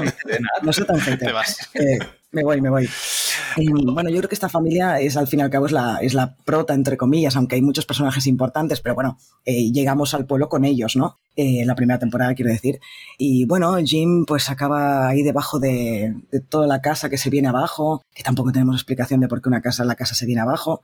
no 0.64 0.74
soy 0.74 0.86
tan 0.86 1.00
gente. 1.00 1.26
Te 1.26 1.32
vas. 1.32 1.70
Eh, 1.74 2.00
me 2.36 2.44
voy, 2.44 2.62
me 2.62 2.70
voy. 2.70 2.84
Eh, 3.58 3.70
bueno, 3.72 4.10
yo 4.10 4.18
creo 4.18 4.30
que 4.30 4.36
esta 4.36 4.50
familia 4.50 5.00
es 5.00 5.16
al 5.16 5.28
fin 5.28 5.40
y 5.40 5.44
al 5.44 5.50
cabo 5.50 5.66
es 5.66 5.72
la, 5.72 6.00
es 6.02 6.14
la 6.14 6.36
prota, 6.36 6.74
entre 6.74 6.98
comillas, 6.98 7.36
aunque 7.38 7.56
hay 7.56 7.62
muchos 7.62 7.86
personajes 7.86 8.28
importantes, 8.28 8.82
pero 8.82 8.94
bueno, 8.94 9.18
eh, 9.46 9.72
llegamos 9.72 10.14
al 10.14 10.26
pueblo 10.26 10.50
con 10.50 10.66
ellos, 10.66 10.98
¿no? 10.98 11.18
Eh, 11.38 11.66
la 11.66 11.76
primera 11.76 11.98
temporada, 11.98 12.36
quiero 12.36 12.52
decir. 12.52 12.80
Y 13.18 13.46
bueno, 13.46 13.76
Jim 13.84 14.26
pues 14.26 14.50
acaba 14.50 15.08
ahí 15.08 15.24
debajo 15.24 15.60
de, 15.60 16.14
de 16.32 16.40
toda 16.42 16.68
la 16.68 16.82
casa 16.82 17.10
que 17.10 17.18
se 17.18 17.30
viene 17.30 17.48
abajo, 17.48 18.04
que 18.14 18.24
tampoco 18.24 18.52
tenemos 18.52 18.76
explicación 18.76 19.22
de 19.22 19.28
por 19.30 19.42
qué 19.42 19.50
una 19.50 19.62
casa, 19.62 19.86
la 19.86 19.96
casa 19.96 20.16
se 20.16 20.26
viene 20.26 20.42
abajo. 20.42 20.82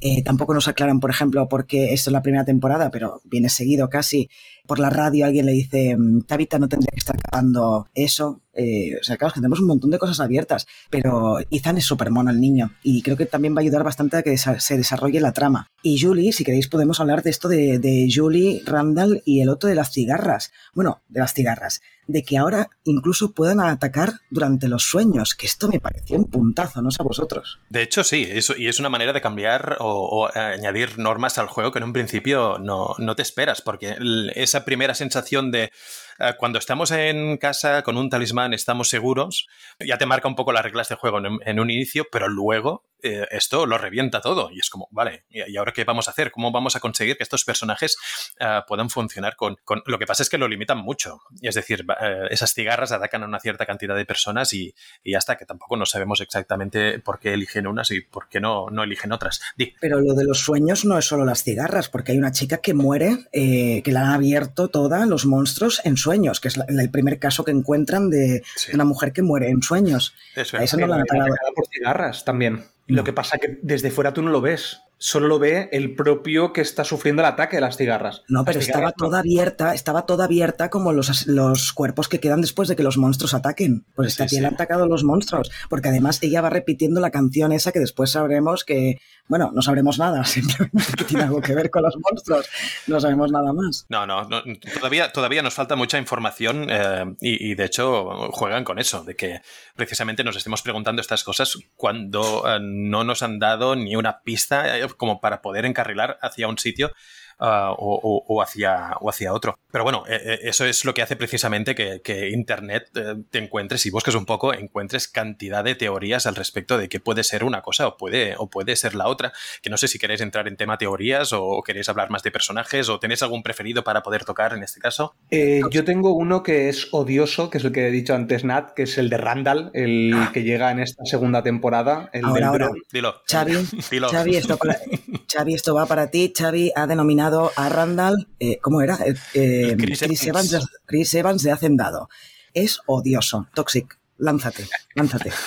Eh, 0.00 0.22
tampoco 0.22 0.54
nos 0.54 0.68
aclaran, 0.68 1.00
por 1.00 1.10
ejemplo, 1.10 1.48
por 1.48 1.66
qué 1.66 1.92
esto 1.92 2.10
es 2.10 2.12
la 2.12 2.22
primera 2.22 2.44
temporada, 2.44 2.90
pero 2.90 3.20
viene 3.24 3.48
seguido 3.48 3.88
casi. 3.88 4.28
Por 4.66 4.78
la 4.78 4.90
radio 4.90 5.26
alguien 5.26 5.46
le 5.46 5.52
dice, 5.52 5.96
mm, 5.96 6.22
Tabitha 6.22 6.58
no 6.58 6.68
tendría 6.68 6.90
que 6.92 6.98
estar 7.00 7.16
grabando 7.16 7.86
eso. 7.94 8.40
Eh, 8.56 8.92
o 9.00 9.02
sea, 9.02 9.16
claro, 9.16 9.28
es 9.30 9.34
que 9.34 9.40
tenemos 9.40 9.58
un 9.60 9.66
montón 9.66 9.90
de 9.90 9.98
cosas 9.98 10.20
abiertas, 10.20 10.66
pero 10.88 11.38
Ethan 11.50 11.76
es 11.76 11.84
súper 11.86 12.10
mono 12.12 12.30
el 12.30 12.40
niño 12.40 12.70
y 12.84 13.02
creo 13.02 13.16
que 13.16 13.26
también 13.26 13.52
va 13.54 13.58
a 13.58 13.62
ayudar 13.62 13.82
bastante 13.82 14.16
a 14.16 14.22
que 14.22 14.38
se 14.38 14.76
desarrolle 14.76 15.20
la 15.20 15.32
trama. 15.32 15.66
Y 15.82 16.00
Julie, 16.00 16.32
si 16.32 16.44
queréis 16.44 16.68
podemos 16.68 17.00
hablar 17.00 17.22
de 17.24 17.30
esto 17.30 17.48
de, 17.48 18.08
Julie, 18.14 18.62
Randall 18.64 19.22
y 19.24 19.40
el 19.40 19.48
otro 19.48 19.68
de 19.68 19.74
las 19.74 19.90
cigarras. 19.92 20.52
Bueno, 20.72 21.02
de 21.08 21.18
las 21.20 21.34
cigarras. 21.34 21.80
De 22.06 22.22
que 22.22 22.36
ahora 22.36 22.68
incluso 22.84 23.32
puedan 23.32 23.60
atacar 23.60 24.20
durante 24.30 24.68
los 24.68 24.82
sueños, 24.84 25.34
que 25.34 25.46
esto 25.46 25.68
me 25.68 25.80
pareció 25.80 26.16
un 26.18 26.26
puntazo, 26.30 26.80
no 26.82 26.90
a 26.96 27.02
vosotros. 27.02 27.58
De 27.70 27.82
hecho, 27.82 28.04
sí, 28.04 28.26
eso, 28.30 28.54
y 28.56 28.68
es 28.68 28.78
una 28.78 28.90
manera 28.90 29.12
de 29.14 29.22
cambiar 29.22 29.78
o, 29.80 29.86
o 30.26 30.38
añadir 30.38 30.98
normas 30.98 31.38
al 31.38 31.46
juego 31.48 31.72
que 31.72 31.78
en 31.78 31.84
un 31.86 31.92
principio 31.94 32.58
no, 32.58 32.94
no 32.98 33.16
te 33.16 33.22
esperas, 33.22 33.62
porque 33.62 33.92
el- 33.92 34.30
esa 34.54 34.64
primera 34.64 34.94
sensación 34.94 35.50
de 35.50 35.72
eh, 36.20 36.34
cuando 36.38 36.60
estamos 36.60 36.92
en 36.92 37.38
casa 37.38 37.82
con 37.82 37.96
un 37.96 38.08
talismán 38.08 38.54
estamos 38.54 38.88
seguros, 38.88 39.48
ya 39.80 39.98
te 39.98 40.06
marca 40.06 40.28
un 40.28 40.36
poco 40.36 40.52
las 40.52 40.62
reglas 40.62 40.88
de 40.88 40.94
juego 40.94 41.18
en, 41.18 41.38
en 41.44 41.58
un 41.58 41.70
inicio, 41.70 42.06
pero 42.12 42.28
luego 42.28 42.84
eh, 43.04 43.26
esto 43.30 43.66
lo 43.66 43.76
revienta 43.78 44.20
todo 44.20 44.50
y 44.50 44.58
es 44.58 44.70
como, 44.70 44.88
vale, 44.90 45.24
¿y 45.28 45.56
ahora 45.56 45.72
qué 45.72 45.84
vamos 45.84 46.08
a 46.08 46.10
hacer? 46.12 46.30
¿Cómo 46.30 46.50
vamos 46.50 46.74
a 46.74 46.80
conseguir 46.80 47.16
que 47.16 47.22
estos 47.22 47.44
personajes 47.44 47.96
eh, 48.40 48.60
puedan 48.66 48.90
funcionar 48.90 49.36
con, 49.36 49.56
con- 49.64 49.82
Lo 49.86 49.98
que 49.98 50.06
pasa 50.06 50.22
es 50.22 50.30
que 50.30 50.38
lo 50.38 50.48
limitan 50.48 50.78
mucho, 50.78 51.20
y 51.40 51.48
es 51.48 51.54
decir, 51.54 51.84
eh, 52.00 52.26
esas 52.30 52.52
cigarras 52.54 52.92
atacan 52.92 53.22
a 53.22 53.26
una 53.26 53.40
cierta 53.40 53.66
cantidad 53.66 53.94
de 53.94 54.06
personas 54.06 54.52
y, 54.54 54.74
y 55.02 55.12
ya 55.12 55.18
está, 55.18 55.36
que 55.36 55.44
tampoco 55.44 55.76
no 55.76 55.86
sabemos 55.86 56.20
exactamente 56.20 56.98
por 57.00 57.18
qué 57.20 57.34
eligen 57.34 57.66
unas 57.66 57.90
y 57.90 58.00
por 58.00 58.28
qué 58.28 58.40
no, 58.40 58.70
no 58.70 58.82
eligen 58.82 59.12
otras. 59.12 59.40
Di, 59.56 59.74
Pero 59.80 60.00
lo 60.00 60.14
de 60.14 60.24
los 60.24 60.40
sueños 60.40 60.84
no 60.84 60.96
es 60.98 61.04
solo 61.04 61.24
las 61.24 61.42
cigarras, 61.44 61.88
porque 61.88 62.12
hay 62.12 62.18
una 62.18 62.32
chica 62.32 62.58
que 62.58 62.74
muere, 62.74 63.18
eh, 63.32 63.82
que 63.84 63.92
la 63.92 64.00
han 64.00 64.12
abierto 64.12 64.68
toda 64.68 65.04
los 65.06 65.26
monstruos 65.26 65.80
en 65.84 65.96
sueños, 65.96 66.40
que 66.40 66.48
es 66.48 66.56
la- 66.56 66.64
el 66.68 66.90
primer 66.90 67.18
caso 67.18 67.44
que 67.44 67.50
encuentran 67.50 68.08
de, 68.10 68.42
Sí. 68.56 68.70
de 68.70 68.76
una 68.76 68.84
mujer 68.84 69.12
que 69.12 69.22
muere 69.22 69.48
en 69.50 69.62
sueños. 69.62 70.14
eso 70.34 70.56
A 70.56 70.60
es. 70.62 70.70
eso 70.70 70.76
no 70.78 70.86
lo 70.86 70.94
han 70.94 71.00
Atacada 71.02 71.24
atacado. 71.26 71.52
por 71.54 71.66
cigarras 71.68 72.24
también. 72.24 72.64
Lo 72.86 73.04
que 73.04 73.12
pasa 73.12 73.38
que 73.38 73.58
desde 73.62 73.90
fuera 73.90 74.12
tú 74.12 74.22
no 74.22 74.30
lo 74.30 74.40
ves. 74.40 74.80
Solo 74.98 75.28
lo 75.28 75.38
ve 75.38 75.68
el 75.72 75.94
propio 75.94 76.52
que 76.52 76.60
está 76.60 76.84
sufriendo 76.84 77.22
el 77.22 77.26
ataque 77.26 77.56
de 77.56 77.60
las 77.60 77.76
cigarras. 77.76 78.22
No, 78.28 78.44
pero 78.44 78.60
estaba 78.60 78.86
no. 78.86 78.92
toda 78.96 79.18
abierta, 79.20 79.74
estaba 79.74 80.06
toda 80.06 80.24
abierta 80.24 80.70
como 80.70 80.92
los, 80.92 81.26
los 81.26 81.72
cuerpos 81.72 82.08
que 82.08 82.20
quedan 82.20 82.40
después 82.40 82.68
de 82.68 82.76
que 82.76 82.82
los 82.82 82.96
monstruos 82.96 83.34
ataquen. 83.34 83.84
Pues 83.94 84.08
esta 84.08 84.24
Sí, 84.24 84.36
tía 84.36 84.40
sí. 84.40 84.44
han 84.46 84.54
atacado 84.54 84.86
los 84.86 85.04
monstruos, 85.04 85.50
porque 85.68 85.88
además 85.88 86.22
ella 86.22 86.40
va 86.40 86.50
repitiendo 86.50 87.00
la 87.00 87.10
canción 87.10 87.52
esa 87.52 87.72
que 87.72 87.80
después 87.80 88.10
sabremos 88.12 88.64
que, 88.64 89.00
bueno, 89.28 89.50
no 89.54 89.62
sabremos 89.62 89.98
nada, 89.98 90.24
simplemente 90.24 90.92
que 90.96 91.04
tiene 91.04 91.24
algo 91.24 91.40
que 91.40 91.54
ver 91.54 91.70
con 91.70 91.82
los 91.82 91.94
monstruos, 91.96 92.48
no 92.86 93.00
sabemos 93.00 93.30
nada 93.30 93.52
más. 93.52 93.86
No, 93.88 94.06
no, 94.06 94.24
no, 94.24 94.42
todavía, 94.78 95.12
todavía 95.12 95.42
nos 95.42 95.54
falta 95.54 95.76
mucha 95.76 95.98
información 95.98 96.66
eh, 96.70 97.04
y, 97.20 97.50
y, 97.50 97.54
de 97.54 97.64
hecho 97.64 98.30
juegan 98.32 98.64
con 98.64 98.78
eso, 98.78 99.04
de 99.04 99.16
que 99.16 99.40
precisamente 99.76 100.24
nos 100.24 100.36
estemos 100.36 100.62
preguntando 100.62 101.00
estas 101.02 101.24
cosas 101.24 101.58
cuando 101.76 102.44
eh, 102.46 102.58
no 102.62 103.04
nos 103.04 103.22
han 103.22 103.38
dado 103.38 103.76
ni 103.76 103.96
una 103.96 104.20
pista 104.22 104.78
eh, 104.78 104.83
como 104.88 105.20
para 105.20 105.42
poder 105.42 105.64
encarrilar 105.64 106.18
hacia 106.22 106.48
un 106.48 106.58
sitio 106.58 106.92
ah, 107.38 107.72
o, 107.76 107.94
o- 108.02 108.24
o 108.26 108.42
hacia, 108.42 108.92
o 109.00 109.10
hacia 109.10 109.32
otro. 109.32 109.58
Pero 109.70 109.84
bueno, 109.84 110.04
eh, 110.08 110.20
eh, 110.24 110.38
eso 110.44 110.64
es 110.64 110.84
lo 110.84 110.94
que 110.94 111.02
hace 111.02 111.16
precisamente 111.16 111.74
que, 111.74 112.00
que 112.02 112.30
Internet 112.30 112.90
eh, 112.94 113.14
te 113.30 113.38
encuentres, 113.38 113.80
si 113.80 113.90
buscas 113.90 114.14
un 114.14 114.24
poco, 114.26 114.54
encuentres 114.54 115.08
cantidad 115.08 115.64
de 115.64 115.74
teorías 115.74 116.26
al 116.26 116.36
respecto 116.36 116.78
de 116.78 116.88
que 116.88 117.00
puede 117.00 117.24
ser 117.24 117.44
una 117.44 117.62
cosa 117.62 117.86
o 117.88 117.96
puede, 117.96 118.34
o 118.38 118.48
puede 118.48 118.76
ser 118.76 118.94
la 118.94 119.08
otra. 119.08 119.32
Que 119.62 119.70
no 119.70 119.76
sé 119.76 119.88
si 119.88 119.98
queréis 119.98 120.20
entrar 120.20 120.46
en 120.48 120.56
tema 120.56 120.78
teorías 120.78 121.32
o 121.32 121.62
queréis 121.64 121.88
hablar 121.88 122.10
más 122.10 122.22
de 122.22 122.30
personajes 122.30 122.88
o 122.88 122.98
tenéis 123.00 123.22
algún 123.22 123.42
preferido 123.42 123.82
para 123.84 124.02
poder 124.02 124.24
tocar 124.24 124.52
en 124.54 124.62
este 124.62 124.80
caso. 124.80 125.14
Eh, 125.30 125.60
yo 125.70 125.84
tengo 125.84 126.12
uno 126.14 126.42
que 126.42 126.68
es 126.68 126.88
odioso, 126.92 127.50
que 127.50 127.58
es 127.58 127.64
el 127.64 127.72
que 127.72 127.88
he 127.88 127.90
dicho 127.90 128.14
antes, 128.14 128.44
Nat, 128.44 128.70
que 128.74 128.84
es 128.84 128.96
el 128.98 129.10
de 129.10 129.16
Randall, 129.16 129.70
el 129.74 130.14
que 130.32 130.42
llega 130.44 130.70
en 130.70 130.78
esta 130.80 131.04
segunda 131.04 131.42
temporada, 131.42 132.10
el 132.12 132.24
Ahora, 132.24 132.34
del 132.34 132.44
ahora. 132.44 132.70
Dilo. 132.92 133.14
Xavi, 133.28 133.54
Dilo. 133.90 134.08
Xavi, 134.08 134.36
esto 134.36 134.56
para- 134.56 134.78
Xavi, 135.32 135.54
esto 135.54 135.74
va 135.74 135.86
para 135.86 136.10
ti. 136.10 136.32
Xavi 136.36 136.70
ha 136.76 136.86
denominado 136.86 137.23
a 137.56 137.68
Randall, 137.68 138.28
eh, 138.38 138.58
¿cómo 138.60 138.80
era? 138.82 138.96
Eh, 139.06 139.14
eh, 139.34 139.76
Chris 139.78 140.00
Chris, 140.00 140.26
Evans. 140.26 140.52
Evans. 140.52 140.66
de- 140.70 140.78
Chris 140.86 141.14
Evans 141.14 141.42
de 141.42 141.52
Hacendado. 141.52 142.08
Es 142.52 142.80
odioso, 142.86 143.48
toxic. 143.54 143.98
Lánzate, 144.18 144.66
lánzate. 144.94 145.30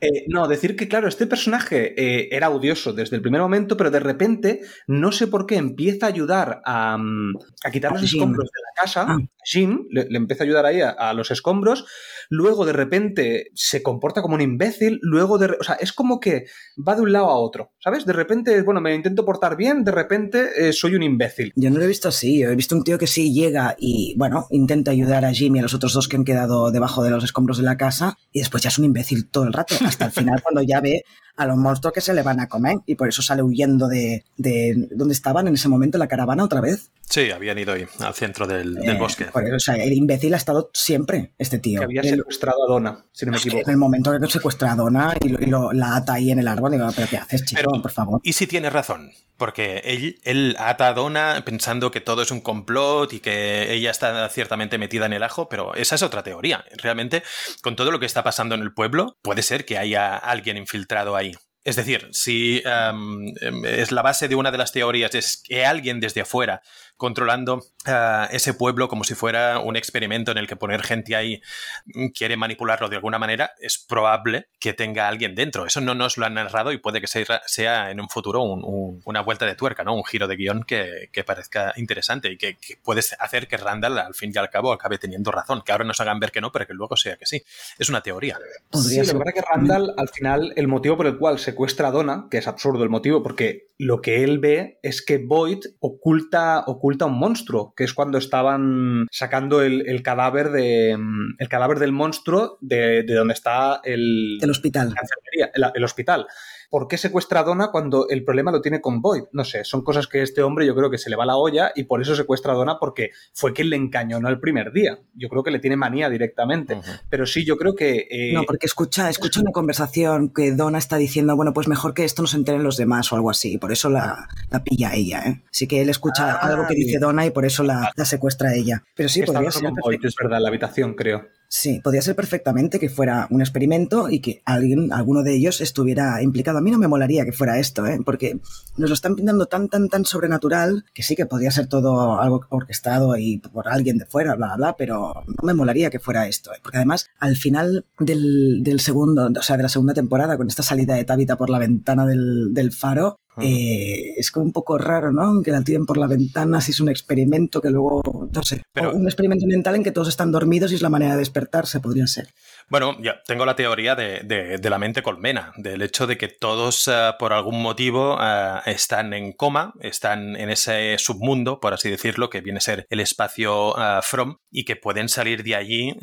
Eh, 0.00 0.26
no, 0.28 0.46
decir 0.46 0.76
que, 0.76 0.86
claro, 0.86 1.08
este 1.08 1.26
personaje 1.26 1.94
eh, 1.96 2.28
era 2.30 2.50
odioso 2.50 2.92
desde 2.92 3.16
el 3.16 3.22
primer 3.22 3.40
momento, 3.40 3.76
pero 3.76 3.90
de 3.90 3.98
repente, 3.98 4.60
no 4.86 5.10
sé 5.10 5.26
por 5.26 5.44
qué, 5.44 5.56
empieza 5.56 6.06
a 6.06 6.08
ayudar 6.08 6.62
a, 6.64 6.96
mm, 6.96 7.36
a 7.64 7.70
quitar 7.70 7.90
los 7.92 8.00
Jim. 8.00 8.20
escombros 8.20 8.48
de 8.48 8.60
la 8.60 8.82
casa. 8.82 9.06
Ah. 9.08 9.18
Jim 9.44 9.86
le, 9.90 10.04
le 10.08 10.16
empieza 10.18 10.44
a 10.44 10.46
ayudar 10.46 10.66
ahí 10.66 10.80
a, 10.80 10.90
a 10.90 11.14
los 11.14 11.30
escombros. 11.32 11.84
Luego, 12.30 12.64
de 12.64 12.72
repente, 12.72 13.50
se 13.54 13.82
comporta 13.82 14.22
como 14.22 14.36
un 14.36 14.40
imbécil. 14.40 15.00
Luego, 15.02 15.38
de, 15.38 15.56
o 15.58 15.64
sea, 15.64 15.74
es 15.74 15.92
como 15.92 16.20
que 16.20 16.46
va 16.76 16.94
de 16.94 17.02
un 17.02 17.12
lado 17.12 17.26
a 17.26 17.36
otro, 17.36 17.72
¿sabes? 17.80 18.06
De 18.06 18.12
repente, 18.12 18.62
bueno, 18.62 18.80
me 18.80 18.94
intento 18.94 19.24
portar 19.24 19.56
bien, 19.56 19.84
de 19.84 19.92
repente 19.92 20.68
eh, 20.68 20.72
soy 20.72 20.94
un 20.94 21.02
imbécil. 21.02 21.52
Yo 21.56 21.70
no 21.70 21.78
lo 21.78 21.84
he 21.84 21.88
visto 21.88 22.08
así. 22.08 22.40
Yo 22.40 22.50
he 22.50 22.56
visto 22.56 22.76
un 22.76 22.84
tío 22.84 22.98
que 22.98 23.06
sí 23.08 23.32
llega 23.34 23.76
y, 23.78 24.14
bueno, 24.16 24.46
intenta 24.50 24.90
ayudar 24.92 25.24
a 25.24 25.32
Jimmy 25.32 25.58
y 25.58 25.60
a 25.60 25.62
los 25.62 25.74
otros 25.74 25.92
dos 25.92 26.08
que 26.08 26.16
han 26.16 26.24
quedado 26.24 26.70
debajo 26.70 27.02
de 27.02 27.10
los 27.10 27.24
escombros 27.24 27.58
de 27.58 27.64
la 27.64 27.76
casa 27.76 28.01
y 28.32 28.40
después 28.40 28.62
ya 28.62 28.68
es 28.68 28.78
un 28.78 28.84
imbécil 28.86 29.28
todo 29.28 29.44
el 29.44 29.52
rato, 29.52 29.74
hasta 29.84 30.06
el 30.06 30.12
final 30.12 30.42
cuando 30.42 30.62
ya 30.62 30.80
ve 30.80 31.04
a 31.36 31.46
los 31.46 31.56
monstruos 31.56 31.92
que 31.94 32.00
se 32.00 32.12
le 32.14 32.22
van 32.22 32.40
a 32.40 32.48
comer 32.48 32.76
y 32.86 32.94
por 32.94 33.08
eso 33.08 33.22
sale 33.22 33.42
huyendo 33.42 33.88
de, 33.88 34.24
de 34.36 34.88
donde 34.90 35.14
estaban 35.14 35.48
en 35.48 35.54
ese 35.54 35.68
momento, 35.68 35.98
la 35.98 36.08
caravana 36.08 36.44
otra 36.44 36.60
vez. 36.60 36.90
Sí, 37.08 37.30
habían 37.30 37.58
ido 37.58 37.72
ahí, 37.74 37.84
al 38.00 38.14
centro 38.14 38.46
del, 38.46 38.74
del 38.74 38.90
Eh, 38.96 38.98
bosque. 38.98 39.24
por 39.26 39.44
eso, 39.44 39.56
o 39.56 39.60
sea, 39.60 39.74
el 39.76 39.92
imbécil 39.92 40.32
ha 40.34 40.38
estado 40.38 40.70
siempre, 40.72 41.32
este 41.38 41.58
tío. 41.58 41.80
Que 41.80 41.84
había 41.84 42.00
El- 42.02 42.16
secuestrado 42.18 42.64
a 42.64 42.72
Donna, 42.72 43.04
si 43.12 43.26
no 43.26 43.32
me 43.32 43.38
equivoco. 43.38 43.62
en 43.66 43.70
el 43.70 43.76
momento 43.76 44.18
que 44.18 44.26
secuestra 44.28 44.72
a 44.72 44.76
Donna 44.76 45.14
y, 45.20 45.28
lo- 45.28 45.40
y 45.40 45.46
lo- 45.46 45.72
la 45.72 45.96
ata 45.96 46.14
ahí 46.14 46.30
en 46.30 46.38
el 46.38 46.48
árbol, 46.48 46.72
digo, 46.72 46.86
pero 46.94 47.08
¿qué 47.08 47.16
haces, 47.18 47.44
chico? 47.44 47.60
Pero- 47.64 47.82
por 47.82 47.90
favor. 47.90 48.20
Y 48.22 48.32
si 48.32 48.46
tiene 48.46 48.70
razón, 48.70 49.10
porque 49.36 49.82
él, 49.84 50.20
él 50.22 50.56
ata 50.58 50.88
a 50.88 50.94
Donna 50.94 51.42
pensando 51.44 51.90
que 51.90 52.00
todo 52.00 52.22
es 52.22 52.30
un 52.30 52.40
complot 52.40 53.12
y 53.12 53.20
que 53.20 53.72
ella 53.74 53.90
está 53.90 54.26
ciertamente 54.30 54.78
metida 54.78 55.04
en 55.06 55.12
el 55.12 55.22
ajo, 55.22 55.48
pero 55.50 55.74
esa 55.74 55.96
es 55.96 56.02
otra 56.02 56.22
teoría. 56.22 56.64
Realmente, 56.78 57.22
con 57.62 57.76
todo 57.76 57.90
lo 57.90 57.98
que 58.00 58.06
está 58.06 58.22
pasando 58.22 58.54
en 58.54 58.62
el 58.62 58.72
pueblo, 58.72 59.16
puede 59.20 59.42
ser 59.42 59.66
que 59.66 59.76
haya 59.76 60.16
alguien 60.16 60.56
infiltrado 60.56 61.14
ahí. 61.16 61.31
Es 61.64 61.76
decir, 61.76 62.08
si 62.12 62.60
em, 62.64 63.32
es 63.64 63.92
la 63.92 64.02
base 64.02 64.28
de 64.28 64.34
una 64.34 64.50
de 64.50 64.58
las 64.58 64.72
teorías 64.72 65.14
es 65.14 65.36
que 65.36 65.64
alguien 65.64 66.00
desde 66.00 66.22
afuera 66.22 66.62
controlando 67.02 67.64
ah, 67.86 68.28
ese 68.30 68.54
pueblo 68.54 68.86
como 68.86 69.02
si 69.02 69.14
fuera 69.16 69.58
un 69.58 69.74
experimento 69.74 70.30
en 70.30 70.38
el 70.38 70.46
que 70.46 70.54
poner 70.54 70.82
gente 70.84 71.16
ahí 71.16 71.42
mm, 71.86 72.10
quiere 72.16 72.36
manipularlo 72.36 72.88
de 72.88 72.94
alguna 72.94 73.18
manera, 73.18 73.50
es 73.60 73.76
probable 73.76 74.46
que 74.60 74.72
tenga 74.72 75.08
alguien 75.08 75.34
dentro. 75.34 75.66
Eso 75.66 75.80
no 75.80 75.96
nos 75.96 76.16
lo 76.16 76.26
han 76.26 76.34
narrado 76.34 76.70
y 76.70 76.78
puede 76.78 77.00
que 77.00 77.08
sea, 77.08 77.42
sea 77.46 77.90
en 77.90 78.00
un 78.00 78.08
futuro 78.08 78.40
un- 78.42 78.62
un- 78.64 79.02
una 79.04 79.20
vuelta 79.20 79.46
de 79.46 79.56
tuerca, 79.56 79.82
¿no? 79.82 79.94
Un 79.96 80.04
giro 80.04 80.28
de 80.28 80.36
guion 80.36 80.62
que, 80.62 81.08
que 81.12 81.24
parezca 81.24 81.72
interesante 81.76 82.30
y 82.30 82.38
que, 82.38 82.54
que 82.56 82.76
puede 82.76 83.00
hacer 83.18 83.48
que 83.48 83.56
Randall 83.56 83.98
al 83.98 84.14
fin 84.14 84.30
y 84.32 84.38
al 84.38 84.48
cabo 84.48 84.72
acabe 84.72 84.98
teniendo 84.98 85.32
razón. 85.32 85.62
Que 85.66 85.72
ahora 85.72 85.84
nos 85.84 86.00
hagan 86.00 86.20
ver 86.20 86.30
que 86.30 86.40
no, 86.40 86.52
pero 86.52 86.68
que 86.68 86.74
luego 86.74 86.96
sea 86.96 87.16
que 87.16 87.26
sí. 87.26 87.42
Es 87.80 87.88
una 87.88 88.00
teoría. 88.00 88.38
Podría 88.70 89.02
sí, 89.02 89.06
ser. 89.06 89.14
lo 89.16 89.20
que 89.20 89.24
pasa 89.24 89.30
es 89.38 89.44
que 89.44 89.50
Randall, 89.52 89.94
al 89.96 90.08
final, 90.08 90.52
el 90.54 90.68
motivo 90.68 90.96
por 90.96 91.08
el 91.08 91.18
cual 91.18 91.40
secuestra 91.40 91.88
a 91.88 91.90
Donna, 91.90 92.28
que 92.30 92.38
es 92.38 92.46
absurdo 92.46 92.84
el 92.84 92.90
motivo, 92.90 93.24
porque 93.24 93.72
lo 93.78 94.00
que 94.00 94.22
él 94.22 94.38
ve 94.38 94.78
es 94.84 95.04
que 95.04 95.18
Boyd 95.18 95.64
oculta, 95.80 96.62
oculta 96.66 96.91
un 97.00 97.18
monstruo, 97.18 97.74
que 97.76 97.84
es 97.84 97.94
cuando 97.94 98.18
estaban 98.18 99.06
sacando 99.10 99.62
el, 99.62 99.88
el 99.88 100.02
cadáver 100.02 100.50
de 100.50 100.96
el 101.38 101.48
cadáver 101.48 101.78
del 101.78 101.92
monstruo 101.92 102.58
de, 102.60 103.02
de 103.02 103.14
donde 103.14 103.34
está 103.34 103.80
el, 103.84 104.38
El 104.40 104.50
hospital. 104.50 104.92
la 104.94 105.00
enfermería, 105.00 105.50
el, 105.54 105.64
el 105.74 105.84
hospital. 105.84 106.26
¿Por 106.72 106.88
qué 106.88 106.96
secuestra 106.96 107.40
a 107.40 107.42
Donna 107.42 107.70
cuando 107.70 108.08
el 108.08 108.24
problema 108.24 108.50
lo 108.50 108.62
tiene 108.62 108.80
con 108.80 109.02
Boyd? 109.02 109.24
No 109.32 109.44
sé, 109.44 109.62
son 109.62 109.84
cosas 109.84 110.06
que 110.06 110.22
este 110.22 110.42
hombre 110.42 110.64
yo 110.66 110.74
creo 110.74 110.90
que 110.90 110.96
se 110.96 111.10
le 111.10 111.16
va 111.16 111.26
la 111.26 111.36
olla 111.36 111.70
y 111.76 111.84
por 111.84 112.00
eso 112.00 112.16
secuestra 112.16 112.54
a 112.54 112.56
Donna 112.56 112.78
porque 112.80 113.10
fue 113.34 113.52
quien 113.52 113.68
le 113.68 113.76
encañonó 113.76 114.30
el 114.30 114.40
primer 114.40 114.72
día. 114.72 114.98
Yo 115.14 115.28
creo 115.28 115.42
que 115.42 115.50
le 115.50 115.58
tiene 115.58 115.76
manía 115.76 116.08
directamente. 116.08 116.80
Pero 117.10 117.26
sí, 117.26 117.44
yo 117.44 117.58
creo 117.58 117.74
que... 117.74 118.06
Eh, 118.10 118.32
no, 118.32 118.44
porque 118.44 118.64
escucha, 118.64 119.10
escucha 119.10 119.42
una 119.42 119.52
conversación 119.52 120.30
que 120.30 120.52
Donna 120.52 120.78
está 120.78 120.96
diciendo, 120.96 121.36
bueno, 121.36 121.52
pues 121.52 121.68
mejor 121.68 121.92
que 121.92 122.04
esto 122.04 122.22
no 122.22 122.28
se 122.28 122.38
enteren 122.38 122.64
los 122.64 122.78
demás 122.78 123.12
o 123.12 123.16
algo 123.16 123.28
así. 123.28 123.58
Por 123.58 123.70
eso 123.70 123.90
la, 123.90 124.26
la 124.48 124.64
pilla 124.64 124.94
ella, 124.94 125.24
¿eh? 125.26 125.42
Así 125.50 125.66
que 125.66 125.82
él 125.82 125.90
escucha 125.90 126.32
ah, 126.32 126.46
algo 126.46 126.66
que 126.66 126.74
dice 126.74 126.98
Donna 126.98 127.26
y 127.26 127.30
por 127.32 127.44
eso 127.44 127.64
la, 127.64 127.92
la 127.94 128.04
secuestra 128.06 128.54
ella. 128.54 128.82
Pero 128.94 129.10
sí, 129.10 129.20
podría 129.24 129.50
ser... 129.50 129.70
es 130.02 130.14
verdad, 130.16 130.40
la 130.40 130.48
habitación, 130.48 130.94
creo. 130.94 131.26
Sí, 131.54 131.82
podría 131.84 132.00
ser 132.00 132.16
perfectamente 132.16 132.80
que 132.80 132.88
fuera 132.88 133.26
un 133.28 133.42
experimento 133.42 134.08
y 134.08 134.20
que 134.20 134.40
alguien, 134.46 134.90
alguno 134.90 135.22
de 135.22 135.34
ellos 135.34 135.60
estuviera 135.60 136.22
implicado. 136.22 136.56
A 136.56 136.60
mí 136.62 136.70
no 136.70 136.78
me 136.78 136.88
molaría 136.88 137.26
que 137.26 137.32
fuera 137.32 137.58
esto, 137.58 137.84
¿eh? 137.84 137.98
porque 138.02 138.40
nos 138.78 138.88
lo 138.88 138.94
están 138.94 139.16
pintando 139.16 139.44
tan, 139.44 139.68
tan, 139.68 139.90
tan 139.90 140.06
sobrenatural 140.06 140.86
que 140.94 141.02
sí 141.02 141.14
que 141.14 141.26
podría 141.26 141.50
ser 141.50 141.66
todo 141.66 142.18
algo 142.18 142.46
orquestado 142.48 143.18
y 143.18 143.36
por 143.36 143.68
alguien 143.68 143.98
de 143.98 144.06
fuera, 144.06 144.34
bla, 144.34 144.46
bla, 144.46 144.56
bla, 144.56 144.76
pero 144.78 145.12
no 145.26 145.42
me 145.46 145.52
molaría 145.52 145.90
que 145.90 145.98
fuera 145.98 146.26
esto. 146.26 146.54
¿eh? 146.54 146.58
Porque 146.62 146.78
además, 146.78 147.10
al 147.18 147.36
final 147.36 147.84
del, 147.98 148.62
del, 148.62 148.80
segundo, 148.80 149.28
o 149.38 149.42
sea, 149.42 149.58
de 149.58 149.64
la 149.64 149.68
segunda 149.68 149.92
temporada, 149.92 150.38
con 150.38 150.48
esta 150.48 150.62
salida 150.62 150.94
de 150.94 151.04
Tabitha 151.04 151.36
por 151.36 151.50
la 151.50 151.58
ventana 151.58 152.06
del, 152.06 152.54
del 152.54 152.72
faro, 152.72 153.20
eh, 153.40 154.14
es 154.16 154.30
como 154.30 154.44
un 154.44 154.52
poco 154.52 154.76
raro, 154.76 155.12
¿no? 155.12 155.42
Que 155.42 155.50
la 155.50 155.62
tiren 155.62 155.86
por 155.86 155.96
la 155.96 156.06
ventana 156.06 156.60
si 156.60 156.72
es 156.72 156.80
un 156.80 156.88
experimento 156.88 157.60
que 157.60 157.70
luego, 157.70 158.28
no 158.30 158.42
sé, 158.42 158.62
un 158.92 159.06
experimento 159.06 159.46
mental 159.46 159.76
en 159.76 159.82
que 159.82 159.92
todos 159.92 160.08
están 160.08 160.32
dormidos 160.32 160.72
y 160.72 160.74
es 160.74 160.82
la 160.82 160.90
manera 160.90 161.12
de 161.12 161.18
despertarse, 161.18 161.80
podría 161.80 162.06
ser. 162.06 162.28
Bueno, 162.72 162.96
ya 163.02 163.22
tengo 163.26 163.44
la 163.44 163.54
teoría 163.54 163.94
de, 163.94 164.58
la 164.62 164.78
mente 164.78 165.02
colmena, 165.02 165.52
del 165.58 165.82
hecho 165.82 166.06
de 166.06 166.16
que 166.16 166.28
todos 166.28 166.88
eh, 166.88 167.10
por 167.18 167.34
algún 167.34 167.60
motivo 167.60 168.16
eh, 168.18 168.60
están 168.64 169.12
en 169.12 169.32
coma, 169.32 169.74
están 169.80 170.36
en 170.36 170.48
ese 170.48 170.96
submundo, 170.96 171.60
por 171.60 171.74
así 171.74 171.90
decirlo, 171.90 172.30
que 172.30 172.40
viene 172.40 172.56
a 172.56 172.60
ser 172.62 172.86
el 172.88 173.00
espacio 173.00 173.74
From, 174.00 174.38
y 174.50 174.64
que 174.64 174.76
pueden 174.76 175.10
salir 175.10 175.42
de 175.42 175.54
allí 175.54 175.98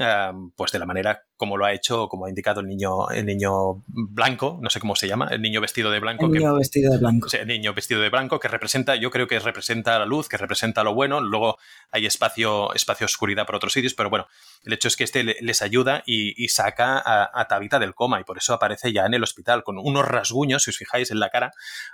pues 0.55 0.71
de 0.71 0.77
la 0.77 0.85
manera 0.85 1.23
como 1.39 1.55
lo 1.55 1.65
ha 1.65 1.73
hecho, 1.73 2.09
como 2.09 2.25
ha 2.25 2.29
indicado 2.29 2.59
el 2.59 2.67
niño, 2.67 3.09
el 3.11 3.25
niño 3.25 3.81
blanco, 3.87 4.59
no 4.61 4.69
sé 4.69 4.81
cómo 4.81 4.95
se 4.97 5.07
llama, 5.07 5.29
el 5.31 5.41
niño 5.41 5.61
vestido 5.61 5.89
de 5.89 6.01
blanco. 6.01 6.25
El 6.25 6.33
niño 6.33 6.53
vestido 6.53 6.91
de 6.91 6.97
blanco. 6.97 7.29
el 7.31 7.47
niño 7.47 7.73
vestido 7.73 8.01
de 8.01 8.09
blanco 8.09 8.41
que 8.41 8.49
representa, 8.49 8.97
yo 8.97 9.09
creo 9.09 9.25
que 9.25 9.39
representa 9.39 9.97
la 9.97 10.05
luz, 10.05 10.27
que 10.27 10.35
representa 10.35 10.83
lo 10.83 10.93
bueno, 10.93 11.21
luego 11.21 11.57
hay 11.91 12.05
espacio, 12.05 12.73
espacio 12.73 13.05
oscuridad 13.05 13.45
por 13.45 13.55
otros 13.55 13.71
sitios, 13.71 13.93
pero 13.93 14.09
bueno, 14.09 14.27
el 14.63 14.73
hecho 14.73 14.87
es 14.87 14.97
que 14.97 15.03
este 15.03 15.23
les 15.23 15.61
ayuda 15.61 16.03
y, 16.05 16.47
saca 16.49 16.97
a, 16.97 17.29
a, 17.33 17.47
Tabitha 17.47 17.79
del 17.79 17.93
coma 17.93 18.19
y 18.19 18.23
por 18.23 18.37
eso 18.37 18.53
aparece 18.53 18.91
ya 18.91 19.05
en 19.05 19.13
el 19.13 19.23
hospital 19.23 19.63
con 19.63 19.77
unos 19.77 20.07
rasguños, 20.07 20.63
si 20.63 20.71
os 20.71 20.77
fijáis 20.77 21.11
en 21.11 21.19
la 21.19 21.29
cara, 21.29 21.51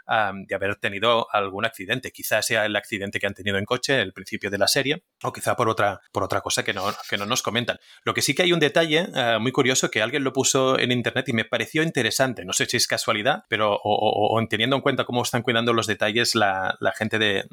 de 0.07 0.55
haber 0.55 0.75
tenido 0.75 1.27
algún 1.33 1.65
accidente. 1.65 2.11
Quizás 2.11 2.45
sea 2.45 2.65
el 2.65 2.75
accidente 2.75 3.19
que 3.19 3.27
han 3.27 3.33
tenido 3.33 3.57
en 3.57 3.65
coche, 3.65 4.01
el 4.01 4.13
principio 4.13 4.49
de 4.49 4.57
la 4.57 4.67
serie, 4.67 5.03
o 5.23 5.33
quizá 5.33 5.55
por 5.55 5.69
otra, 5.69 6.01
por 6.11 6.23
otra 6.23 6.41
cosa 6.41 6.63
que 6.63 6.73
no, 6.73 6.93
que 7.09 7.17
no 7.17 7.25
nos 7.25 7.41
comentan. 7.41 7.77
Lo 8.03 8.13
que 8.13 8.21
sí 8.21 8.33
que 8.33 8.43
hay 8.43 8.53
un 8.53 8.59
detalle 8.59 9.07
eh, 9.13 9.37
muy 9.39 9.51
curioso 9.51 9.89
que 9.91 10.01
alguien 10.01 10.23
lo 10.23 10.33
puso 10.33 10.79
en 10.79 10.91
internet 10.91 11.29
y 11.29 11.33
me 11.33 11.45
pareció 11.45 11.83
interesante. 11.83 12.45
No 12.45 12.53
sé 12.53 12.65
si 12.65 12.77
es 12.77 12.87
casualidad, 12.87 13.43
pero 13.49 13.79
teniendo 14.49 14.75
en 14.75 14.81
cuenta 14.81 15.05
cómo 15.05 15.23
están 15.23 15.41
cuidando 15.41 15.73
los 15.73 15.87
detalles 15.87 16.35
la, 16.35 16.77
gente 16.97 17.19
de, 17.19 17.45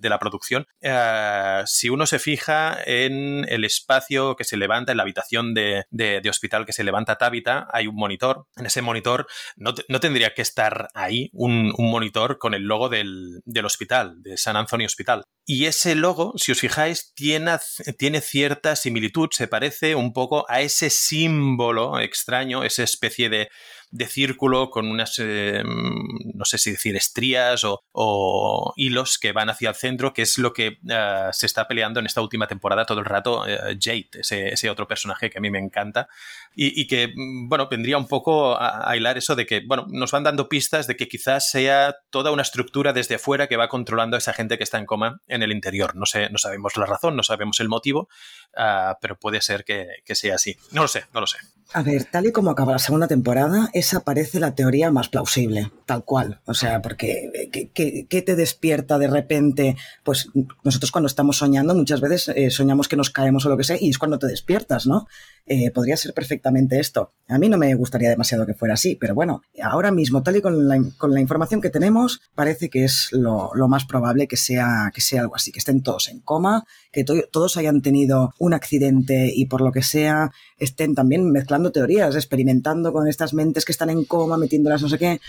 la 0.00 0.18
producción, 0.18 0.66
eh, 0.80 1.62
si 1.66 1.88
uno 1.88 2.06
se 2.06 2.18
fija 2.18 2.78
en 2.84 3.46
el 3.48 3.64
espacio 3.64 4.36
que 4.36 4.44
se 4.44 4.56
levanta 4.60 4.92
en 4.92 4.98
la 4.98 5.02
habitación 5.02 5.54
de, 5.54 5.84
hospital 6.30 6.64
que 6.64 6.72
se 6.72 6.84
levanta 6.84 7.16
Tabitha, 7.16 7.66
hay 7.72 7.88
un 7.88 7.96
monitor. 7.96 8.46
En 8.56 8.66
ese 8.66 8.82
monitor 8.82 9.26
no, 9.56 9.74
tendría 9.74 10.32
que 10.34 10.42
estar 10.42 10.88
ahí 10.94 11.30
un, 11.32 11.72
monitor 11.76 12.38
con 12.38 12.54
el 12.54 12.62
logo 12.62 12.88
del, 12.88 13.42
hospital, 13.64 14.22
de 14.22 14.36
San 14.36 14.56
Anthony 14.56 14.84
Hospital. 14.86 15.24
Y 15.44 15.64
ese 15.64 15.96
logo, 15.96 16.34
si 16.36 16.52
os 16.52 16.60
fijáis, 16.60 17.12
tiene, 17.14 17.56
tiene 17.98 18.20
cierta 18.20 18.76
similitud, 18.76 19.30
se 19.32 19.48
parece 19.48 19.96
un 19.96 20.12
poco 20.12 20.44
a 20.48 20.60
ese 20.60 20.90
símbolo 20.90 21.98
extraño, 21.98 22.62
esa 22.62 22.84
especie 22.84 23.28
de 23.28 23.48
de 23.92 24.06
círculo 24.06 24.70
con 24.70 24.86
unas, 24.86 25.18
eh, 25.18 25.62
no 25.64 26.44
sé 26.44 26.58
si 26.58 26.70
decir, 26.70 26.94
estrías 26.96 27.62
o, 27.64 28.72
hilos 28.76 29.18
que 29.18 29.32
van 29.32 29.50
hacia 29.50 29.70
el 29.70 29.74
centro, 29.74 30.12
que 30.12 30.22
es 30.22 30.38
lo 30.38 30.52
que 30.52 30.78
eh, 30.88 31.28
se 31.32 31.46
está 31.46 31.66
peleando 31.66 31.98
en 31.98 32.06
esta 32.06 32.20
última 32.20 32.46
temporada 32.46 32.86
todo 32.86 33.00
el 33.00 33.04
rato 33.04 33.46
eh, 33.46 33.76
Jade, 33.80 34.10
ese, 34.12 34.70
otro 34.70 34.86
personaje 34.86 35.28
que 35.28 35.38
a 35.38 35.40
mí 35.40 35.50
me 35.50 35.58
encanta 35.58 36.08
y, 36.54 36.86
que, 36.86 37.08
mm, 37.14 37.48
bueno, 37.48 37.68
vendría 37.68 37.96
un 37.96 38.06
poco 38.06 38.56
a, 38.60 38.96
hilar 38.96 39.18
eso 39.18 39.34
de 39.34 39.46
que, 39.46 39.62
bueno, 39.66 39.86
nos 39.88 40.10
van 40.10 40.24
dando 40.24 40.48
pistas 40.48 40.86
de 40.86 40.96
que 40.96 41.08
quizás 41.08 41.50
sea 41.50 41.96
toda 42.10 42.32
una 42.32 42.42
estructura 42.42 42.92
desde 42.92 43.18
fuera 43.18 43.46
que 43.46 43.56
va 43.56 43.68
controlando 43.68 44.16
a 44.16 44.18
esa 44.18 44.32
gente 44.32 44.58
que 44.58 44.64
está 44.64 44.78
en 44.78 44.86
coma 44.86 45.20
en 45.28 45.42
el 45.42 45.52
interior. 45.52 45.96
No 45.96 46.06
sé, 46.06 46.28
no 46.30 46.38
sabemos 46.38 46.76
la 46.76 46.86
razón, 46.86 47.16
no 47.16 47.22
sabemos 47.22 47.60
el 47.60 47.68
motivo, 47.68 48.08
ah, 48.56 48.98
pero 49.00 49.16
puede 49.18 49.40
ser 49.40 49.64
que, 49.64 49.86
que 50.04 50.14
sea 50.14 50.34
así. 50.36 50.56
No 50.72 50.82
lo 50.82 50.88
sé, 50.88 51.04
no 51.12 51.20
lo 51.20 51.26
sé. 51.26 51.38
A 51.72 51.82
ver, 51.82 52.04
tal 52.04 52.26
y 52.26 52.32
como 52.32 52.50
acaba 52.50 52.72
la 52.72 52.78
segunda 52.80 53.06
temporada, 53.06 53.70
esa 53.80 54.00
parece 54.00 54.38
la 54.38 54.54
teoría 54.54 54.90
más 54.90 55.08
plausible, 55.08 55.72
tal 55.86 56.04
cual. 56.04 56.40
O 56.46 56.54
sea, 56.54 56.80
porque 56.80 57.30
eh, 57.52 57.70
¿qué, 57.74 58.22
te 58.22 58.36
despierta 58.36 58.98
de 58.98 59.08
repente? 59.08 59.76
Pues 60.04 60.28
nosotros 60.62 60.92
cuando 60.92 61.08
estamos 61.08 61.38
soñando, 61.38 61.74
muchas 61.74 62.00
veces 62.00 62.28
eh, 62.28 62.50
soñamos 62.50 62.88
que 62.88 62.96
nos 62.96 63.10
caemos 63.10 63.44
o 63.44 63.48
lo 63.48 63.56
que 63.56 63.64
sea, 63.64 63.76
y 63.80 63.90
es 63.90 63.98
cuando 63.98 64.18
te 64.18 64.28
despiertas, 64.28 64.86
¿no? 64.86 65.08
Eh, 65.46 65.70
podría 65.72 65.96
ser 65.96 66.14
perfectamente 66.14 66.78
esto. 66.78 67.12
A 67.26 67.38
mí 67.38 67.48
no 67.48 67.58
me 67.58 67.74
gustaría 67.74 68.08
demasiado 68.08 68.46
que 68.46 68.54
fuera 68.54 68.74
así, 68.74 68.94
pero 68.94 69.14
bueno, 69.14 69.42
ahora 69.62 69.90
mismo, 69.90 70.22
tal 70.22 70.36
y 70.36 70.40
con 70.40 70.68
la, 70.68 70.76
información 71.20 71.60
que 71.60 71.70
tenemos, 71.70 72.20
parece 72.34 72.70
que 72.70 72.84
es 72.84 73.08
lo, 73.10 73.50
más 73.68 73.84
probable 73.84 74.28
que 74.28 74.36
sea, 74.36 74.90
que 74.94 75.00
sea 75.00 75.22
algo 75.22 75.34
así, 75.34 75.50
que 75.50 75.58
estén 75.58 75.82
todos 75.82 76.08
en 76.08 76.20
coma, 76.20 76.64
que 76.92 77.04
todos 77.04 77.56
hayan 77.56 77.82
tenido 77.82 78.32
un 78.38 78.54
accidente 78.54 79.30
y 79.34 79.46
por 79.46 79.60
lo 79.60 79.72
que 79.72 79.82
sea 79.82 80.30
estén 80.56 80.94
también 80.94 81.30
mezclando 81.30 81.72
teorías, 81.72 82.14
experimentando 82.14 82.92
con 82.92 83.08
estas 83.08 83.34
mentes 83.34 83.64
que 83.64 83.72
están 83.72 83.90
en 83.90 84.04
coma, 84.04 84.36
metiéndolas 84.36 84.82
no 84.82 84.88
sé 84.88 84.98
qué. 84.98 85.20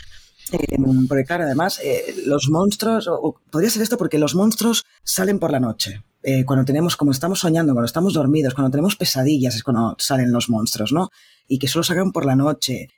Eh, 0.52 0.78
porque 1.08 1.24
claro, 1.24 1.46
además, 1.46 1.80
eh, 1.84 2.16
los 2.26 2.50
monstruos, 2.50 3.08
o, 3.08 3.40
podría 3.50 3.70
ser 3.70 3.82
esto 3.82 3.98
porque 3.98 4.20
los 4.20 4.36
monstruos 4.36 4.84
salen 5.04 5.40
por 5.40 5.52
la 5.52 5.60
noche. 5.60 6.04
Eh, 6.24 6.46
cuando 6.46 6.66
tenemos, 6.66 6.96
como 6.96 7.12
estamos 7.12 7.40
soñando, 7.40 7.74
cuando 7.74 7.86
estamos 7.86 8.14
dormidos, 8.14 8.54
cuando 8.54 8.72
tenemos 8.72 8.96
pesadillas, 8.96 9.56
es 9.56 9.64
cuando 9.64 9.96
salen 9.98 10.32
los 10.32 10.50
monstruos, 10.50 10.92
¿no? 10.92 11.10
Y 11.48 11.60
que 11.60 11.68
solo 11.68 11.84
salgan 11.84 12.12
por 12.12 12.26
la 12.26 12.36
noche. 12.36 12.90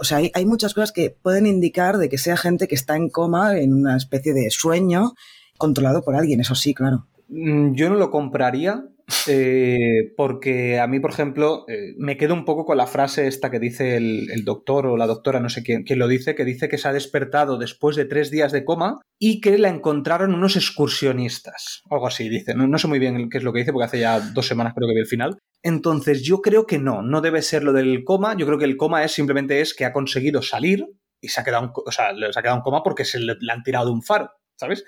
o 0.00 0.04
sea, 0.04 0.18
hay, 0.18 0.30
hay, 0.34 0.44
muchas 0.44 0.74
cosas 0.74 0.92
que 0.92 1.10
pueden 1.10 1.46
indicar 1.46 1.98
de 1.98 2.08
que 2.08 2.18
sea 2.18 2.36
gente 2.36 2.68
que 2.68 2.74
está 2.74 2.96
en 2.96 3.08
coma, 3.08 3.58
en 3.58 3.72
una 3.72 3.96
especie 3.96 4.34
de 4.34 4.50
sueño, 4.50 5.14
controlado 5.56 6.02
por 6.02 6.16
alguien, 6.16 6.40
eso 6.40 6.54
sí, 6.54 6.74
claro. 6.74 7.06
Mm, 7.28 7.74
yo 7.74 7.88
no 7.88 7.96
lo 7.96 8.10
compraría 8.10 8.84
eh, 9.26 10.12
porque 10.16 10.78
a 10.78 10.86
mí, 10.86 11.00
por 11.00 11.10
ejemplo, 11.10 11.64
eh, 11.68 11.94
me 11.98 12.16
quedo 12.16 12.34
un 12.34 12.44
poco 12.44 12.64
con 12.64 12.76
la 12.76 12.86
frase 12.86 13.26
esta 13.26 13.50
que 13.50 13.58
dice 13.58 13.96
el, 13.96 14.44
doctor 14.44 14.86
o 14.86 14.96
la 14.96 15.06
doctora, 15.06 15.40
no 15.40 15.48
sé 15.48 15.62
quién, 15.62 15.84
quién, 15.84 15.98
lo 15.98 16.08
dice, 16.08 16.34
que 16.34 16.44
dice 16.44 16.68
que 16.68 16.78
se 16.78 16.88
ha 16.88 16.92
despertado 16.92 17.58
después 17.58 17.96
de 17.96 18.04
tres 18.04 18.30
días 18.30 18.52
de 18.52 18.64
coma 18.64 19.00
y 19.18 19.40
que 19.40 19.58
la 19.58 19.68
encontraron 19.68 20.34
unos 20.34 20.56
excursionistas. 20.56 21.82
Algo 21.90 22.06
así, 22.06 22.28
dice. 22.28 22.54
No, 22.54 22.66
no 22.66 22.78
sé 22.78 22.88
muy 22.88 22.98
bien 22.98 23.28
qué 23.28 23.38
es 23.38 23.44
lo 23.44 23.52
que 23.52 23.60
dice 23.60 23.72
porque 23.72 23.86
hace 23.86 24.00
ya 24.00 24.20
dos 24.20 24.46
semanas 24.46 24.74
creo 24.74 24.88
que 24.88 24.94
vi 24.94 25.00
el 25.00 25.06
final. 25.06 25.38
Entonces, 25.62 26.22
yo 26.22 26.40
creo 26.40 26.66
que 26.66 26.78
no, 26.78 27.02
no 27.02 27.20
debe 27.20 27.42
ser 27.42 27.64
lo 27.64 27.72
del 27.72 28.04
coma. 28.04 28.36
Yo 28.36 28.46
creo 28.46 28.58
que 28.58 28.64
el 28.66 28.76
coma 28.76 29.04
es 29.04 29.12
simplemente 29.12 29.60
es 29.60 29.74
que 29.74 29.84
ha 29.84 29.92
conseguido 29.92 30.42
salir 30.42 30.86
y 31.20 31.28
se 31.28 31.40
ha 31.40 31.44
quedado, 31.44 31.72
o 31.74 31.90
sea, 31.90 32.14
se 32.14 32.38
ha 32.38 32.42
quedado 32.42 32.58
en 32.58 32.62
coma 32.62 32.82
porque 32.82 33.04
se 33.04 33.18
le 33.18 33.34
han 33.50 33.62
tirado 33.62 33.86
de 33.86 33.92
un 33.92 34.02
faro. 34.02 34.30
¿Sabes? 34.56 34.84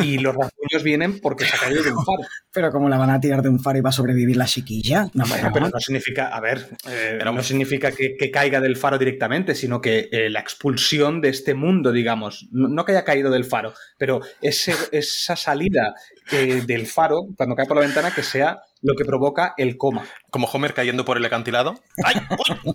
Y 0.00 0.18
los 0.18 0.34
rasguños 0.34 0.82
vienen 0.82 1.20
porque 1.20 1.44
se 1.44 1.56
ha 1.56 1.58
caído 1.58 1.82
de 1.82 1.90
un 1.90 2.04
faro. 2.04 2.22
Pero 2.52 2.70
¿cómo 2.70 2.88
la 2.88 2.98
van 2.98 3.10
a 3.10 3.20
tirar 3.20 3.42
de 3.42 3.48
un 3.48 3.60
faro 3.60 3.78
y 3.78 3.82
va 3.82 3.90
a 3.90 3.92
sobrevivir 3.92 4.36
la 4.36 4.46
chiquilla? 4.46 5.08
No, 5.14 5.24
pero 5.52 5.68
no 5.68 5.78
significa, 5.78 6.28
a 6.28 6.40
ver, 6.40 6.66
eh, 6.88 7.18
no 7.22 7.42
significa 7.42 7.92
que, 7.92 8.30
caiga 8.32 8.60
del 8.60 8.76
faro 8.76 8.98
directamente, 8.98 9.54
sino 9.54 9.80
que 9.80 10.08
eh, 10.10 10.30
la 10.30 10.40
expulsión 10.40 11.20
de 11.20 11.28
este 11.28 11.54
mundo, 11.54 11.92
digamos, 11.92 12.48
no, 12.50 12.84
que 12.84 12.92
haya 12.92 13.04
caído 13.04 13.30
del 13.30 13.44
faro, 13.44 13.74
pero 13.96 14.20
ese, 14.40 14.74
esa 14.92 15.36
salida 15.36 15.94
eh, 16.32 16.62
del 16.66 16.86
faro, 16.86 17.20
cuando 17.36 17.54
cae 17.54 17.66
por 17.66 17.76
la 17.76 17.86
ventana, 17.86 18.12
que 18.12 18.22
sea 18.22 18.60
lo 18.82 18.94
que 18.94 19.04
provoca 19.04 19.54
el 19.56 19.76
coma. 19.76 20.04
Como 20.30 20.46
Homer 20.46 20.74
cayendo 20.74 21.04
por 21.04 21.16
el 21.16 21.24
acantilado. 21.24 21.74
¡Ay! 22.04 22.16
¡Uy! 22.30 22.58
¡Uy! 22.64 22.74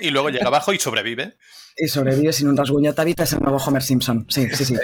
Y 0.00 0.10
luego 0.10 0.30
llega 0.30 0.46
abajo 0.46 0.72
y 0.72 0.78
sobrevive. 0.78 1.34
Y 1.80 1.86
sobrevive 1.86 2.32
sin 2.32 2.48
un 2.48 2.56
rasguño. 2.56 2.92
Tabitha 2.92 3.22
es 3.22 3.32
el 3.34 3.40
nuevo 3.40 3.58
Homer 3.58 3.82
Simpson. 3.82 4.26
Sí, 4.28 4.48
sí, 4.52 4.64
sí. 4.64 4.74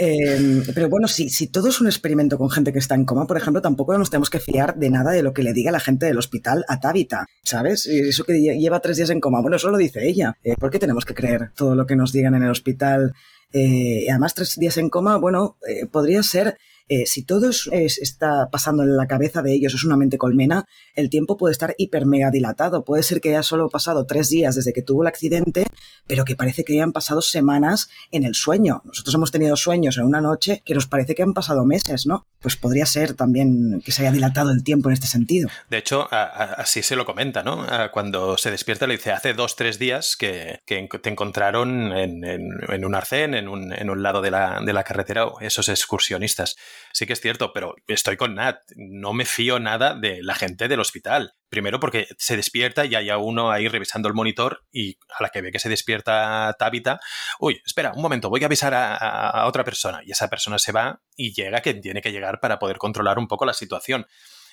Eh, 0.00 0.62
pero 0.74 0.88
bueno, 0.88 1.06
si, 1.06 1.30
si 1.30 1.46
todo 1.46 1.68
es 1.68 1.80
un 1.80 1.86
experimento 1.86 2.36
con 2.36 2.50
gente 2.50 2.72
que 2.72 2.80
está 2.80 2.96
en 2.96 3.04
coma, 3.04 3.26
por 3.26 3.36
ejemplo, 3.36 3.62
tampoco 3.62 3.96
nos 3.96 4.10
tenemos 4.10 4.28
que 4.28 4.40
fiar 4.40 4.74
de 4.76 4.90
nada 4.90 5.12
de 5.12 5.22
lo 5.22 5.32
que 5.32 5.44
le 5.44 5.52
diga 5.52 5.70
la 5.70 5.78
gente 5.78 6.06
del 6.06 6.18
hospital 6.18 6.64
a 6.68 6.80
Tabitha, 6.80 7.26
¿sabes? 7.44 7.86
Eso 7.86 8.24
que 8.24 8.40
lleva 8.40 8.80
tres 8.80 8.96
días 8.96 9.10
en 9.10 9.20
coma. 9.20 9.40
Bueno, 9.40 9.56
eso 9.56 9.70
lo 9.70 9.78
dice 9.78 10.06
ella. 10.08 10.36
Eh, 10.42 10.56
¿Por 10.58 10.70
qué 10.70 10.80
tenemos 10.80 11.04
que 11.04 11.14
creer 11.14 11.52
todo 11.54 11.76
lo 11.76 11.86
que 11.86 11.94
nos 11.94 12.12
digan 12.12 12.34
en 12.34 12.42
el 12.42 12.50
hospital? 12.50 13.14
Eh, 13.52 14.06
además, 14.10 14.34
tres 14.34 14.56
días 14.56 14.76
en 14.78 14.90
coma, 14.90 15.16
bueno, 15.16 15.56
eh, 15.68 15.86
podría 15.86 16.22
ser 16.24 16.58
eh, 16.88 17.06
si 17.06 17.24
todo 17.24 17.50
está 17.50 18.48
pasando 18.50 18.82
en 18.84 18.96
la 18.96 19.06
cabeza 19.06 19.42
de 19.42 19.54
ellos, 19.54 19.74
es 19.74 19.84
una 19.84 19.96
mente 19.96 20.18
colmena, 20.18 20.66
el 20.94 21.10
tiempo 21.10 21.36
puede 21.36 21.52
estar 21.52 21.74
hiper 21.78 22.06
mega 22.06 22.30
dilatado. 22.30 22.84
Puede 22.84 23.02
ser 23.02 23.20
que 23.20 23.30
haya 23.30 23.42
solo 23.42 23.68
pasado 23.68 24.06
tres 24.06 24.28
días 24.28 24.54
desde 24.54 24.72
que 24.72 24.82
tuvo 24.82 25.02
el 25.02 25.08
accidente, 25.08 25.66
pero 26.06 26.24
que 26.24 26.36
parece 26.36 26.64
que 26.64 26.74
hayan 26.74 26.92
pasado 26.92 27.22
semanas 27.22 27.88
en 28.12 28.24
el 28.24 28.34
sueño. 28.34 28.82
Nosotros 28.84 29.14
hemos 29.14 29.32
tenido 29.32 29.56
sueños 29.56 29.98
en 29.98 30.04
una 30.04 30.20
noche 30.20 30.62
que 30.64 30.74
nos 30.74 30.86
parece 30.86 31.14
que 31.14 31.22
han 31.22 31.34
pasado 31.34 31.64
meses, 31.64 32.06
¿no? 32.06 32.26
Pues 32.40 32.56
podría 32.56 32.86
ser 32.86 33.14
también 33.14 33.82
que 33.84 33.90
se 33.90 34.02
haya 34.02 34.12
dilatado 34.12 34.52
el 34.52 34.62
tiempo 34.62 34.88
en 34.88 34.94
este 34.94 35.08
sentido. 35.08 35.48
De 35.68 35.78
hecho, 35.78 36.06
así 36.10 36.82
se 36.82 36.94
lo 36.94 37.04
comenta, 37.04 37.42
¿no? 37.42 37.66
Cuando 37.92 38.38
se 38.38 38.50
despierta 38.50 38.86
le 38.86 38.96
dice, 38.96 39.10
hace 39.10 39.34
dos, 39.34 39.56
tres 39.56 39.78
días 39.78 40.16
que, 40.16 40.60
te 40.66 41.10
encontraron 41.10 41.92
en, 41.92 42.84
un 42.84 42.94
arcén, 42.94 43.34
en 43.34 43.48
un, 43.48 44.02
lado 44.02 44.22
de 44.22 44.30
la, 44.30 44.60
de 44.64 44.72
la 44.72 44.84
carretera, 44.84 45.26
esos 45.40 45.68
excursionistas 45.68 46.56
sí 46.92 47.06
que 47.06 47.12
es 47.12 47.20
cierto, 47.20 47.52
pero 47.52 47.74
estoy 47.86 48.16
con 48.16 48.34
Nat. 48.34 48.58
No 48.76 49.12
me 49.12 49.24
fío 49.24 49.58
nada 49.58 49.94
de 49.94 50.22
la 50.22 50.34
gente 50.34 50.68
del 50.68 50.80
hospital. 50.80 51.34
Primero 51.48 51.78
porque 51.78 52.08
se 52.18 52.36
despierta 52.36 52.84
y 52.84 52.94
hay 52.94 53.10
uno 53.10 53.50
ahí 53.50 53.68
revisando 53.68 54.08
el 54.08 54.14
monitor 54.14 54.64
y 54.72 54.98
a 55.16 55.22
la 55.22 55.28
que 55.28 55.42
ve 55.42 55.52
que 55.52 55.58
se 55.58 55.68
despierta 55.68 56.54
Tabitha, 56.58 56.98
uy, 57.38 57.60
espera, 57.64 57.92
un 57.94 58.02
momento, 58.02 58.28
voy 58.28 58.42
a 58.42 58.46
avisar 58.46 58.74
a, 58.74 59.46
otra 59.46 59.64
persona. 59.64 60.00
Y 60.04 60.12
esa 60.12 60.28
persona 60.28 60.58
se 60.58 60.72
va 60.72 61.00
y 61.16 61.32
llega 61.32 61.60
quien 61.60 61.80
tiene 61.80 62.02
que 62.02 62.12
llegar 62.12 62.40
para 62.40 62.58
poder 62.58 62.78
controlar 62.78 63.18
un 63.18 63.28
poco 63.28 63.46
la 63.46 63.54
situación. 63.54 64.06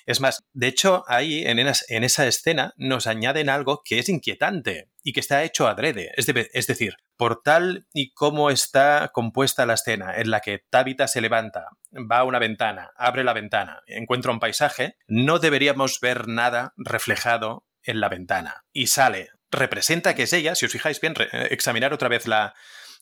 Es 0.06 0.20
más, 0.20 0.44
de 0.52 0.66
hecho, 0.66 1.04
ahí 1.08 1.44
en, 1.46 1.58
esa 1.58 2.26
escena 2.26 2.74
nos 2.76 3.06
añaden 3.06 3.48
algo 3.48 3.82
que 3.84 3.98
es 3.98 4.08
inquietante 4.08 4.90
y 5.02 5.12
que 5.12 5.20
está 5.20 5.42
hecho 5.44 5.66
adrede. 5.66 6.12
Es, 6.16 6.28
es 6.28 6.66
decir, 6.66 6.96
por 7.16 7.42
tal 7.42 7.86
y 7.92 8.12
cómo 8.12 8.50
está 8.50 9.10
compuesta 9.12 9.66
la 9.66 9.74
escena 9.74 10.14
en 10.16 10.30
la 10.30 10.40
que 10.40 10.64
Tabitha 10.70 11.08
se 11.08 11.20
levanta, 11.20 11.68
va 11.92 12.18
a 12.18 12.24
una 12.24 12.38
ventana, 12.38 12.92
abre 12.96 13.24
la 13.24 13.32
ventana, 13.32 13.82
encuentra 13.86 14.32
un 14.32 14.40
paisaje, 14.40 14.96
no 15.06 15.38
deberíamos 15.38 16.00
ver 16.00 16.28
nada 16.28 16.74
reflejado 16.76 17.66
en 17.82 18.00
la 18.00 18.08
ventana. 18.08 18.64
Y 18.72 18.88
sale, 18.88 19.30
representa 19.50 20.14
que 20.14 20.24
es 20.24 20.32
ella, 20.32 20.54
si 20.54 20.66
os 20.66 20.72
fijáis 20.72 21.00
bien, 21.00 21.14
examinar 21.50 21.92
otra 21.92 22.08
vez 22.08 22.26
la, 22.26 22.54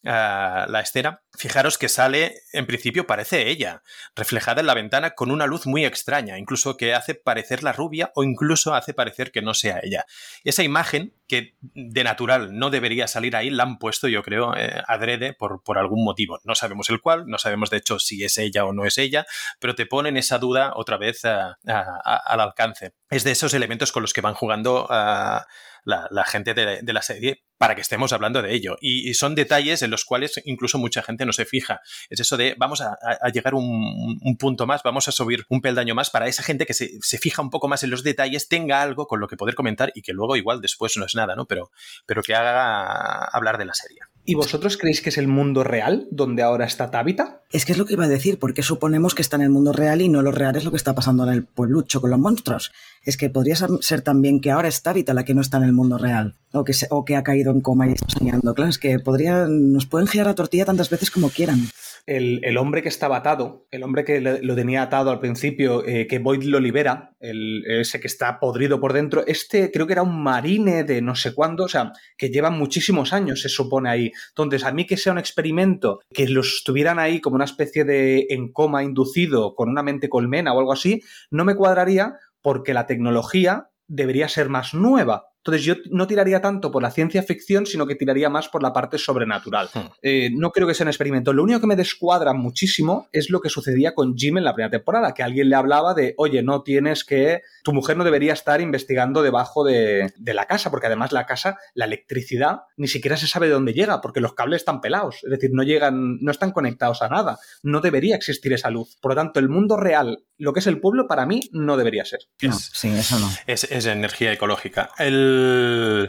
la 0.03 0.80
escena, 0.80 1.22
fijaros 1.36 1.78
que 1.78 1.88
sale, 1.88 2.42
en 2.53 2.66
principio 2.66 3.07
parece 3.07 3.48
ella, 3.48 3.82
reflejada 4.16 4.61
en 4.61 4.66
la 4.66 4.74
ventana 4.74 5.11
con 5.11 5.30
una 5.30 5.46
luz 5.46 5.66
muy 5.66 5.84
extraña, 5.84 6.38
incluso 6.38 6.76
que 6.76 6.94
hace 6.94 7.14
parecer 7.14 7.62
la 7.62 7.72
rubia 7.72 8.11
o 8.14 8.24
incluso 8.24 8.74
hace 8.74 8.94
parecer 8.94 9.30
que 9.30 9.42
no 9.42 9.55
sea 9.55 9.80
ella. 9.82 10.05
Esa 10.44 10.62
imagen 10.62 11.14
que 11.33 11.57
de 11.62 12.05
natural 12.05 12.59
no 12.59 12.68
debería 12.68 13.09
salir 13.09 13.37
ahí, 13.37 13.49
la 13.49 13.62
han 13.62 13.78
puesto, 13.78 14.07
yo 14.07 14.22
creo, 14.22 14.55
eh, 14.55 14.83
adrede 14.87 15.33
por, 15.33 15.62
por 15.62 15.78
algún 15.78 16.05
motivo. 16.05 16.39
No 16.45 16.55
sabemos 16.55 16.91
el 16.91 17.01
cual, 17.01 17.24
no 17.26 17.39
sabemos 17.39 17.70
de 17.70 17.78
hecho 17.78 17.99
si 17.99 18.22
es 18.22 18.37
ella 18.37 18.66
o 18.66 18.74
no 18.74 18.85
es 18.85 18.99
ella, 18.99 19.24
pero 19.59 19.74
te 19.74 19.87
ponen 19.87 20.18
esa 20.18 20.39
duda 20.39 20.72
otra 20.76 20.99
vez 20.99 21.24
al 21.24 22.41
alcance. 22.41 22.93
Es 23.09 23.24
de 23.24 23.30
esos 23.30 23.55
elementos 23.55 23.93
con 23.93 24.03
los 24.03 24.12
que 24.12 24.20
van 24.20 24.35
jugando 24.35 24.87
a 24.91 25.47
la, 25.85 26.24
gente 26.24 26.55
de, 26.55 26.93
la 26.93 27.03
serie 27.03 27.45
para 27.59 27.74
que 27.74 27.80
estemos 27.80 28.12
hablando 28.12 28.43
de 28.43 28.55
ello. 28.55 28.76
Y, 28.80 29.14
son 29.14 29.35
detalles 29.35 29.83
en 29.83 29.91
los 29.91 30.05
cuales 30.05 30.41
incluso 30.45 30.78
mucha 30.78 31.03
gente 31.03 31.26
no 31.26 31.33
se 31.33 31.45
fija. 31.45 31.80
Es 32.11 32.20
eso 32.20 32.37
de 32.37 32.55
vamos 32.59 32.80
a, 32.80 32.99
llegar 33.33 33.55
un, 33.55 34.18
un, 34.20 34.37
punto 34.37 34.66
más, 34.66 34.83
vamos 34.83 35.09
a 35.09 35.12
subir 35.12 35.45
un 35.49 35.61
peldaño 35.61 35.95
más 35.95 36.11
para 36.11 36.28
esa 36.28 36.43
gente 36.43 36.66
que 36.66 36.74
se, 36.74 36.91
se, 37.01 37.18
fija 37.18 37.43
un 37.43 37.51
poco 37.51 37.68
más 37.68 37.83
en 37.83 37.91
los 37.91 38.03
detalles, 38.03 38.49
tenga 38.49 38.83
algo 38.83 39.07
con 39.07 39.20
lo 39.20 39.28
que 39.28 39.37
poder 39.37 39.55
comentar 39.55 39.93
y 39.95 40.03
que 40.03 40.12
luego 40.12 40.37
igual 40.37 40.61
después 40.61 40.97
no 40.97 41.05
es 41.05 41.14
nada, 41.14 41.21
¿no? 41.26 41.46
Pero, 41.46 41.70
pero 42.06 42.22
que 42.22 42.34
haga 42.34 43.24
hablar 43.24 43.58
de 43.58 43.64
la 43.64 43.74
serie. 43.74 43.98
¿Y 44.24 44.36
vosotros 44.36 44.76
creéis 44.76 45.00
que 45.02 45.08
es 45.08 45.18
el 45.18 45.26
mundo 45.26 45.64
real 45.64 46.06
donde 46.12 46.42
ahora 46.42 46.64
está 46.64 46.92
Tabitha? 46.92 47.42
Es 47.50 47.64
que 47.64 47.72
es 47.72 47.78
lo 47.78 47.86
que 47.86 47.94
iba 47.94 48.04
a 48.04 48.08
decir, 48.08 48.38
porque 48.38 48.62
suponemos 48.62 49.16
que 49.16 49.22
está 49.22 49.34
en 49.34 49.42
el 49.42 49.50
mundo 49.50 49.72
real 49.72 50.00
y 50.00 50.08
no 50.08 50.22
lo 50.22 50.30
real 50.30 50.54
es 50.54 50.64
lo 50.64 50.70
que 50.70 50.76
está 50.76 50.94
pasando 50.94 51.24
en 51.24 51.32
el 51.32 51.44
pueblucho 51.44 52.00
con 52.00 52.10
los 52.10 52.20
monstruos. 52.20 52.72
Es 53.02 53.16
que 53.16 53.30
podría 53.30 53.56
ser 53.56 54.02
también 54.02 54.40
que 54.40 54.52
ahora 54.52 54.68
es 54.68 54.82
Tabitha 54.82 55.12
la 55.12 55.24
que 55.24 55.34
no 55.34 55.40
está 55.40 55.56
en 55.56 55.64
el 55.64 55.72
mundo 55.72 55.98
real, 55.98 56.36
o 56.52 56.62
que, 56.62 56.72
o 56.90 57.04
que 57.04 57.16
ha 57.16 57.24
caído 57.24 57.50
en 57.50 57.62
coma 57.62 57.88
y 57.88 57.94
está 57.94 58.06
soñando. 58.10 58.54
Claro, 58.54 58.70
es 58.70 58.78
que 58.78 59.00
podría, 59.00 59.46
nos 59.48 59.86
pueden 59.86 60.06
girar 60.06 60.28
la 60.28 60.36
tortilla 60.36 60.66
tantas 60.66 60.88
veces 60.88 61.10
como 61.10 61.28
quieran 61.28 61.68
el, 62.07 62.57
hombre 62.59 62.82
que 62.82 62.88
estaba 62.88 63.16
atado, 63.16 63.66
el 63.70 63.82
hombre 63.82 64.05
que 64.05 64.20
lo 64.20 64.55
tenía 64.55 64.82
atado 64.82 65.11
al 65.11 65.20
principio, 65.20 65.86
eh, 65.86 66.07
que 66.07 66.18
Boyd 66.18 66.42
lo 66.44 66.59
libera, 66.59 67.14
el, 67.20 67.64
ese 67.66 68.00
que 68.00 68.09
está 68.09 68.40
podrido 68.40 68.80
por 68.80 68.92
dentro, 68.92 69.24
este 69.26 69.70
creo 69.70 69.86
que 69.86 69.92
era 69.92 70.03
un 70.03 70.22
marine 70.22 70.84
de 70.84 71.00
no 71.00 71.14
sé 71.14 71.34
cuándo, 71.34 71.64
o 71.64 71.68
sea, 71.68 71.92
que 72.16 72.30
lleva 72.30 72.50
muchísimos 72.50 73.12
años, 73.12 73.42
se 73.42 73.48
supone 73.48 73.88
ahí. 73.88 74.12
Entonces, 74.30 74.64
a 74.64 74.72
mí 74.72 74.86
que 74.86 74.96
sea 74.96 75.12
un 75.12 75.18
experimento, 75.18 76.00
que 76.12 76.28
los 76.28 76.62
tuvieran 76.64 76.98
ahí 76.98 77.20
como 77.20 77.36
una 77.36 77.44
especie 77.44 77.84
de 77.84 78.26
en 78.30 78.53
coma 78.53 78.82
inducido 78.82 79.55
con 79.55 79.68
una 79.68 79.82
mente 79.82 80.09
colmena 80.09 80.53
o 80.53 80.59
algo 80.59 80.72
así, 80.72 81.03
no 81.30 81.44
me 81.44 81.55
cuadraría 81.55 82.14
porque 82.40 82.74
la 82.74 82.86
tecnología 82.86 83.68
debería 83.86 84.28
ser 84.28 84.48
más 84.48 84.74
nueva. 84.74 85.32
Entonces 85.45 85.64
yo 85.64 85.74
no 85.90 86.07
tiraría 86.07 86.40
tanto 86.40 86.70
por 86.70 86.82
la 86.82 86.93
ciencia 86.93 87.22
ficción, 87.24 87.66
sino 87.66 87.84
que 87.84 87.97
tiraría 87.97 88.30
más 88.30 88.49
por 88.49 88.62
la 88.62 88.72
parte 88.72 88.97
sobrenatural. 88.97 89.68
Hmm. 89.74 89.86
Eh, 90.01 90.30
no 90.32 90.53
creo 90.53 90.68
que 90.68 90.74
sea 90.74 90.84
un 90.84 90.88
experimento. 90.88 91.32
Lo 91.32 91.43
único 91.43 91.61
que 91.61 91.66
me 91.66 91.74
descuadra 91.74 92.32
muchísimo 92.32 93.09
es 93.11 93.28
lo 93.28 93.40
que 93.40 93.49
sucedía 93.49 93.93
con 93.93 94.16
Jim 94.16 94.38
en 94.38 94.45
la 94.45 94.55
primera 94.55 94.70
temporada, 94.70 95.14
que 95.14 95.24
alguien 95.24 95.49
le 95.49 95.57
hablaba 95.57 95.95
de, 95.95 96.14
oye, 96.16 96.43
no 96.45 96.62
tienes 96.62 97.05
que, 97.05 97.43
tu 97.64 97.72
mujer 97.72 97.97
no 97.97 98.05
debería 98.05 98.32
estar 98.32 98.61
investigando 98.61 99.22
debajo 99.22 99.64
de, 99.64 100.12
la 100.32 100.47
casa, 100.47 100.70
porque 100.70 100.86
además 100.86 101.12
la 101.12 101.26
casa, 101.26 101.59
la 101.74 101.84
electricidad, 101.84 102.62
ni 102.76 102.86
siquiera 102.86 103.16
se 103.16 103.26
sabe 103.26 103.49
de 103.49 103.55
dónde 103.55 103.74
llega, 103.74 104.01
porque 104.01 104.20
los 104.20 104.34
cables 104.34 104.62
están 104.62 104.80
pelados, 104.80 105.24
es 105.24 105.30
decir, 105.30 105.51
no 105.53 105.62
llegan, 105.62 106.18
no 106.20 106.30
están 106.30 106.53
conectados 106.53 107.03
a 107.03 107.09
nada. 107.09 107.38
No 107.62 107.80
debería 107.80 108.16
existir 108.16 108.53
esa 108.53 108.70
luz. 108.70 108.97
Por 109.01 109.12
lo 109.12 109.16
tanto, 109.16 109.40
el 109.40 109.49
mundo 109.49 109.76
real, 109.76 110.24
lo 110.43 110.53
que 110.53 110.59
es 110.59 110.66
el 110.66 110.80
pueblo, 110.80 111.07
para 111.07 111.24
mí 111.24 111.49
no 111.53 111.76
debería 111.76 112.05
ser. 112.05 112.20
sí, 112.38 112.88
eso 112.88 113.18
no. 113.20 113.30
Es, 113.47 113.64
es 113.64 113.86
energía 113.86 114.32
ecológica. 114.32 114.90
El 114.99 116.09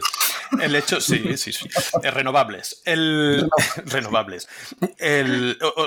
el, 0.60 0.74
hecho, 0.74 1.00
sí, 1.00 1.18
sí, 1.36 1.52
sí. 1.52 1.68
Eh, 2.02 2.10
renovables. 2.10 2.82
El, 2.84 3.48
renovables. 3.86 4.48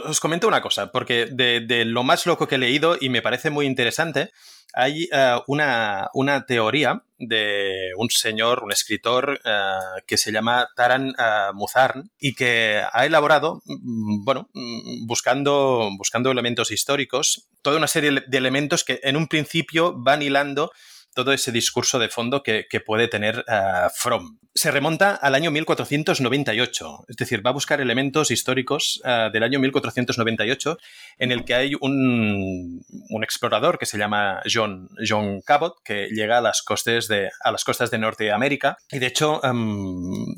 os 0.05 0.19
comento 0.19 0.47
una 0.47 0.61
cosa, 0.61 0.91
porque 0.91 1.27
de, 1.31 1.85
lo 1.85 2.03
más 2.03 2.25
loco 2.25 2.47
que 2.47 2.55
he 2.55 2.59
leído 2.59 2.97
y 2.99 3.09
me 3.09 3.21
parece 3.21 3.49
muy 3.49 3.65
interesante, 3.65 4.31
hay 4.79 5.09
eh, 5.11 5.39
una, 5.47 6.07
una, 6.13 6.45
teoría 6.45 7.01
de 7.17 7.89
un 7.97 8.11
señor, 8.11 8.61
un 8.63 8.71
escritor 8.71 9.41
eh, 9.43 9.71
que 10.05 10.17
se 10.17 10.31
llama 10.31 10.69
Taran 10.75 11.15
Muzarn 11.55 12.11
y 12.19 12.35
que 12.35 12.83
ha 12.93 13.05
elaborado, 13.07 13.63
mm, 13.65 14.23
bueno, 14.23 14.49
mm, 14.53 15.07
buscando, 15.07 15.89
buscando 15.97 16.29
elementos 16.29 16.69
históricos, 16.69 17.47
toda 17.63 17.77
una 17.77 17.87
serie 17.87 18.23
de 18.27 18.37
elementos 18.37 18.83
que 18.83 18.99
en 19.01 19.17
un 19.17 19.27
principio 19.27 19.95
van 19.97 20.21
hilando 20.21 20.71
todo 21.17 21.33
ese 21.33 21.51
discurso 21.51 21.97
de 21.97 22.09
fondo 22.09 22.43
que, 22.43 22.67
puede 22.85 23.07
tener 23.07 23.43
uh, 23.47 23.89
Fromm. 23.95 24.37
Se 24.53 24.69
remonta 24.69 25.15
al 25.15 25.33
año 25.33 25.49
1498, 25.49 27.05
es 27.07 27.15
decir, 27.15 27.43
va 27.43 27.49
a 27.49 27.53
buscar 27.53 27.81
elementos 27.81 28.29
históricos 28.29 29.01
uh, 29.03 29.31
del 29.31 29.41
año 29.41 29.57
1498 29.57 30.77
en 31.17 31.31
el 31.31 31.43
que 31.43 31.55
hay 31.55 31.73
un, 31.81 32.85
un 33.09 33.23
explorador 33.23 33.79
que 33.79 33.87
se 33.87 33.97
llama 33.97 34.41
John, 34.51 34.89
John 35.07 35.41
Cabot, 35.41 35.81
que 35.83 36.07
llega 36.11 36.37
a 36.37 36.41
las, 36.41 36.61
costas 36.61 37.07
de, 37.07 37.31
a 37.41 37.51
las 37.51 37.63
costas 37.63 37.89
de 37.89 37.97
Norteamérica. 37.97 38.77
Y 38.91 38.99
de 38.99 39.07
hecho, 39.07 39.41
um, 39.41 40.35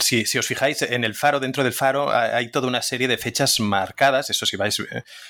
si, 0.00 0.26
si, 0.26 0.36
os 0.36 0.46
fijáis, 0.46 0.82
en 0.82 1.04
el 1.04 1.14
faro, 1.14 1.40
dentro 1.40 1.64
del 1.64 1.72
faro, 1.72 2.10
hay 2.12 2.50
toda 2.50 2.68
una 2.68 2.82
serie 2.82 3.08
de 3.08 3.16
fechas 3.16 3.58
marcadas, 3.58 4.28
eso 4.28 4.44
si 4.44 4.58
vais, 4.58 4.76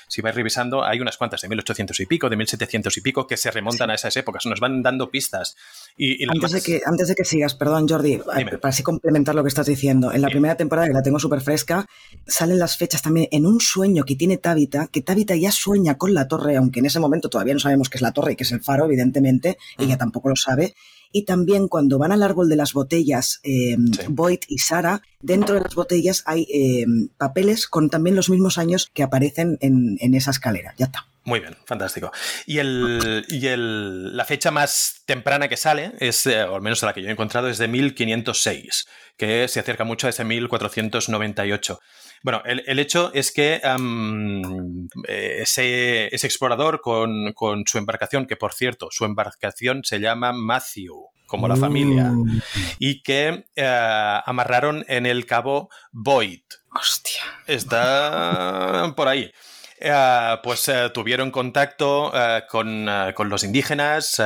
si 0.09 0.21
vais 0.21 0.35
revisando, 0.35 0.83
hay 0.83 0.99
unas 0.99 1.15
cuantas 1.15 1.39
de 1.39 1.47
1800 1.47 1.97
y 2.01 2.05
pico, 2.05 2.29
de 2.29 2.35
1700 2.35 2.97
y 2.97 3.01
pico, 3.01 3.25
que 3.25 3.37
se 3.37 3.51
remontan 3.51 3.89
a 3.89 3.95
esas 3.95 4.17
épocas, 4.17 4.45
nos 4.45 4.59
van 4.59 4.80
dando 4.81 5.09
pistas. 5.09 5.55
Y, 5.97 6.27
antes, 6.27 6.51
de 6.51 6.61
que, 6.61 6.81
antes 6.85 7.07
de 7.07 7.15
que 7.15 7.25
sigas, 7.25 7.53
perdón 7.53 7.87
Jordi, 7.87 8.17
para 8.17 8.69
así 8.69 8.83
complementar 8.83 9.35
lo 9.35 9.43
que 9.43 9.49
estás 9.49 9.67
diciendo, 9.67 10.11
en 10.11 10.21
la 10.21 10.29
primera 10.29 10.55
temporada, 10.55 10.87
que 10.87 10.93
la 10.93 11.03
tengo 11.03 11.19
súper 11.19 11.41
fresca, 11.41 11.87
salen 12.25 12.59
las 12.59 12.77
fechas 12.77 13.01
también 13.01 13.27
en 13.31 13.45
un 13.45 13.59
sueño 13.59 14.03
que 14.03 14.15
tiene 14.15 14.37
Tabitha, 14.37 14.87
que 14.87 15.01
Tabitha 15.01 15.35
ya 15.35 15.51
sueña 15.51 15.97
con 15.97 16.13
la 16.13 16.27
torre, 16.27 16.57
aunque 16.57 16.79
en 16.79 16.87
ese 16.87 16.99
momento 16.99 17.29
todavía 17.29 17.53
no 17.53 17.59
sabemos 17.59 17.89
qué 17.89 17.97
es 17.97 18.01
la 18.01 18.13
torre 18.13 18.33
y 18.33 18.35
qué 18.35 18.43
es 18.43 18.51
el 18.51 18.61
faro, 18.61 18.85
evidentemente, 18.85 19.57
ella 19.77 19.97
tampoco 19.97 20.29
lo 20.29 20.35
sabe, 20.35 20.73
y 21.11 21.25
también 21.25 21.67
cuando 21.67 21.97
van 21.97 22.11
al 22.11 22.23
árbol 22.23 22.49
de 22.49 22.55
las 22.55 22.73
botellas, 22.73 23.39
eh, 23.43 23.75
Boyd 24.07 24.39
y 24.47 24.59
Sara, 24.59 25.01
dentro 25.19 25.55
de 25.55 25.61
las 25.61 25.75
botellas 25.75 26.23
hay 26.25 26.47
eh, 26.53 26.85
papeles 27.17 27.67
con 27.67 27.89
también 27.89 28.15
los 28.15 28.29
mismos 28.29 28.57
años 28.57 28.89
que 28.93 29.03
aparecen 29.03 29.57
en, 29.61 29.97
en 29.99 30.13
esa 30.15 30.31
escalera. 30.31 30.73
Ya 30.77 30.85
está. 30.85 31.05
Muy 31.23 31.39
bien, 31.39 31.55
fantástico. 31.65 32.11
Y, 32.47 32.57
el, 32.57 33.25
y 33.29 33.45
el, 33.45 34.17
la 34.17 34.25
fecha 34.25 34.49
más 34.49 35.00
temprana 35.11 35.49
que 35.49 35.57
sale, 35.57 35.91
es, 35.99 36.25
eh, 36.25 36.41
o 36.45 36.55
al 36.55 36.61
menos 36.61 36.81
la 36.83 36.93
que 36.93 37.01
yo 37.01 37.09
he 37.09 37.11
encontrado, 37.11 37.49
es 37.49 37.57
de 37.57 37.67
1506, 37.67 38.87
que 39.17 39.49
se 39.49 39.59
acerca 39.59 39.83
mucho 39.83 40.07
a 40.07 40.09
ese 40.09 40.23
1498. 40.23 41.79
Bueno, 42.23 42.41
el, 42.45 42.63
el 42.65 42.79
hecho 42.79 43.11
es 43.13 43.33
que 43.33 43.55
ese, 45.07 46.15
ese, 46.15 46.27
explorador 46.27 46.79
con, 46.79 47.33
con, 47.33 47.65
su 47.67 47.77
embarcación, 47.77 48.25
que 48.25 48.37
por 48.37 48.53
cierto, 48.53 48.87
su 48.89 49.03
embarcación 49.03 49.83
se 49.83 49.99
llama 49.99 50.31
Matthew, 50.31 51.09
como 51.25 51.49
la 51.49 51.57
familia, 51.57 52.13
y 52.79 53.03
que 53.03 53.43
amarraron 53.57 54.85
en 54.87 55.05
el 55.05 55.25
cabo 55.25 55.69
Void. 55.91 56.43
Hostia. 56.73 57.21
Está 57.47 58.93
por 58.95 59.09
ahí. 59.09 59.29
pues 60.41 60.71
tuvieron 60.93 61.31
contacto 61.31 62.13
con, 62.49 62.87
con, 63.13 63.29
los 63.29 63.43
indígenas, 63.43 64.21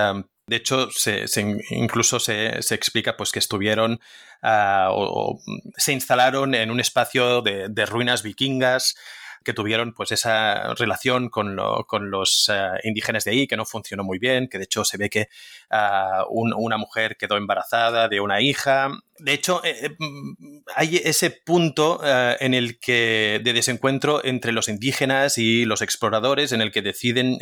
de 0.48 0.58
hecho, 0.58 0.92
se, 0.92 1.26
incluso 1.72 2.20
se, 2.20 2.60
explica 2.76 3.18
pues, 3.18 3.32
que 3.32 3.40
estuvieron 3.40 4.00
ah, 4.44 4.90
o, 4.92 5.40
se 5.76 5.94
instalaron 5.94 6.54
en 6.54 6.70
un 6.70 6.80
espacio 6.80 7.42
de, 7.42 7.86
ruinas 7.86 8.22
vikingas 8.22 8.96
que 9.44 9.54
tuvieron 9.54 9.94
pues 9.94 10.12
esa 10.12 10.74
relación 10.74 11.30
con, 11.30 11.56
los 11.56 12.50
ah, 12.50 12.78
indígenas 12.84 13.24
de 13.26 13.32
ahí 13.32 13.48
que 13.48 13.58
no 13.58 13.66
funcionó 13.66 14.04
muy 14.04 14.20
bien, 14.20 14.48
que 14.48 14.58
de 14.58 14.66
hecho 14.66 14.86
se 14.86 14.98
ve 14.98 15.10
que 15.10 15.30
ah, 15.72 16.26
una 16.30 16.78
mujer 16.78 17.18
quedó 17.18 17.38
embarazada 17.38 18.08
de 18.08 18.20
una 18.20 18.42
hija. 18.42 18.90
De 19.18 19.34
hecho, 19.34 19.64
eh, 19.64 19.78
eh, 19.84 19.98
hay 20.76 20.98
ese 20.98 21.32
punto 21.32 22.02
en 22.04 22.54
el 22.54 22.80
que 22.80 23.42
de 23.44 23.54
desencuentro 23.54 24.24
entre 24.24 24.52
los 24.52 24.68
indígenas 24.68 25.40
y 25.40 25.66
los 25.66 25.82
exploradores 25.82 26.52
en 26.52 26.62
el 26.62 26.72
que 26.72 26.84
deciden 26.84 27.40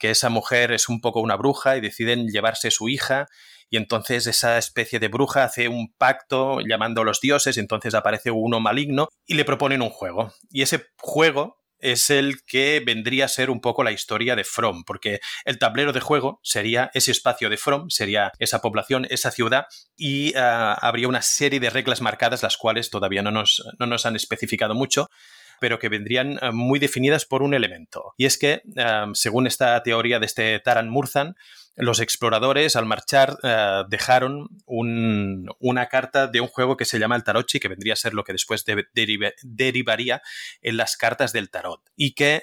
que 0.00 0.10
esa 0.10 0.30
mujer 0.30 0.72
es 0.72 0.88
un 0.88 1.00
poco 1.00 1.20
una 1.20 1.36
bruja 1.36 1.76
y 1.76 1.80
deciden 1.80 2.26
llevarse 2.26 2.72
su 2.72 2.88
hija 2.88 3.28
y 3.70 3.76
entonces 3.76 4.26
esa 4.26 4.58
especie 4.58 4.98
de 4.98 5.08
bruja 5.08 5.44
hace 5.44 5.68
un 5.68 5.94
pacto 5.96 6.58
llamando 6.60 7.02
a 7.02 7.04
los 7.04 7.20
dioses, 7.20 7.56
y 7.56 7.60
entonces 7.60 7.94
aparece 7.94 8.32
uno 8.32 8.58
maligno 8.58 9.08
y 9.26 9.34
le 9.34 9.44
proponen 9.44 9.80
un 9.80 9.90
juego. 9.90 10.32
Y 10.50 10.62
ese 10.62 10.86
juego 10.98 11.60
es 11.78 12.10
el 12.10 12.44
que 12.44 12.82
vendría 12.84 13.26
a 13.26 13.28
ser 13.28 13.48
un 13.48 13.60
poco 13.60 13.84
la 13.84 13.92
historia 13.92 14.36
de 14.36 14.44
From, 14.44 14.82
porque 14.84 15.20
el 15.44 15.58
tablero 15.58 15.92
de 15.92 16.00
juego 16.00 16.40
sería 16.42 16.90
ese 16.94 17.12
espacio 17.12 17.48
de 17.48 17.56
From, 17.56 17.88
sería 17.90 18.32
esa 18.38 18.60
población, 18.60 19.06
esa 19.08 19.30
ciudad, 19.30 19.66
y 19.96 20.34
ah, 20.36 20.74
habría 20.74 21.08
una 21.08 21.22
serie 21.22 21.60
de 21.60 21.70
reglas 21.70 22.00
marcadas, 22.00 22.42
las 22.42 22.56
cuales 22.56 22.90
todavía 22.90 23.22
no 23.22 23.30
nos, 23.30 23.64
no 23.78 23.86
nos 23.86 24.04
han 24.04 24.16
especificado 24.16 24.74
mucho, 24.74 25.06
pero 25.60 25.78
que 25.78 25.88
vendrían 25.88 26.38
eh, 26.42 26.50
muy 26.52 26.80
definidas 26.80 27.26
por 27.26 27.42
un 27.42 27.54
elemento. 27.54 28.14
Y 28.16 28.24
es 28.24 28.38
que, 28.38 28.62
eh, 28.76 29.04
según 29.14 29.46
esta 29.46 29.80
teoría 29.82 30.18
de 30.18 30.26
este 30.26 30.58
Taran 30.58 30.88
Murzan, 30.88 31.36
los 31.76 32.00
exploradores 32.00 32.76
al 32.76 32.84
marchar 32.84 33.38
eh, 33.42 33.84
dejaron 33.88 34.48
una 34.66 35.86
carta 35.86 36.26
de 36.26 36.40
un 36.40 36.48
juego 36.48 36.76
que 36.76 36.84
se 36.84 36.98
llama 36.98 37.16
el 37.16 37.24
Tarotchi, 37.24 37.60
que 37.60 37.68
vendría 37.68 37.92
a 37.92 37.96
ser 37.96 38.12
lo 38.12 38.24
que 38.24 38.32
después 38.32 38.64
derivaría 39.42 40.20
en 40.62 40.76
las 40.76 40.96
cartas 40.96 41.32
del 41.32 41.48
Tarot. 41.48 41.80
Y 41.96 42.14
que 42.14 42.42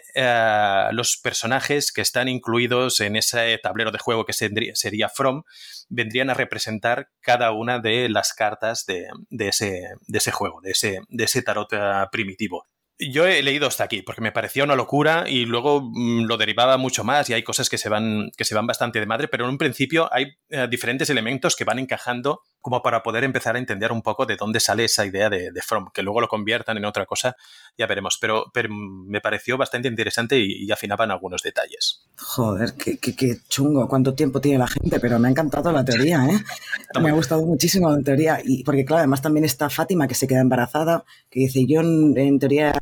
los 0.91 1.18
personajes 1.18 1.91
que 1.91 2.01
están 2.01 2.30
incluidos 2.30 2.99
en 3.01 3.15
ese 3.15 3.59
tablero 3.61 3.91
de 3.91 3.99
juego 3.99 4.26
que 4.26 4.34
sería 4.34 5.09
From 5.09 5.43
vendrían 5.89 6.30
a 6.30 6.34
representar 6.34 7.09
cada 7.22 7.51
una 7.51 7.80
de 7.80 8.09
las 8.09 8.34
cartas 8.34 8.86
de, 8.86 9.07
ese, 9.30 10.32
juego, 10.32 10.61
de 10.61 10.72
ese 10.72 11.41
tarot 11.43 11.70
primitivo. 12.11 12.65
Yo 13.00 13.28
he 13.28 13.43
leído 13.43 13.68
hasta 13.68 13.84
aquí 13.84 14.02
porque 14.02 14.22
me 14.22 14.32
parecía 14.32 14.64
una 14.64 14.76
locura 14.76 15.26
y 15.28 15.45
luego 15.45 15.82
mm, 15.82 16.24
lo 16.26 16.38
derivaba 16.38 16.78
mucho 16.78 17.04
más 17.04 17.30
y 17.30 17.34
hay 17.34 17.43
cosas 17.43 17.70
que 17.70 17.78
se 17.78 17.89
van, 17.89 18.32
que 18.36 18.43
se 18.43 18.56
van 18.56 18.66
bastante 18.66 19.00
de 19.00 19.06
madre, 19.06 19.28
pero 19.28 19.45
en 19.45 19.52
un 19.52 19.58
principio 19.58 20.12
hay 20.12 20.36
eh, 20.50 20.68
diferentes 20.70 21.10
elementos 21.10 21.56
que 21.56 21.64
van 21.64 21.78
encajando 21.78 22.41
como 22.68 22.82
para 22.82 23.01
poder 23.01 23.24
empezar 23.24 23.55
a 23.55 23.59
entender 23.59 23.93
un 23.93 24.01
poco 24.01 24.26
de 24.26 24.36
dónde 24.36 24.59
sale 24.59 24.84
esa 24.84 25.05
idea 25.05 25.30
de, 25.30 25.53
From, 25.65 25.88
que 25.93 26.01
luego 26.01 26.20
lo 26.20 26.28
conviertan 26.28 26.76
en 26.76 26.84
otra 26.84 27.05
cosa, 27.05 27.38
ya 27.78 27.88
veremos, 27.88 28.18
pero, 28.20 28.51
pero 28.53 28.68
me 28.70 29.22
pareció 29.22 29.57
bastante 29.57 29.88
interesante 29.88 30.38
y, 30.38 30.70
afinaban 30.70 31.09
algunos 31.09 31.41
detalles. 31.41 32.03
Joder, 32.18 32.74
qué, 32.74 32.97
qué, 32.97 33.38
chungo, 33.47 33.88
cuánto 33.88 34.15
tiempo 34.15 34.41
tiene 34.41 34.57
la 34.57 34.68
gente, 34.68 34.99
pero 34.99 35.18
me 35.18 35.30
ha 35.30 35.32
encantado 35.32 35.72
la 35.72 35.86
teoría, 35.86 36.26
¿eh? 36.26 36.43
me 37.01 37.09
ha 37.09 37.13
gustado 37.13 37.45
muchísimo 37.45 37.89
la 37.89 38.03
teoría, 38.03 38.41
y 38.43 38.65
porque 38.65 38.84
claro, 38.84 38.99
además 38.99 39.22
también 39.22 39.45
está 39.45 39.70
Fátima 39.70 40.05
que 40.05 40.15
se 40.15 40.28
queda 40.28 40.41
embarazada, 40.41 41.05
que 41.30 41.39
dice, 41.39 41.65
yo 41.65 41.80
en 41.80 42.38
teoría 42.38 42.74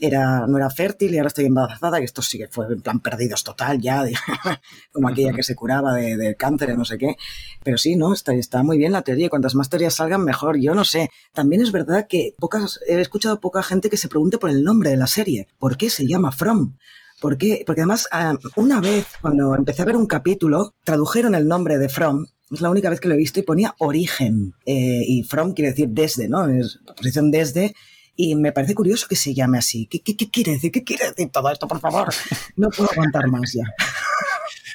era, 0.00 0.46
no 0.46 0.56
era 0.56 0.70
fértil 0.70 1.14
y 1.14 1.18
ahora 1.18 1.28
estoy 1.28 1.44
embarazada, 1.44 2.00
y 2.00 2.04
esto 2.04 2.22
sí 2.22 2.38
que 2.38 2.48
fue 2.48 2.66
en 2.66 2.80
plan 2.80 3.00
perdidos 3.00 3.44
total 3.44 3.80
ya, 3.80 4.04
como 4.92 5.08
aquella 5.08 5.32
que 5.32 5.42
se 5.42 5.54
curaba 5.54 5.94
de, 5.94 6.16
de 6.16 6.34
cáncer 6.34 6.70
y 6.70 6.76
no 6.76 6.84
sé 6.84 6.98
qué. 6.98 7.16
Pero 7.62 7.76
sí, 7.76 7.96
¿no? 7.96 8.12
Está, 8.12 8.32
está 8.32 8.62
muy 8.62 8.78
bien 8.78 8.92
la 8.92 9.02
teoría, 9.02 9.28
cuantas 9.30 9.54
más 9.54 9.70
teorías 9.70 9.94
salgan, 9.94 10.24
mejor. 10.24 10.58
Yo 10.60 10.74
no 10.74 10.84
sé. 10.84 11.10
También 11.32 11.62
es 11.62 11.72
verdad 11.72 12.06
que 12.08 12.34
pocas, 12.38 12.80
he 12.86 13.00
escuchado 13.00 13.40
poca 13.40 13.62
gente 13.62 13.88
que 13.88 13.96
se 13.96 14.08
pregunte 14.08 14.36
por 14.36 14.50
el 14.50 14.62
nombre 14.62 14.90
de 14.90 14.96
la 14.98 15.06
serie. 15.06 15.48
¿Por 15.58 15.78
qué 15.78 15.88
se 15.88 16.06
llama 16.06 16.32
From? 16.32 16.76
¿Por 17.20 17.38
qué? 17.38 17.62
Porque 17.66 17.82
además, 17.82 18.08
ah, 18.12 18.34
una 18.56 18.80
vez, 18.80 19.06
cuando 19.22 19.54
empecé 19.54 19.82
a 19.82 19.86
ver 19.86 19.96
un 19.96 20.06
capítulo, 20.06 20.74
tradujeron 20.84 21.34
el 21.34 21.48
nombre 21.48 21.78
de 21.78 21.88
From 21.88 22.26
es 22.50 22.60
la 22.60 22.70
única 22.70 22.90
vez 22.90 23.00
que 23.00 23.08
lo 23.08 23.14
he 23.14 23.18
visto 23.18 23.38
y 23.40 23.44
ponía 23.44 23.74
origen. 23.78 24.54
Eh, 24.66 25.02
y 25.06 25.22
from 25.22 25.52
quiere 25.54 25.70
decir 25.70 25.88
desde, 25.88 26.28
¿no? 26.28 26.48
Es 26.48 26.80
posición 26.96 27.30
desde. 27.30 27.74
Y 28.16 28.34
me 28.34 28.52
parece 28.52 28.74
curioso 28.74 29.06
que 29.08 29.16
se 29.16 29.32
llame 29.32 29.58
así. 29.58 29.86
¿Qué, 29.86 30.02
qué, 30.02 30.16
quiere 30.30 30.52
decir? 30.52 30.72
¿Qué 30.72 30.84
quiere 30.84 31.08
decir 31.08 31.30
todo 31.30 31.50
esto, 31.50 31.68
por 31.68 31.80
favor? 31.80 32.12
No 32.56 32.68
puedo 32.70 32.90
aguantar 32.90 33.28
más 33.28 33.52
ya. 33.52 33.64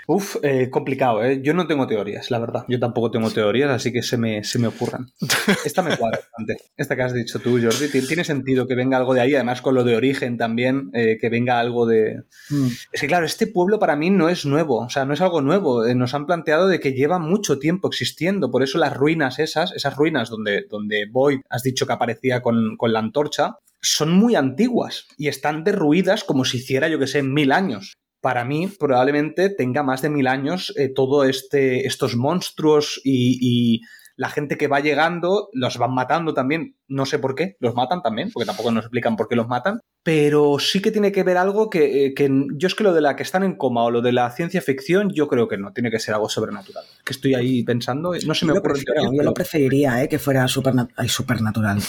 Uf, 0.07 0.37
eh, 0.43 0.69
complicado, 0.69 1.23
¿eh? 1.23 1.41
Yo 1.41 1.53
no 1.53 1.67
tengo 1.67 1.87
teorías, 1.87 2.29
la 2.29 2.39
verdad. 2.39 2.65
Yo 2.67 2.79
tampoco 2.79 3.11
tengo 3.11 3.31
teorías, 3.31 3.71
así 3.71 3.91
que 3.91 4.01
se 4.01 4.17
me, 4.17 4.43
se 4.43 4.59
me 4.59 4.67
ocurran. 4.67 5.07
Esta 5.65 5.81
me 5.81 5.97
cuadra 5.97 6.19
bastante. 6.19 6.57
Esta 6.77 6.95
que 6.95 7.01
has 7.01 7.13
dicho 7.13 7.39
tú, 7.39 7.59
Jordi. 7.61 7.89
Tiene 8.07 8.23
sentido 8.23 8.67
que 8.67 8.75
venga 8.75 8.97
algo 8.97 9.13
de 9.13 9.21
ahí, 9.21 9.33
además 9.33 9.61
con 9.61 9.73
lo 9.73 9.83
de 9.83 9.95
origen 9.95 10.37
también, 10.37 10.91
eh, 10.93 11.17
que 11.19 11.29
venga 11.29 11.59
algo 11.59 11.85
de... 11.85 12.23
Mm. 12.49 12.67
Es 12.91 13.01
que 13.01 13.07
claro, 13.07 13.25
este 13.25 13.47
pueblo 13.47 13.79
para 13.79 13.95
mí 13.95 14.09
no 14.09 14.29
es 14.29 14.45
nuevo, 14.45 14.85
o 14.85 14.89
sea, 14.89 15.05
no 15.05 15.13
es 15.13 15.21
algo 15.21 15.41
nuevo. 15.41 15.85
nos 15.93 16.13
han 16.13 16.25
planteado 16.25 16.67
de 16.67 16.79
que 16.79 16.93
lleva 16.93 17.19
mucho 17.19 17.59
tiempo 17.59 17.87
existiendo, 17.87 18.51
por 18.51 18.63
eso 18.63 18.77
las 18.77 18.95
ruinas 18.95 19.39
esas, 19.39 19.71
esas 19.71 19.95
ruinas 19.95 20.29
donde, 20.29 20.65
donde 20.69 21.05
Boyd 21.11 21.39
has 21.49 21.63
dicho 21.63 21.87
que 21.87 21.93
aparecía 21.93 22.41
con, 22.41 22.77
con 22.77 22.93
la 22.93 22.99
antorcha, 22.99 23.57
son 23.81 24.11
muy 24.11 24.35
antiguas 24.35 25.07
y 25.17 25.27
están 25.27 25.63
derruidas 25.63 26.23
como 26.23 26.43
si 26.45 26.57
hiciera, 26.57 26.87
yo 26.87 26.99
que 26.99 27.07
sé, 27.07 27.23
mil 27.23 27.51
años. 27.51 27.97
Para 28.25 28.43
mí, 28.43 28.67
probablemente 28.79 29.51
tenga 29.51 29.83
más 29.83 30.01
de 30.01 30.09
mil 30.09 30.25
años 30.25 30.73
eh, 30.77 30.89
todo 30.91 31.25
este, 31.25 31.85
estos 31.85 32.15
monstruos 32.15 32.99
y, 33.03 33.37
y 33.39 33.81
la 34.15 34.29
gente 34.29 34.57
que 34.57 34.67
va 34.67 34.79
llegando 34.79 35.49
los 35.53 35.77
van 35.77 35.93
matando 35.93 36.33
también, 36.33 36.75
no 36.87 37.05
sé 37.05 37.19
por 37.19 37.35
qué, 37.35 37.55
los 37.59 37.75
matan 37.75 38.01
también, 38.01 38.31
porque 38.33 38.47
tampoco 38.47 38.71
nos 38.71 38.85
explican 38.85 39.15
por 39.15 39.27
qué 39.27 39.35
los 39.35 39.47
matan, 39.47 39.79
pero 40.05 40.59
sí 40.59 40.83
que 40.83 40.91
tiene 40.91 41.11
que 41.11 41.23
ver 41.23 41.35
algo 41.35 41.67
que, 41.67 42.05
eh, 42.05 42.13
que, 42.13 42.29
yo 42.53 42.67
es 42.67 42.75
que 42.75 42.83
lo 42.83 42.93
de 42.93 43.01
la 43.01 43.15
que 43.15 43.23
están 43.23 43.41
en 43.41 43.55
coma 43.55 43.85
o 43.85 43.89
lo 43.89 44.03
de 44.03 44.11
la 44.11 44.29
ciencia 44.29 44.61
ficción, 44.61 45.09
yo 45.09 45.27
creo 45.27 45.47
que 45.47 45.57
no, 45.57 45.73
tiene 45.73 45.89
que 45.89 45.99
ser 45.99 46.13
algo 46.13 46.29
sobrenatural. 46.29 46.83
Que 47.03 47.11
estoy 47.11 47.33
ahí 47.33 47.63
pensando, 47.63 48.13
no 48.23 48.35
se 48.35 48.45
me 48.45 48.51
ocurre. 48.51 48.83
yo 48.85 49.23
lo 49.23 49.33
preferiría, 49.33 50.03
¿eh? 50.03 50.07
que 50.07 50.19
fuera 50.19 50.47
supernatural. 50.47 51.81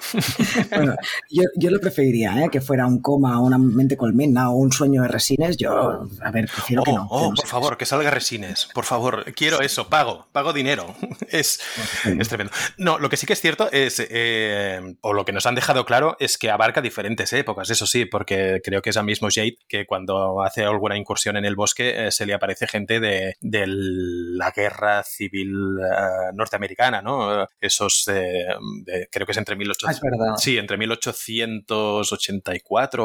bueno, 0.70 0.96
yo, 1.30 1.70
lo 1.70 1.78
preferiría, 1.78 2.42
¿eh? 2.42 2.48
que 2.50 2.62
fuera 2.62 2.86
un 2.86 3.02
coma, 3.02 3.38
una 3.38 3.58
mente 3.58 3.98
colmena 3.98 4.50
o 4.50 4.54
un 4.54 4.72
sueño 4.72 5.02
de 5.02 5.08
resines. 5.08 5.58
Yo, 5.58 6.08
a 6.22 6.30
ver, 6.30 6.46
prefiero 6.46 6.84
que 6.84 6.92
no. 6.94 7.06
Oh, 7.10 7.34
por 7.34 7.46
favor, 7.46 7.76
que 7.76 7.84
salga 7.84 8.10
resines, 8.10 8.66
por 8.72 8.86
favor, 8.86 9.30
quiero 9.34 9.60
eso, 9.60 9.90
pago, 9.90 10.26
pago 10.32 10.54
dinero. 10.54 10.94
es, 11.28 11.60
es 12.06 12.28
tremendo. 12.28 12.54
No, 12.78 12.98
lo 12.98 13.10
que 13.10 13.18
sí 13.18 13.26
que 13.26 13.34
es 13.34 13.40
cierto 13.42 13.70
es, 13.72 14.02
eh, 14.08 14.96
o 15.02 15.12
lo 15.12 15.26
que 15.26 15.32
nos 15.32 15.44
han 15.44 15.54
dejado 15.54 15.84
claro, 15.84 16.16
es 16.18 16.38
que 16.38 16.50
abarca 16.50 16.80
diferentes, 16.80 17.30
¿eh? 17.34 17.41
Épocas, 17.42 17.70
eso 17.70 17.86
sí, 17.86 18.06
porque 18.06 18.60
creo 18.64 18.82
que 18.82 18.90
es 18.90 18.96
el 18.96 19.04
mismo 19.04 19.28
Jade 19.32 19.58
que 19.68 19.86
cuando 19.86 20.42
hace 20.42 20.64
alguna 20.64 20.96
incursión 20.96 21.36
en 21.36 21.44
el 21.44 21.54
bosque 21.54 22.06
eh, 22.06 22.10
se 22.10 22.26
le 22.26 22.34
aparece 22.34 22.66
gente 22.66 22.98
de, 23.00 23.36
la 23.42 24.50
guerra 24.50 25.02
civil 25.02 25.78
eh, 25.78 26.30
norteamericana, 26.34 27.02
¿no? 27.02 27.46
Esos, 27.60 28.06
creo 28.06 29.26
que 29.26 29.32
es 29.32 29.38
entre 29.38 29.56
1800, 29.56 30.20
ah, 30.20 30.36
sí, 30.38 30.56
entre 30.58 30.78
1884, 30.78 33.04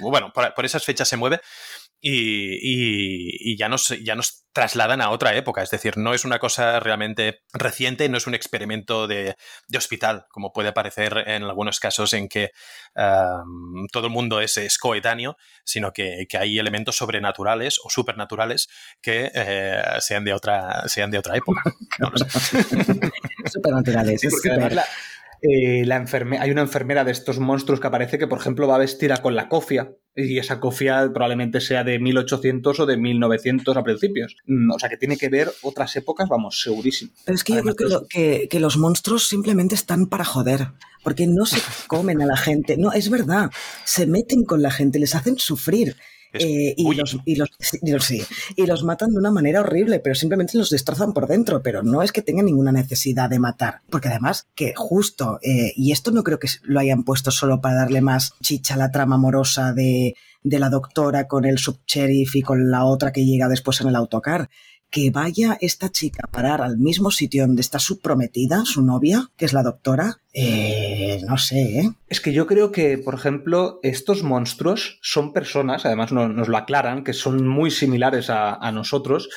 bueno, 0.00 0.32
por 0.32 0.64
esas 0.64 0.84
fechas 0.84 1.08
se 1.08 1.16
mueve 1.16 1.40
y, 2.08 3.56
ya, 3.56 3.68
nos, 3.68 3.88
ya 4.02 4.14
nos 4.14 4.46
trasladan 4.52 5.00
a 5.00 5.10
otra 5.10 5.34
época. 5.34 5.62
Es 5.62 5.70
decir, 5.70 5.96
no 5.96 6.14
es 6.14 6.24
una 6.24 6.38
cosa 6.38 6.78
realmente 6.80 7.40
reciente, 7.52 8.08
no 8.08 8.16
es 8.16 8.26
un 8.26 8.34
experimento 8.34 9.06
de, 9.06 9.36
hospital, 9.76 10.26
como 10.30 10.52
puede 10.52 10.72
parecer 10.72 11.24
en 11.26 11.42
algunos 11.42 11.80
casos 11.80 12.12
en 12.12 12.28
que 12.28 12.50
todo 12.94 14.06
el 14.06 14.12
mundo 14.12 14.40
es, 14.40 14.78
coetáneo, 14.78 15.36
sino 15.64 15.92
que, 15.92 16.26
hay 16.38 16.58
elementos 16.58 16.96
sobrenaturales 16.96 17.78
o 17.82 17.90
supernaturales 17.90 18.68
que 19.00 19.30
eh, 19.34 19.82
sean, 20.00 20.24
de 20.24 20.32
otra, 20.32 20.88
sean 20.88 21.10
de 21.10 21.18
otra 21.18 21.36
época. 21.36 21.62
supernaturales. 23.52 24.22
Eh, 25.42 25.84
la 25.84 26.04
hay 26.40 26.50
una 26.50 26.62
enfermera 26.62 27.04
de 27.04 27.12
estos 27.12 27.38
monstruos 27.38 27.80
que 27.80 27.86
aparece 27.86 28.18
que, 28.18 28.26
por 28.26 28.38
ejemplo, 28.38 28.66
va 28.66 28.78
vestida 28.78 29.18
con 29.18 29.34
la 29.34 29.48
cofia 29.48 29.92
y 30.14 30.38
esa 30.38 30.60
cofia 30.60 31.10
probablemente 31.12 31.60
sea 31.60 31.84
de 31.84 31.98
1800 31.98 32.80
o 32.80 32.86
de 32.86 32.96
1900 32.96 33.76
a 33.76 33.82
principios. 33.82 34.36
Mm, 34.46 34.70
o 34.70 34.78
sea, 34.78 34.88
que 34.88 34.96
tiene 34.96 35.18
que 35.18 35.28
ver 35.28 35.52
otras 35.62 35.94
épocas, 35.96 36.28
vamos, 36.28 36.62
segurísimo. 36.62 37.12
Pero 37.24 37.36
es 37.36 37.44
que 37.44 37.54
yo 37.54 37.74
creo 37.74 38.06
que, 38.08 38.48
que, 38.50 38.60
los 38.60 38.78
monstruos 38.78 39.28
simplemente 39.28 39.74
están 39.74 40.06
para 40.06 40.24
joder, 40.24 40.68
porque 41.04 41.26
no 41.26 41.44
se 41.44 41.60
comen 41.86 42.22
a 42.22 42.26
la 42.26 42.36
gente. 42.36 42.76
No, 42.78 42.92
es 42.92 43.10
verdad, 43.10 43.50
se 43.84 44.06
meten 44.06 44.44
con 44.44 44.62
la 44.62 44.70
gente, 44.70 44.98
les 44.98 45.14
hacen 45.14 45.38
sufrir. 45.38 45.96
Eh, 46.32 46.74
y, 46.76 46.94
los, 46.94 47.18
y, 47.24 47.36
los, 47.36 47.50
sí, 48.04 48.22
y 48.56 48.66
los 48.66 48.84
matan 48.84 49.10
de 49.10 49.18
una 49.18 49.30
manera 49.30 49.60
horrible, 49.60 50.00
pero 50.00 50.14
simplemente 50.14 50.58
los 50.58 50.70
destrozan 50.70 51.12
por 51.12 51.26
dentro, 51.26 51.62
pero 51.62 51.82
no 51.82 52.02
es 52.02 52.12
que 52.12 52.22
tengan 52.22 52.46
ninguna 52.46 52.72
necesidad 52.72 53.30
de 53.30 53.38
matar, 53.38 53.80
porque 53.90 54.08
además 54.08 54.48
que 54.54 54.74
justo, 54.76 55.38
eh, 55.42 55.72
y 55.76 55.92
esto 55.92 56.10
no 56.10 56.22
creo 56.22 56.38
que 56.38 56.48
lo 56.62 56.80
hayan 56.80 57.04
puesto 57.04 57.30
solo 57.30 57.60
para 57.60 57.76
darle 57.76 58.00
más 58.00 58.34
chicha 58.42 58.74
a 58.74 58.78
la 58.78 58.90
trama 58.90 59.16
amorosa 59.16 59.72
de, 59.72 60.14
de 60.42 60.58
la 60.58 60.70
doctora 60.70 61.26
con 61.26 61.44
el 61.44 61.58
subsheriff 61.58 62.36
y 62.36 62.42
con 62.42 62.70
la 62.70 62.84
otra 62.84 63.12
que 63.12 63.24
llega 63.24 63.48
después 63.48 63.80
en 63.80 63.88
el 63.88 63.96
autocar, 63.96 64.48
que 64.90 65.10
vaya 65.10 65.58
esta 65.60 65.90
chica 65.90 66.22
a 66.24 66.30
parar 66.30 66.62
al 66.62 66.78
mismo 66.78 67.10
sitio 67.10 67.46
donde 67.46 67.60
está 67.60 67.78
su 67.78 68.00
prometida, 68.00 68.64
su 68.64 68.82
novia, 68.82 69.30
que 69.36 69.44
es 69.44 69.52
la 69.52 69.62
doctora, 69.62 70.20
eh, 70.32 71.20
no 71.26 71.38
sé, 71.38 71.80
¿eh? 71.80 71.90
Es 72.08 72.20
que 72.20 72.32
yo 72.32 72.46
creo 72.46 72.72
que, 72.72 72.98
por 72.98 73.14
ejemplo, 73.14 73.80
estos 73.82 74.22
monstruos 74.22 74.98
son 75.02 75.32
personas, 75.32 75.86
además 75.86 76.12
nos, 76.12 76.48
lo 76.48 76.56
aclaran, 76.56 77.04
que 77.04 77.12
son 77.12 77.46
muy 77.46 77.70
similares 77.70 78.30
a, 78.30 78.70
nosotros. 78.72 79.28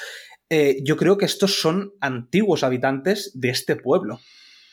Eh, 0.50 0.78
yo 0.84 0.98
creo 0.98 1.18
que 1.18 1.26
estos 1.26 1.60
son 1.62 1.94
antiguos 2.02 2.64
habitantes 2.64 3.32
de 3.34 3.50
este 3.50 3.76
pueblo. 3.76 4.20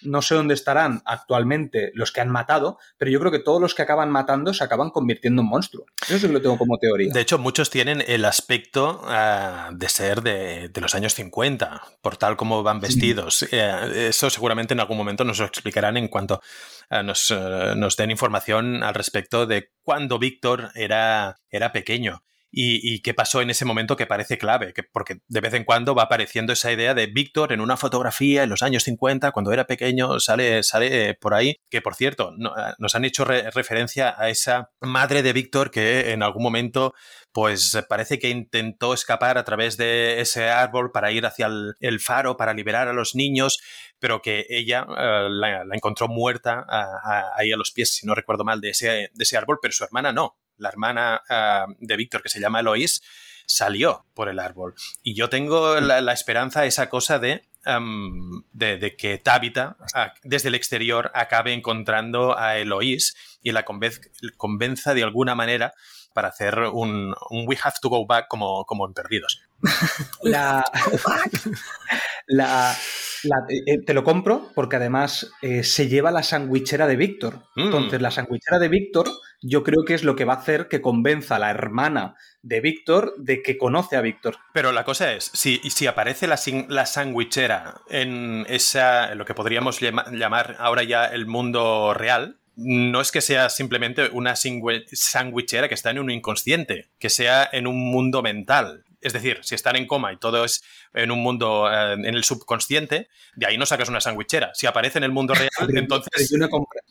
No 0.02 0.22
sé 0.22 0.34
dónde 0.34 0.54
estarán 0.54 1.02
actualmente 1.04 1.90
los 1.94 2.12
que 2.12 2.20
han 2.20 2.28
matado, 2.28 2.78
pero 2.98 3.10
yo 3.10 3.18
creo 3.20 3.32
que 3.32 3.38
todos 3.38 3.60
los 3.60 3.74
que 3.74 3.82
acaban 3.82 4.10
matando 4.10 4.52
se 4.54 4.64
acaban 4.64 4.90
convirtiendo 4.90 5.42
en 5.42 5.48
monstruos. 5.48 5.86
Eso 6.02 6.18
sí 6.18 6.26
que 6.26 6.32
lo 6.32 6.42
tengo 6.42 6.58
como 6.58 6.78
teoría. 6.78 7.12
De 7.12 7.20
hecho, 7.20 7.38
muchos 7.38 7.70
tienen 7.70 8.02
el 8.06 8.24
aspecto 8.24 9.02
ah, 9.04 9.70
de 9.72 9.88
ser 9.88 10.22
de, 10.22 10.70
los 10.80 10.94
años 10.94 11.14
50, 11.14 11.82
por 12.02 12.16
tal 12.16 12.36
como 12.36 12.62
van 12.62 12.80
vestidos. 12.80 13.46
Eh, 13.50 14.08
eso 14.08 14.30
seguramente 14.30 14.74
en 14.74 14.80
algún 14.80 14.96
momento 14.96 15.24
nos 15.24 15.38
lo 15.38 15.46
explicarán 15.46 15.96
en 15.96 16.08
cuanto 16.08 16.40
ah, 16.90 17.02
nos, 17.02 17.30
eh, 17.30 17.74
nos, 17.76 17.96
den 17.96 18.10
información 18.10 18.82
al 18.82 18.94
respecto 18.94 19.46
de 19.46 19.70
cuando 19.82 20.18
Víctor 20.18 20.70
era, 20.74 21.36
era 21.50 21.72
pequeño 21.72 22.22
y, 22.58 23.02
qué 23.02 23.12
pasó 23.12 23.42
en 23.42 23.50
ese 23.50 23.66
momento 23.66 23.96
que 23.96 24.06
parece 24.06 24.38
clave, 24.38 24.72
que, 24.72 24.82
porque 24.82 25.18
de 25.28 25.40
vez 25.42 25.52
en 25.52 25.64
cuando 25.64 25.94
va 25.94 26.04
apareciendo 26.04 26.54
esa 26.54 26.72
idea 26.72 26.94
de 26.94 27.06
Víctor 27.06 27.52
en 27.52 27.60
una 27.60 27.76
fotografía 27.76 28.44
en 28.44 28.48
los 28.48 28.62
años 28.62 28.84
50, 28.84 29.30
cuando 29.32 29.52
era 29.52 29.66
pequeño, 29.66 30.18
sale, 30.20 30.62
sale 30.62 31.12
por 31.12 31.34
ahí, 31.34 31.56
que 31.68 31.82
por 31.82 31.94
cierto, 31.94 32.32
eh, 32.32 32.72
nos 32.78 32.94
han 32.94 33.04
hecho 33.04 33.26
referencia 33.26 34.14
a 34.16 34.30
esa 34.30 34.70
madre 34.80 35.22
de 35.22 35.34
Víctor 35.34 35.70
que 35.70 36.12
en 36.12 36.22
algún 36.22 36.42
momento 36.42 36.94
pues 37.30 37.76
parece 37.90 38.18
que 38.18 38.30
intentó 38.30 38.94
escapar 38.94 39.36
a 39.36 39.44
través 39.44 39.76
de 39.76 40.22
ese 40.22 40.48
árbol 40.48 40.92
para 40.92 41.12
ir 41.12 41.26
hacia 41.26 41.48
el, 41.80 42.00
faro, 42.00 42.38
para 42.38 42.54
liberar 42.54 42.88
a 42.88 42.94
los 42.94 43.14
niños, 43.14 43.60
pero 43.98 44.22
que 44.22 44.46
ella 44.48 44.86
eh, 44.98 45.28
la, 45.28 45.62
encontró 45.74 46.08
muerta 46.08 46.64
ahí 47.36 47.52
a 47.52 47.56
los 47.58 47.70
pies, 47.72 47.96
si 47.96 48.06
no 48.06 48.14
recuerdo 48.14 48.44
mal, 48.44 48.62
de 48.62 48.70
ese, 48.70 48.86
de 48.86 49.22
ese 49.22 49.36
árbol, 49.36 49.58
pero 49.60 49.72
su 49.72 49.84
hermana 49.84 50.10
no 50.12 50.38
la 50.58 50.68
hermana 50.68 51.22
ah, 51.28 51.66
de 51.78 51.96
Víctor, 51.96 52.22
que 52.22 52.28
se 52.28 52.40
llama 52.40 52.60
Eloís, 52.60 53.02
salió 53.46 54.06
por 54.14 54.28
el 54.28 54.38
árbol. 54.38 54.74
Y 55.02 55.14
yo 55.14 55.28
tengo 55.28 55.80
la, 55.80 56.12
esperanza, 56.12 56.66
esa 56.66 56.88
cosa 56.88 57.18
de, 57.18 57.42
de, 58.52 58.96
que 58.96 59.18
Tabitha, 59.18 59.76
ah, 59.94 60.12
desde 60.22 60.48
el 60.48 60.54
exterior, 60.54 61.10
acabe 61.14 61.52
encontrando 61.52 62.38
a 62.38 62.56
Eloís 62.58 63.14
y 63.42 63.52
la 63.52 63.64
convenza 63.64 64.94
de 64.94 65.02
alguna 65.04 65.34
manera 65.34 65.74
para 66.16 66.28
hacer 66.28 66.58
un, 66.72 67.14
We 67.46 67.58
Have 67.62 67.76
to 67.82 67.90
Go 67.90 68.06
Back 68.06 68.26
como, 68.28 68.64
como 68.64 68.86
en 68.86 68.94
Perdidos. 68.94 69.42
La, 70.22 70.64
la, 72.26 72.74
eh, 73.48 73.62
eh, 73.66 73.78
te 73.84 73.94
lo 73.94 74.02
compro 74.02 74.50
porque 74.54 74.76
además 74.76 75.30
eh, 75.42 75.62
se 75.62 75.88
lleva 75.88 76.10
la 76.10 76.22
sandwichera 76.22 76.86
de 76.86 76.96
Víctor. 76.96 77.42
Mm. 77.54 77.60
Entonces, 77.62 78.00
la 78.00 78.10
sandwichera 78.10 78.58
de 78.58 78.68
Víctor 78.68 79.10
yo 79.42 79.62
creo 79.62 79.84
que 79.84 79.94
es 79.94 80.04
lo 80.04 80.16
que 80.16 80.24
va 80.24 80.34
a 80.34 80.38
hacer 80.38 80.68
que 80.68 80.80
convenza 80.80 81.36
a 81.36 81.38
la 81.38 81.50
hermana 81.50 82.16
de 82.42 82.60
Víctor 82.60 83.14
de 83.18 83.42
que 83.42 83.58
conoce 83.58 83.96
a 83.96 84.00
Víctor. 84.00 84.36
Pero 84.52 84.72
la 84.72 84.84
cosa 84.84 85.12
es, 85.12 85.30
si, 85.34 85.58
si 85.70 85.86
aparece 85.86 86.26
la, 86.26 86.38
la 86.68 86.86
en 87.90 88.46
esa, 88.48 89.14
lo 89.14 89.24
que 89.24 89.34
podríamos 89.34 89.80
llamar 89.80 90.56
ahora 90.58 90.82
ya 90.82 91.06
el 91.06 91.26
mundo 91.26 91.94
real, 91.94 92.38
no 92.56 93.02
es 93.02 93.12
que 93.12 93.20
sea 93.20 93.50
simplemente 93.50 94.08
una 94.12 94.34
sandwichera 94.34 95.68
que 95.68 95.74
está 95.74 95.90
en 95.90 95.98
un 95.98 96.10
inconsciente, 96.10 96.88
que 96.98 97.10
sea 97.10 97.48
en 97.52 97.66
un 97.66 97.78
mundo 97.90 98.22
mental. 98.22 98.85
Es 99.00 99.12
decir, 99.12 99.38
si 99.42 99.54
están 99.54 99.76
en 99.76 99.86
coma 99.86 100.12
y 100.12 100.16
todo 100.16 100.44
es 100.44 100.62
en 100.94 101.10
un 101.10 101.22
mundo, 101.22 101.70
eh, 101.70 101.92
en 101.92 102.14
el 102.14 102.24
subconsciente, 102.24 103.08
de 103.34 103.46
ahí 103.46 103.58
no 103.58 103.66
sacas 103.66 103.88
una 103.88 104.00
sandwichera. 104.00 104.50
Si 104.54 104.66
aparece 104.66 104.98
en 104.98 105.04
el 105.04 105.12
mundo 105.12 105.34
real, 105.34 105.50
entonces... 105.76 106.30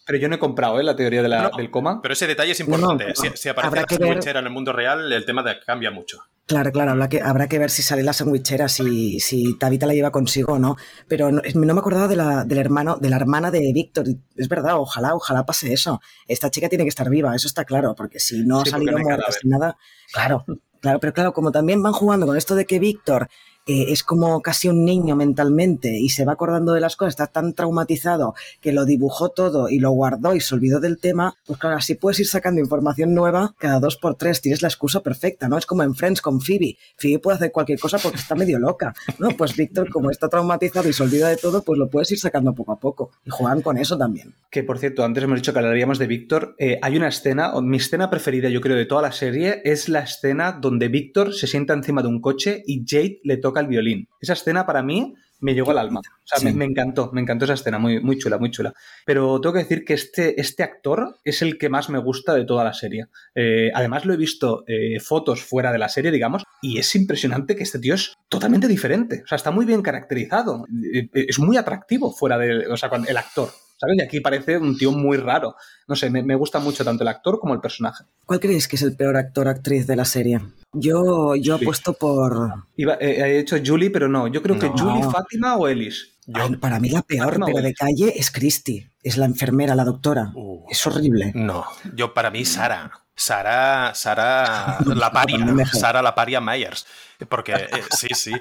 Pero 0.05 0.19
yo, 0.19 0.27
no 0.27 0.35
he 0.35 0.39
comprado 0.39 0.79
¿eh? 0.79 0.83
la 0.83 0.95
teoría 0.95 1.23
del 1.23 1.71
coma. 1.71 2.01
Pero 2.01 2.13
ese 2.13 2.27
detalle 2.27 2.51
es 2.51 2.59
importante. 2.59 3.13
si, 3.15 3.49
aparece 3.49 3.75
la 3.75 3.87
sandwichera 3.87 4.39
en 4.39 4.45
el 4.45 4.51
mundo 4.51 4.71
real, 4.73 5.11
el 5.11 5.25
tema 5.25 5.43
cambia 5.65 5.91
mucho. 5.91 6.19
Claro, 6.47 6.71
claro, 6.71 6.91
habrá 6.91 7.09
que, 7.09 7.21
habrá 7.21 7.47
que 7.47 7.57
ver 7.57 7.71
si 7.71 7.81
sale 7.81 8.03
la 8.03 8.13
sandwichera, 8.13 8.69
si, 8.69 9.19
si 9.19 9.57
Tabita 9.57 9.87
la 9.87 9.95
lleva 9.95 10.11
consigo 10.11 10.53
o 10.53 10.59
no. 10.59 10.75
Pero 11.07 11.31
no, 11.31 11.41
me 11.41 11.79
acordaba 11.79 12.07
de 12.07 12.15
la, 12.15 12.43
del 12.43 12.59
hermano, 12.59 12.97
de 12.97 13.09
la 13.09 13.15
hermana 13.15 13.49
de 13.49 13.71
Víctor. 13.73 14.05
Es 14.35 14.47
verdad, 14.47 14.77
ojalá, 14.77 15.15
ojalá 15.15 15.43
pase 15.43 15.73
eso. 15.73 16.01
Esta 16.27 16.51
chica 16.51 16.69
tiene 16.69 16.83
que 16.83 16.89
estar 16.89 17.09
viva, 17.09 17.35
eso 17.35 17.47
está 17.47 17.65
claro, 17.65 17.95
porque 17.95 18.19
si 18.19 18.45
no 18.45 18.61
ha 18.61 18.65
salido 18.65 18.95
muerta 18.95 19.31
sin 19.31 19.49
nada, 19.49 19.75
claro, 20.13 20.45
claro, 20.81 20.99
pero 20.99 21.13
claro, 21.13 21.33
como 21.33 21.51
también 21.51 21.81
van 21.83 21.93
jugando 21.93 22.25
con 22.25 22.37
esto 22.37 22.55
de 22.55 22.65
que 22.65 22.79
Víctor 22.79 23.27
eh, 23.67 23.85
es 23.89 24.03
como 24.03 24.41
casi 24.41 24.67
un 24.67 24.85
niño 24.85 25.15
mentalmente 25.15 25.97
y 25.97 26.09
se 26.09 26.23
va 26.23 26.33
acordando 26.33 26.73
de 26.73 26.81
las 26.81 26.95
cosas, 26.95 27.13
está 27.13 27.27
tan 27.27 27.53
traumatizado 27.53 28.35
que 28.61 28.71
lo 28.71 28.85
dibujó 28.85 29.29
todo 29.29 29.69
y 29.69 29.79
lo 29.79 29.91
guardó 29.91 30.35
y 30.35 30.39
se 30.39 30.53
olvidó 30.53 30.79
del 30.79 30.99
tema, 30.99 31.35
pues 31.45 31.59
claro, 31.59 31.77
así 31.77 31.95
puedes 31.95 32.19
ir 32.19 32.27
sacando 32.27 32.61
información 32.61 33.13
nueva 33.13 33.55
cada 33.57 33.79
dos 33.79 33.97
por 33.97 34.15
tres, 34.15 34.41
tienes 34.41 34.61
la 34.61 34.67
excusa 34.67 35.01
perfecta, 35.01 35.47
¿no? 35.47 35.57
Es 35.57 35.65
como 35.65 35.83
en 35.83 35.95
Friends 35.95 36.21
con 36.21 36.41
Phoebe. 36.41 36.77
Phoebe 36.97 37.19
puede 37.19 37.37
hacer 37.37 37.51
cualquier 37.51 37.79
cosa 37.79 37.97
porque 37.97 38.17
está 38.17 38.35
medio 38.35 38.59
loca, 38.59 38.93
¿no? 39.19 39.29
Pues 39.31 39.55
Víctor, 39.55 39.89
como 39.89 40.11
está 40.11 40.29
traumatizado 40.29 40.87
y 40.87 40.93
se 40.93 41.03
olvida 41.03 41.29
de 41.29 41.37
todo, 41.37 41.63
pues 41.63 41.79
lo 41.79 41.89
puedes 41.89 42.11
ir 42.11 42.19
sacando 42.19 42.53
poco 42.53 42.71
a 42.71 42.79
poco 42.79 43.11
y 43.25 43.29
juegan 43.29 43.61
con 43.61 43.77
eso 43.77 43.97
también. 43.97 44.33
Que 44.51 44.63
por 44.63 44.77
cierto, 44.77 45.03
antes 45.03 45.23
hemos 45.23 45.39
dicho 45.39 45.53
que 45.53 45.59
hablaríamos 45.59 45.97
de 45.97 46.07
Víctor, 46.07 46.55
eh, 46.59 46.77
hay 46.81 46.97
una 46.97 47.07
escena, 47.07 47.51
mi 47.61 47.77
escena 47.77 48.09
preferida 48.09 48.49
yo 48.49 48.61
creo 48.61 48.75
de 48.75 48.85
toda 48.85 49.01
la 49.01 49.11
serie, 49.11 49.61
es 49.65 49.89
la 49.89 50.01
escena 50.01 50.51
donde 50.51 50.87
Víctor 50.87 51.33
se 51.33 51.47
sienta 51.47 51.73
encima 51.73 52.01
de 52.01 52.07
un 52.07 52.21
coche 52.21 52.63
y 52.65 52.83
Jade 52.85 53.19
le 53.23 53.37
toca 53.37 53.54
el 53.61 53.67
violín. 53.67 54.07
Esa 54.19 54.33
escena 54.33 54.65
para 54.65 54.83
mí 54.83 55.15
me 55.39 55.53
llegó 55.53 55.71
al 55.71 55.77
alma. 55.77 55.99
O 55.99 56.27
sea, 56.39 56.51
me, 56.51 56.65
encantó, 56.65 57.11
me 57.13 57.21
encantó 57.21 57.45
esa 57.45 57.53
escena, 57.53 57.77
muy, 57.77 57.99
muy 57.99 58.17
chula, 58.17 58.37
muy 58.37 58.51
chula. 58.51 58.73
Pero 59.05 59.39
tengo 59.39 59.53
que 59.53 59.59
decir 59.59 59.85
que 59.85 59.93
este, 59.93 60.39
este 60.39 60.63
actor 60.63 61.19
es 61.23 61.41
el 61.41 61.57
que 61.57 61.69
más 61.69 61.89
me 61.89 61.99
gusta 61.99 62.33
de 62.33 62.45
toda 62.45 62.63
la 62.63 62.73
serie. 62.73 63.07
Eh, 63.35 63.69
además, 63.73 64.05
lo 64.05 64.13
he 64.13 64.17
visto 64.17 64.63
eh, 64.67 64.99
fotos 64.99 65.43
fuera 65.43 65.71
de 65.71 65.77
la 65.77 65.89
serie, 65.89 66.11
digamos, 66.11 66.43
y 66.61 66.79
es 66.79 66.95
impresionante 66.95 67.55
que 67.55 67.63
este 67.63 67.79
tío 67.79 67.95
es 67.95 68.15
totalmente 68.29 68.67
diferente. 68.67 69.21
O 69.23 69.27
sea, 69.27 69.35
está 69.35 69.51
muy 69.51 69.65
bien 69.65 69.81
caracterizado. 69.81 70.65
Eh, 70.93 71.09
es 71.13 71.39
muy 71.39 71.57
atractivo 71.57 72.11
fuera 72.11 72.37
de. 72.37 72.67
O 72.67 72.77
sea, 72.77 72.89
el 73.07 73.17
actor. 73.17 73.49
¿Sabes? 73.77 73.97
Y 73.97 74.01
aquí 74.01 74.19
parece 74.19 74.57
un 74.57 74.77
tío 74.77 74.91
muy 74.91 75.17
raro. 75.17 75.55
No 75.87 75.95
sé, 75.95 76.09
me, 76.09 76.35
gusta 76.35 76.59
mucho 76.59 76.83
tanto 76.83 77.03
el 77.03 77.07
actor 77.07 77.39
como 77.39 77.53
el 77.53 77.61
personaje. 77.61 78.03
¿Cuál 78.25 78.39
creéis 78.39 78.67
que 78.67 78.75
es 78.75 78.81
el 78.81 78.95
peor 78.95 79.17
actor 79.17 79.47
actriz 79.47 79.87
de 79.87 79.95
la 79.95 80.05
serie? 80.05 80.39
Yo, 80.73 81.35
yo 81.35 81.55
apuesto 81.55 81.93
por... 81.93 82.65
Iba, 82.75 82.95
eh, 82.95 83.21
he 83.21 83.39
hecho 83.39 83.57
Julie, 83.63 83.89
pero 83.89 84.07
no. 84.07 84.27
Yo 84.27 84.41
creo 84.41 84.59
que 84.59 84.69
Julie, 84.69 85.03
Fátima 85.03 85.57
o 85.57 85.67
Ellis. 85.67 86.17
para 86.59 86.79
mí 86.79 86.89
la 86.89 87.01
peor, 87.01 87.39
pero 87.45 87.61
de 87.61 87.73
calle 87.73 88.13
es 88.15 88.31
Christy. 88.31 88.87
Es 89.05 89.17
la 89.17 89.25
enfermera, 89.27 89.75
la 89.75 89.83
doctora. 89.83 90.31
Uh. 90.33 90.65
es 90.67 90.87
horrible. 90.87 91.31
No, 91.35 91.63
yo 91.93 92.15
para 92.15 92.31
mí 92.31 92.43
Sara. 92.43 92.91
Sara, 93.15 93.93
Sara 93.93 94.79
la 94.85 95.11
paria, 95.11 95.37
Sara 95.71 96.01
la 96.01 96.15
paria 96.15 96.41
Myers. 96.41 96.87
Porque 97.29 97.53
eh, 97.53 97.69
sí, 97.91 98.07
sí, 98.13 98.33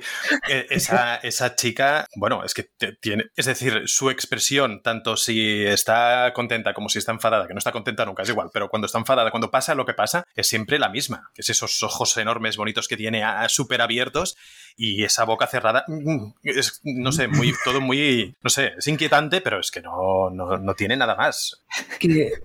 eh, 0.48 0.66
esa, 0.70 1.16
esa, 1.16 1.54
chica, 1.54 2.06
bueno, 2.16 2.42
es 2.44 2.54
que 2.54 2.64
tiene, 3.00 3.26
es 3.36 3.46
decir, 3.46 3.82
su 3.86 4.10
expresión, 4.10 4.82
tanto 4.82 5.16
si 5.16 5.64
está 5.64 6.32
contenta 6.34 6.74
como 6.74 6.88
si 6.88 6.98
está 6.98 7.12
enfadada, 7.12 7.46
que 7.46 7.54
no 7.54 7.58
está 7.58 7.70
contenta 7.70 8.04
nunca, 8.04 8.24
es 8.24 8.28
igual, 8.28 8.50
pero 8.52 8.68
cuando 8.68 8.86
está 8.86 8.98
enfadada, 8.98 9.30
cuando 9.30 9.50
pasa 9.50 9.74
lo 9.74 9.86
que 9.86 9.94
pasa, 9.94 10.24
es 10.34 10.48
siempre 10.48 10.78
la 10.78 10.88
misma, 10.88 11.30
que 11.34 11.42
es 11.42 11.50
esos 11.50 11.82
ojos 11.82 12.16
enormes, 12.16 12.56
bonitos 12.56 12.88
que 12.88 12.96
tiene 12.96 13.22
súper 13.48 13.80
abiertos 13.80 14.36
y 14.76 15.04
esa 15.04 15.24
boca 15.24 15.46
cerrada, 15.46 15.84
mm, 15.86 16.32
es, 16.42 16.80
no 16.82 17.12
sé, 17.12 17.28
muy, 17.28 17.54
todo 17.64 17.80
muy, 17.80 18.36
no 18.42 18.50
sé, 18.50 18.72
es 18.76 18.88
inquietante, 18.88 19.40
pero 19.40 19.60
es 19.60 19.70
que 19.70 19.82
no, 19.82 20.30
no, 20.30 20.53
no 20.58 20.74
tiene 20.74 20.96
nada 20.96 21.16
más. 21.16 21.64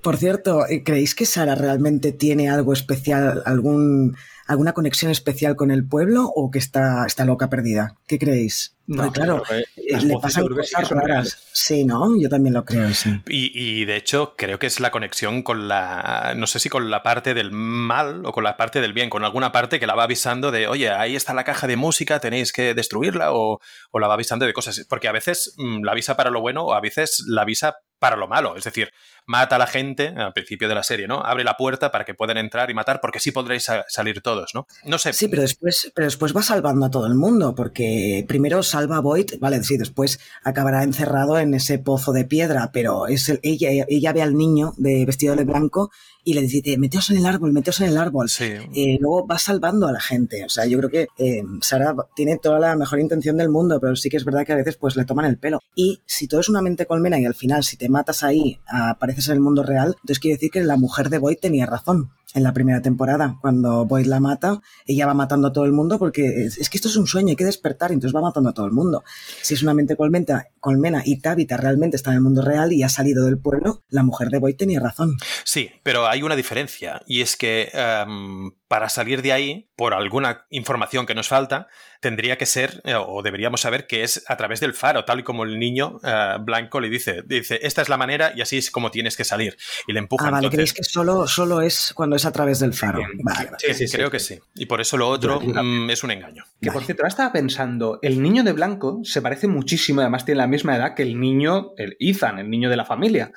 por 0.01 0.17
cierto, 0.17 0.65
¿creéis 0.83 1.15
que 1.15 1.25
Sara 1.25 1.55
realmente 1.55 2.11
tiene 2.11 2.49
algo 2.49 2.73
especial, 2.73 3.43
algún 3.45 4.15
alguna 4.49 4.73
conexión 4.73 5.11
especial 5.11 5.55
con 5.55 5.69
el 5.69 5.87
pueblo 5.87 6.25
o 6.25 6.49
que 6.49 6.57
está, 6.57 7.05
está 7.05 7.23
loca 7.23 7.49
perdida? 7.49 7.95
¿Qué 8.07 8.17
creéis? 8.17 8.75
No, 8.87 9.11
claro, 9.11 9.43
eh, 9.51 9.65
le 10.01 10.17
pasan 10.17 10.47
cosas 10.47 10.89
raras. 10.89 11.43
Sí, 11.53 11.85
¿no? 11.85 12.19
Yo 12.19 12.27
también 12.27 12.55
lo 12.55 12.65
creo, 12.65 12.91
sí. 12.95 13.21
Y, 13.27 13.85
de 13.85 13.95
hecho, 13.95 14.33
creo 14.35 14.57
que 14.57 14.65
es 14.65 14.79
la 14.79 14.89
conexión 14.89 15.43
con 15.43 15.67
la. 15.67 16.33
No 16.35 16.47
sé 16.47 16.57
si 16.57 16.69
con 16.69 16.89
la 16.89 17.03
parte 17.03 17.35
del 17.35 17.51
mal 17.51 18.25
o 18.25 18.31
con 18.31 18.43
la 18.43 18.57
parte 18.57 18.81
del 18.81 18.93
bien, 18.93 19.11
con 19.11 19.23
alguna 19.23 19.51
parte 19.51 19.79
que 19.79 19.85
la 19.85 19.93
va 19.93 20.05
avisando 20.05 20.49
de, 20.49 20.67
oye, 20.67 20.89
ahí 20.89 21.15
está 21.15 21.35
la 21.35 21.43
caja 21.43 21.67
de 21.67 21.77
música, 21.77 22.19
tenéis 22.19 22.51
que 22.51 22.73
destruirla, 22.73 23.31
o, 23.31 23.59
o 23.91 23.99
la 23.99 24.07
va 24.07 24.15
avisando 24.15 24.47
de 24.47 24.53
cosas. 24.53 24.83
Porque 24.89 25.07
a 25.07 25.11
veces 25.11 25.53
mm, 25.57 25.83
la 25.83 25.91
avisa 25.91 26.17
para 26.17 26.31
lo 26.31 26.41
bueno 26.41 26.63
o 26.63 26.73
a 26.73 26.81
veces 26.81 27.23
la 27.27 27.43
avisa 27.43 27.75
para 27.99 28.15
lo 28.15 28.27
malo. 28.27 28.55
Es 28.55 28.63
decir, 28.63 28.91
mata 29.29 29.57
a 29.57 29.59
la 29.59 29.67
gente 29.67 30.07
al 30.07 30.33
principio 30.33 30.67
de 30.67 30.73
la 30.73 30.81
serie, 30.81 31.07
¿no? 31.07 31.23
Abre 31.23 31.43
la 31.43 31.55
puerta 31.55 31.91
para 31.91 32.03
que 32.03 32.15
puedan 32.15 32.37
entrar 32.37 32.71
y 32.71 32.73
matar 32.73 32.99
porque 32.99 33.19
sí 33.19 33.31
podréis 33.31 33.67
salir 33.87 34.21
todos, 34.21 34.55
¿no? 34.55 34.65
No 34.85 34.97
sé. 34.97 35.13
Sí, 35.13 35.27
pero 35.27 35.43
después, 35.43 35.91
pero 35.93 36.05
después 36.05 36.35
va 36.35 36.41
salvando 36.41 36.87
a 36.87 36.89
todo 36.89 37.05
el 37.05 37.13
mundo 37.13 37.53
porque 37.53 38.25
primero 38.27 38.63
salva 38.63 38.97
a 38.97 39.01
Void, 39.01 39.33
vale, 39.39 39.63
sí, 39.63 39.77
después 39.77 40.19
acabará 40.43 40.81
encerrado 40.81 41.37
en 41.37 41.53
ese 41.53 41.77
pozo 41.77 42.11
de 42.11 42.25
piedra, 42.25 42.71
pero 42.73 43.05
es 43.05 43.29
ella, 43.43 43.85
ella 43.87 44.13
ve 44.13 44.23
al 44.23 44.33
niño 44.33 44.73
de 44.77 45.05
vestido 45.05 45.35
de 45.35 45.43
blanco 45.43 45.91
y 46.23 46.33
le 46.33 46.41
dice, 46.41 46.77
meteos 46.77 47.09
en 47.09 47.17
el 47.17 47.25
árbol, 47.25 47.53
meteos 47.53 47.81
en 47.81 47.87
el 47.87 47.97
árbol. 47.97 48.29
Sí. 48.29 48.45
Eh, 48.75 48.97
luego 48.99 49.25
va 49.25 49.39
salvando 49.39 49.87
a 49.87 49.91
la 49.91 50.01
gente. 50.01 50.43
O 50.45 50.49
sea, 50.49 50.65
yo 50.65 50.77
creo 50.77 50.89
que 50.89 51.07
eh, 51.17 51.43
Sara 51.61 51.95
tiene 52.15 52.37
toda 52.37 52.59
la 52.59 52.75
mejor 52.75 52.99
intención 52.99 53.37
del 53.37 53.49
mundo, 53.49 53.79
pero 53.79 53.95
sí 53.95 54.09
que 54.09 54.17
es 54.17 54.25
verdad 54.25 54.45
que 54.45 54.53
a 54.53 54.57
veces 54.57 54.77
pues 54.77 54.95
le 54.95 55.05
toman 55.05 55.25
el 55.25 55.37
pelo. 55.37 55.59
Y 55.75 56.01
si 56.05 56.27
todo 56.27 56.41
es 56.41 56.49
una 56.49 56.61
mente 56.61 56.85
colmena 56.85 57.19
y 57.19 57.25
al 57.25 57.35
final 57.35 57.63
si 57.63 57.77
te 57.77 57.89
matas 57.89 58.23
ahí 58.23 58.59
apareces 58.67 59.27
en 59.29 59.35
el 59.35 59.39
mundo 59.41 59.63
real, 59.63 59.95
entonces 60.01 60.19
quiere 60.19 60.35
decir 60.35 60.51
que 60.51 60.63
la 60.63 60.77
mujer 60.77 61.09
de 61.09 61.17
Boyd 61.17 61.37
tenía 61.39 61.65
razón 61.65 62.11
en 62.33 62.43
la 62.43 62.53
primera 62.53 62.81
temporada. 62.81 63.37
Cuando 63.41 63.85
Boyd 63.85 64.05
la 64.05 64.19
mata, 64.19 64.61
ella 64.85 65.07
va 65.07 65.13
matando 65.13 65.47
a 65.47 65.53
todo 65.53 65.65
el 65.65 65.71
mundo 65.71 65.97
porque 65.99 66.45
es, 66.45 66.69
que 66.69 66.77
esto 66.77 66.87
es 66.87 66.95
un 66.95 67.07
sueño, 67.07 67.29
hay 67.29 67.35
que 67.35 67.45
despertar, 67.45 67.91
entonces 67.91 68.15
va 68.15 68.21
matando 68.21 68.49
a 68.49 68.53
todo 68.53 68.65
el 68.65 68.71
mundo. 68.71 69.03
Si 69.41 69.53
es 69.53 69.63
una 69.63 69.73
mente 69.73 69.95
colmena, 69.95 70.47
colmena 70.59 71.01
y 71.05 71.19
Tabitha 71.19 71.57
realmente 71.57 71.95
está 71.95 72.11
en 72.11 72.17
el 72.17 72.21
mundo 72.21 72.41
real 72.41 72.71
y 72.73 72.83
ha 72.83 72.89
salido 72.89 73.25
del 73.25 73.39
pueblo, 73.39 73.83
la 73.89 74.03
mujer 74.03 74.29
de 74.29 74.39
Boyd 74.39 74.55
tenía 74.55 74.79
razón. 74.79 75.17
Sí, 75.43 75.71
pero 75.83 76.07
hay 76.07 76.23
una 76.23 76.35
diferencia 76.35 77.01
y 77.05 77.21
es 77.21 77.35
que 77.35 77.69
em, 77.73 78.51
para 78.67 78.89
salir 78.89 79.21
de 79.21 79.33
ahí, 79.33 79.69
por 79.75 79.93
alguna 79.93 80.45
información 80.49 81.05
que 81.05 81.15
nos 81.15 81.27
falta, 81.27 81.67
tendría 81.99 82.37
que 82.37 82.45
ser, 82.45 82.81
eh, 82.85 82.95
o 82.95 83.21
deberíamos 83.21 83.61
saber 83.61 83.87
que 83.87 84.03
es 84.03 84.23
a 84.27 84.37
través 84.37 84.59
del 84.59 84.73
faro, 84.73 85.05
tal 85.05 85.19
y 85.19 85.23
como 85.23 85.43
el 85.43 85.59
niño 85.59 85.99
eh, 86.03 86.37
blanco 86.41 86.79
le 86.79 86.89
dice, 86.89 87.23
dice, 87.25 87.59
esta 87.61 87.81
es 87.81 87.89
la 87.89 87.97
manera 87.97 88.31
y 88.35 88.41
así 88.41 88.57
es 88.57 88.71
como 88.71 88.91
tienes 88.91 89.17
que 89.17 89.23
salir. 89.23 89.57
Y 89.87 89.93
le 89.93 89.99
empuja. 89.99 90.27
Ah, 90.27 90.31
vale, 90.31 90.49
¿creéis 90.49 90.73
que 90.73 90.83
solo, 90.83 91.27
solo 91.27 91.61
es 91.61 91.93
cuando 91.93 92.15
es 92.15 92.25
a 92.25 92.31
través 92.31 92.59
del 92.59 92.73
faro? 92.73 93.01
Vale, 93.23 93.51
sí, 93.57 93.87
sí, 93.87 93.97
creo 93.97 94.09
que 94.09 94.19
sí. 94.19 94.39
Y 94.55 94.65
por 94.65 94.81
eso 94.81 94.97
lo 94.97 95.09
otro 95.09 95.41
mm, 95.41 95.89
es 95.89 96.03
un 96.03 96.11
engaño. 96.11 96.45
Que 96.61 96.71
por 96.71 96.83
cierto, 96.83 97.03
ahora 97.03 97.09
estaba 97.09 97.31
pensando, 97.31 97.99
el 98.01 98.21
niño 98.21 98.43
de 98.43 98.53
blanco 98.53 99.01
se 99.03 99.21
parece 99.21 99.47
muchísimo, 99.47 100.01
además 100.01 100.25
tiene 100.25 100.39
la 100.39 100.47
misma 100.47 100.75
edad 100.75 100.95
que 100.95 101.03
el 101.03 101.19
niño, 101.19 101.73
el 101.77 101.97
Ethan, 101.99 102.39
el 102.39 102.49
niño 102.49 102.69
de 102.69 102.77
la 102.77 102.85
familia 102.85 103.31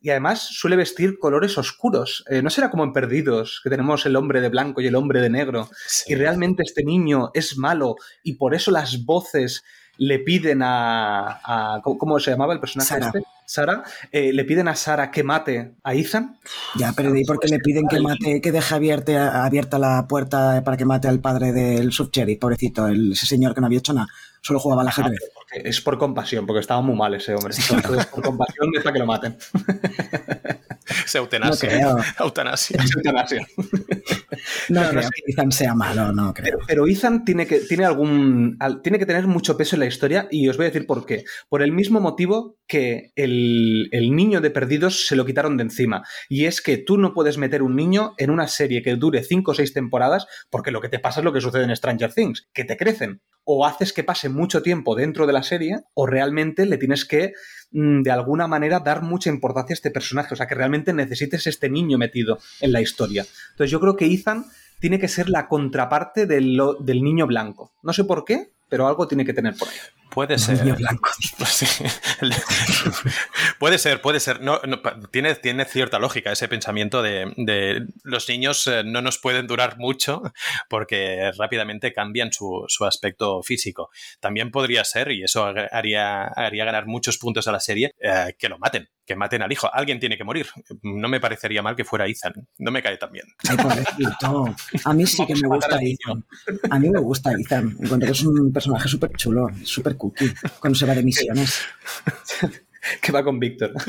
y 0.00 0.10
además 0.10 0.40
suele 0.40 0.76
vestir 0.76 1.18
colores 1.18 1.58
oscuros. 1.58 2.24
Eh, 2.28 2.42
no 2.42 2.50
será 2.50 2.70
como 2.70 2.84
en 2.84 2.92
Perdidos, 2.92 3.60
que 3.62 3.70
tenemos 3.70 4.06
el 4.06 4.16
hombre 4.16 4.40
de 4.40 4.48
blanco 4.48 4.80
y 4.80 4.86
el 4.86 4.94
hombre 4.94 5.20
de 5.20 5.30
negro, 5.30 5.68
y 6.06 6.14
realmente 6.14 6.62
este 6.64 6.84
niño 6.84 7.30
es 7.34 7.56
malo 7.56 7.96
y 8.22 8.34
por 8.34 8.54
eso 8.54 8.70
las 8.70 9.04
voces 9.04 9.64
le 9.98 10.18
piden 10.20 10.60
a... 10.62 11.80
¿Cómo 11.82 12.18
se 12.18 12.30
llamaba 12.30 12.52
el 12.52 12.60
personaje 12.60 12.88
Sara. 12.88 13.06
este? 13.06 13.22
Sara, 13.46 13.84
eh, 14.10 14.32
le 14.32 14.44
piden 14.44 14.66
a 14.66 14.74
Sara 14.74 15.10
que 15.10 15.22
mate 15.22 15.74
a 15.84 15.94
Ethan. 15.94 16.36
Ya, 16.74 16.92
pero 16.96 17.14
¿y 17.16 17.24
por 17.24 17.38
qué 17.38 17.46
le 17.48 17.60
piden 17.60 17.86
que 17.86 18.00
mate, 18.00 18.40
que 18.40 18.50
deje 18.50 18.74
abierta, 18.74 19.44
abierta 19.44 19.78
la 19.78 20.06
puerta 20.08 20.62
para 20.64 20.76
que 20.76 20.84
mate 20.84 21.06
al 21.06 21.20
padre 21.20 21.52
del 21.52 21.92
subcherry, 21.92 22.36
pobrecito, 22.36 22.88
el, 22.88 23.12
ese 23.12 23.26
señor 23.26 23.54
que 23.54 23.60
no 23.60 23.68
había 23.68 23.78
hecho 23.78 23.92
nada, 23.92 24.08
solo 24.40 24.58
jugaba 24.58 24.82
al 24.82 24.88
ajedrez? 24.88 25.20
Ah, 25.22 25.56
es 25.62 25.80
por 25.80 25.96
compasión, 25.96 26.44
porque 26.44 26.60
estaba 26.60 26.80
muy 26.80 26.96
mal 26.96 27.14
ese 27.14 27.34
hombre. 27.34 27.54
Entonces, 27.56 28.06
por 28.06 28.24
compasión 28.24 28.70
deja 28.72 28.92
que 28.92 28.98
lo 28.98 29.06
maten. 29.06 29.36
Se 31.06 31.18
eutanasia. 31.18 31.80
No. 31.80 31.96
Eutanasia. 32.24 32.80
Es 32.82 32.96
eutanasia. 32.96 33.46
No, 34.68 34.80
No, 34.80 34.84
no 34.84 34.90
creo 34.90 35.02
sé. 35.02 35.08
que 35.14 35.32
Ethan 35.32 35.52
sea 35.52 35.74
malo, 35.74 36.12
no 36.12 36.32
creo. 36.34 36.44
Pero, 36.44 36.58
pero 36.66 36.86
Ethan 36.88 37.24
tiene 37.24 37.46
que, 37.46 37.60
tiene, 37.60 37.84
algún, 37.84 38.56
al- 38.60 38.82
tiene 38.82 38.98
que 38.98 39.06
tener 39.06 39.26
mucho 39.26 39.56
peso 39.56 39.76
en 39.76 39.80
la 39.80 39.86
historia 39.86 40.28
y 40.30 40.48
os 40.48 40.56
voy 40.56 40.66
a 40.66 40.68
decir 40.70 40.86
por 40.86 41.06
qué. 41.06 41.24
Por 41.48 41.62
el 41.62 41.72
mismo 41.72 42.00
motivo 42.00 42.58
que 42.66 43.12
el, 43.16 43.88
el 43.92 44.14
niño 44.14 44.40
de 44.40 44.50
Perdidos 44.50 45.06
se 45.06 45.16
lo 45.16 45.24
quitaron 45.26 45.56
de 45.56 45.64
encima. 45.64 46.02
Y 46.28 46.44
es 46.46 46.60
que 46.60 46.76
tú 46.78 46.98
no 46.98 47.14
puedes 47.14 47.38
meter 47.38 47.62
un 47.62 47.76
niño 47.76 48.14
en 48.18 48.30
una 48.30 48.48
serie 48.48 48.82
que 48.82 48.96
dure 48.96 49.22
5 49.22 49.50
o 49.50 49.54
6 49.54 49.72
temporadas 49.72 50.26
porque 50.50 50.70
lo 50.70 50.80
que 50.80 50.88
te 50.88 50.98
pasa 50.98 51.20
es 51.20 51.24
lo 51.24 51.32
que 51.32 51.40
sucede 51.40 51.64
en 51.64 51.74
Stranger 51.76 52.12
Things, 52.12 52.48
que 52.52 52.64
te 52.64 52.76
crecen. 52.76 53.20
O 53.46 53.64
haces 53.64 53.94
que 53.94 54.04
pase 54.04 54.28
mucho 54.28 54.60
tiempo 54.60 54.94
dentro 54.94 55.26
de 55.26 55.32
la 55.32 55.42
serie 55.42 55.80
o 55.94 56.06
realmente 56.06 56.66
le 56.66 56.76
tienes 56.76 57.06
que 57.06 57.32
mm, 57.70 58.02
de 58.02 58.10
alguna 58.10 58.46
manera 58.46 58.80
dar 58.80 59.02
mucha 59.02 59.30
importancia 59.30 59.72
a 59.72 59.78
este 59.78 59.90
personaje. 59.90 60.34
O 60.34 60.36
sea, 60.36 60.46
que 60.46 60.54
realmente 60.54 60.92
necesites 60.92 61.46
este 61.46 61.70
niño 61.70 61.96
metido 61.96 62.38
en 62.60 62.72
la 62.72 62.82
historia. 62.82 63.24
Entonces 63.52 63.70
yo 63.70 63.80
creo 63.80 63.96
que 63.96 64.12
Ethan 64.12 64.44
tiene 64.80 64.98
que 64.98 65.08
ser 65.08 65.28
la 65.28 65.48
contraparte 65.48 66.26
del, 66.26 66.54
lo- 66.56 66.74
del 66.74 67.02
niño 67.02 67.26
blanco. 67.26 67.72
No 67.82 67.92
sé 67.92 68.04
por 68.04 68.24
qué, 68.24 68.48
pero 68.68 68.86
algo 68.88 69.06
tiene 69.06 69.24
que 69.24 69.32
tener 69.32 69.54
por 69.56 69.68
ahí. 69.68 69.74
Puede 70.10 70.38
ser. 70.38 70.62
Niño 70.64 70.76
blanco. 70.76 71.10
Sí. 71.46 71.66
puede 73.58 73.78
ser, 73.78 74.00
puede 74.00 74.20
ser. 74.20 74.40
No, 74.40 74.60
tiene, 75.10 75.34
tiene 75.36 75.64
cierta 75.64 75.98
lógica 75.98 76.32
ese 76.32 76.48
pensamiento 76.48 77.02
de, 77.02 77.32
de 77.36 77.86
los 78.02 78.28
niños 78.28 78.66
eh, 78.66 78.82
no 78.84 79.02
nos 79.02 79.18
pueden 79.18 79.46
durar 79.46 79.78
mucho 79.78 80.22
porque 80.68 81.30
rápidamente 81.38 81.92
cambian 81.92 82.32
su, 82.32 82.64
su 82.68 82.84
aspecto 82.84 83.42
físico. 83.42 83.90
También 84.20 84.50
podría 84.50 84.84
ser, 84.84 85.10
y 85.12 85.22
eso 85.22 85.44
haría, 85.72 86.24
haría 86.24 86.64
ganar 86.64 86.86
muchos 86.86 87.18
puntos 87.18 87.46
a 87.48 87.52
la 87.52 87.60
serie, 87.60 87.92
eh, 88.00 88.34
que 88.38 88.48
lo 88.48 88.58
maten, 88.58 88.88
que 89.06 89.16
maten 89.16 89.42
al 89.42 89.52
hijo. 89.52 89.72
Alguien 89.72 90.00
tiene 90.00 90.16
que 90.16 90.24
morir. 90.24 90.46
No 90.82 91.08
me 91.08 91.20
parecería 91.20 91.62
mal 91.62 91.76
que 91.76 91.84
fuera 91.84 92.06
Ethan. 92.06 92.32
No 92.58 92.70
me 92.70 92.82
cae 92.82 92.96
tan 92.96 93.12
bien. 93.12 93.26
Ay, 93.48 93.56
pobrecito. 93.56 94.54
A 94.84 94.92
mí 94.92 95.06
sí 95.06 95.24
que 95.26 95.34
me 95.34 95.46
a 95.46 95.48
gusta. 95.48 95.78
Ethan. 95.80 96.24
A 96.70 96.78
mí 96.78 96.90
me 96.90 97.00
gusta 97.00 97.32
Ethan. 97.32 97.76
Encuentro 97.80 98.06
que 98.06 98.12
es 98.12 98.22
un 98.22 98.52
personaje 98.52 98.88
súper 98.88 99.12
chulo, 99.12 99.48
súper 99.62 99.96
cookie, 99.96 100.32
cuando 100.60 100.78
se 100.78 100.86
va 100.86 100.94
de 100.94 101.02
misiones. 101.02 101.60
que 103.02 103.12
va 103.12 103.22
con 103.24 103.38
Víctor. 103.38 103.72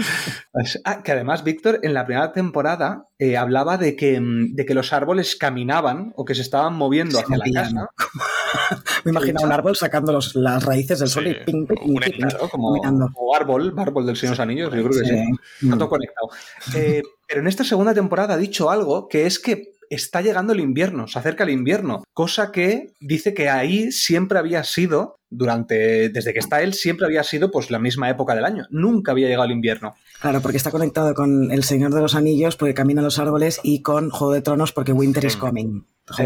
Ah, 0.85 1.03
que 1.03 1.11
además 1.11 1.43
Víctor 1.43 1.79
en 1.83 1.93
la 1.93 2.05
primera 2.07 2.31
temporada 2.31 3.05
eh, 3.19 3.37
hablaba 3.37 3.77
de 3.77 3.95
que, 3.95 4.19
mm, 4.19 4.55
de 4.55 4.65
que 4.65 4.73
los 4.73 4.91
árboles 4.91 5.35
caminaban 5.35 6.13
o 6.15 6.25
que 6.25 6.33
se 6.33 6.41
estaban 6.41 6.73
moviendo 6.73 7.19
Se 7.19 7.23
hacia 7.23 7.37
la 7.37 7.45
casa. 7.53 7.89
Me 9.05 9.11
imagino 9.11 9.41
un 9.43 9.51
árbol 9.51 9.75
sacando 9.75 10.11
los- 10.11 10.35
las 10.35 10.63
raíces 10.63 10.97
del 10.99 11.09
sol 11.09 11.25
Sí, 11.25 11.29
y 11.29 11.45
ping, 11.45 11.65
ping, 11.67 11.77
ping, 11.77 11.89
un 11.95 11.99
ping, 12.01 12.11
Claro, 12.13 12.49
como, 12.49 12.73
caminando. 12.81 13.09
o 13.15 13.35
árbol, 13.35 13.73
árbol 13.77 14.05
del 14.07 14.15
Señor 14.15 14.31
de 14.31 14.37
los 14.37 14.39
Anillos, 14.39 14.73
yo 14.73 14.83
creo 14.83 14.89
que 15.01 15.07
sí. 15.07 15.15
Sí. 15.15 15.65
Está 15.65 15.75
Mm. 15.75 15.79
todo 15.79 15.89
conectado. 15.89 16.29
Eh, 16.75 17.03
pero 17.27 17.41
en 17.41 17.47
esta 17.47 17.63
segunda 17.63 17.93
temporada 17.93 18.33
ha 18.33 18.37
dicho 18.37 18.71
algo 18.71 19.07
que 19.07 19.27
es 19.27 19.37
que 19.39 19.73
está 19.89 20.21
llegando 20.21 20.53
el 20.53 20.59
invierno, 20.59 21.07
se 21.07 21.19
acerca 21.19 21.43
el 21.43 21.49
invierno, 21.51 22.03
cosa 22.13 22.51
que 22.51 22.93
dice 22.99 23.33
que 23.33 23.49
ahí 23.49 23.91
siempre 23.91 24.39
había 24.39 24.63
sido, 24.63 25.15
durante, 25.29 26.07
desde 26.09 26.33
que 26.33 26.39
está 26.39 26.61
él, 26.61 26.73
siempre 26.73 27.05
había 27.05 27.23
sido 27.23 27.51
pues 27.51 27.69
la 27.69 27.79
misma 27.79 28.09
época 28.09 28.33
del 28.35 28.45
año, 28.45 28.65
nunca 28.69 29.11
había 29.11 29.27
llegado 29.27 29.45
el 29.45 29.51
invierno. 29.51 29.95
Claro, 30.21 30.41
porque 30.41 30.57
está 30.57 30.71
conectado 30.71 31.13
con 31.13 31.51
El 31.51 31.63
Señor 31.63 31.93
de 31.93 32.01
los 32.01 32.15
Anillos, 32.15 32.55
porque 32.55 32.73
camina 32.73 33.01
los 33.01 33.19
árboles, 33.19 33.59
y 33.63 33.81
con 33.81 34.09
Juego 34.09 34.33
de 34.33 34.41
Tronos, 34.41 34.71
porque 34.71 34.93
Winter 34.93 35.25
is 35.25 35.35
Mm. 35.37 35.39
coming. 35.39 35.81
Sí. 36.15 36.23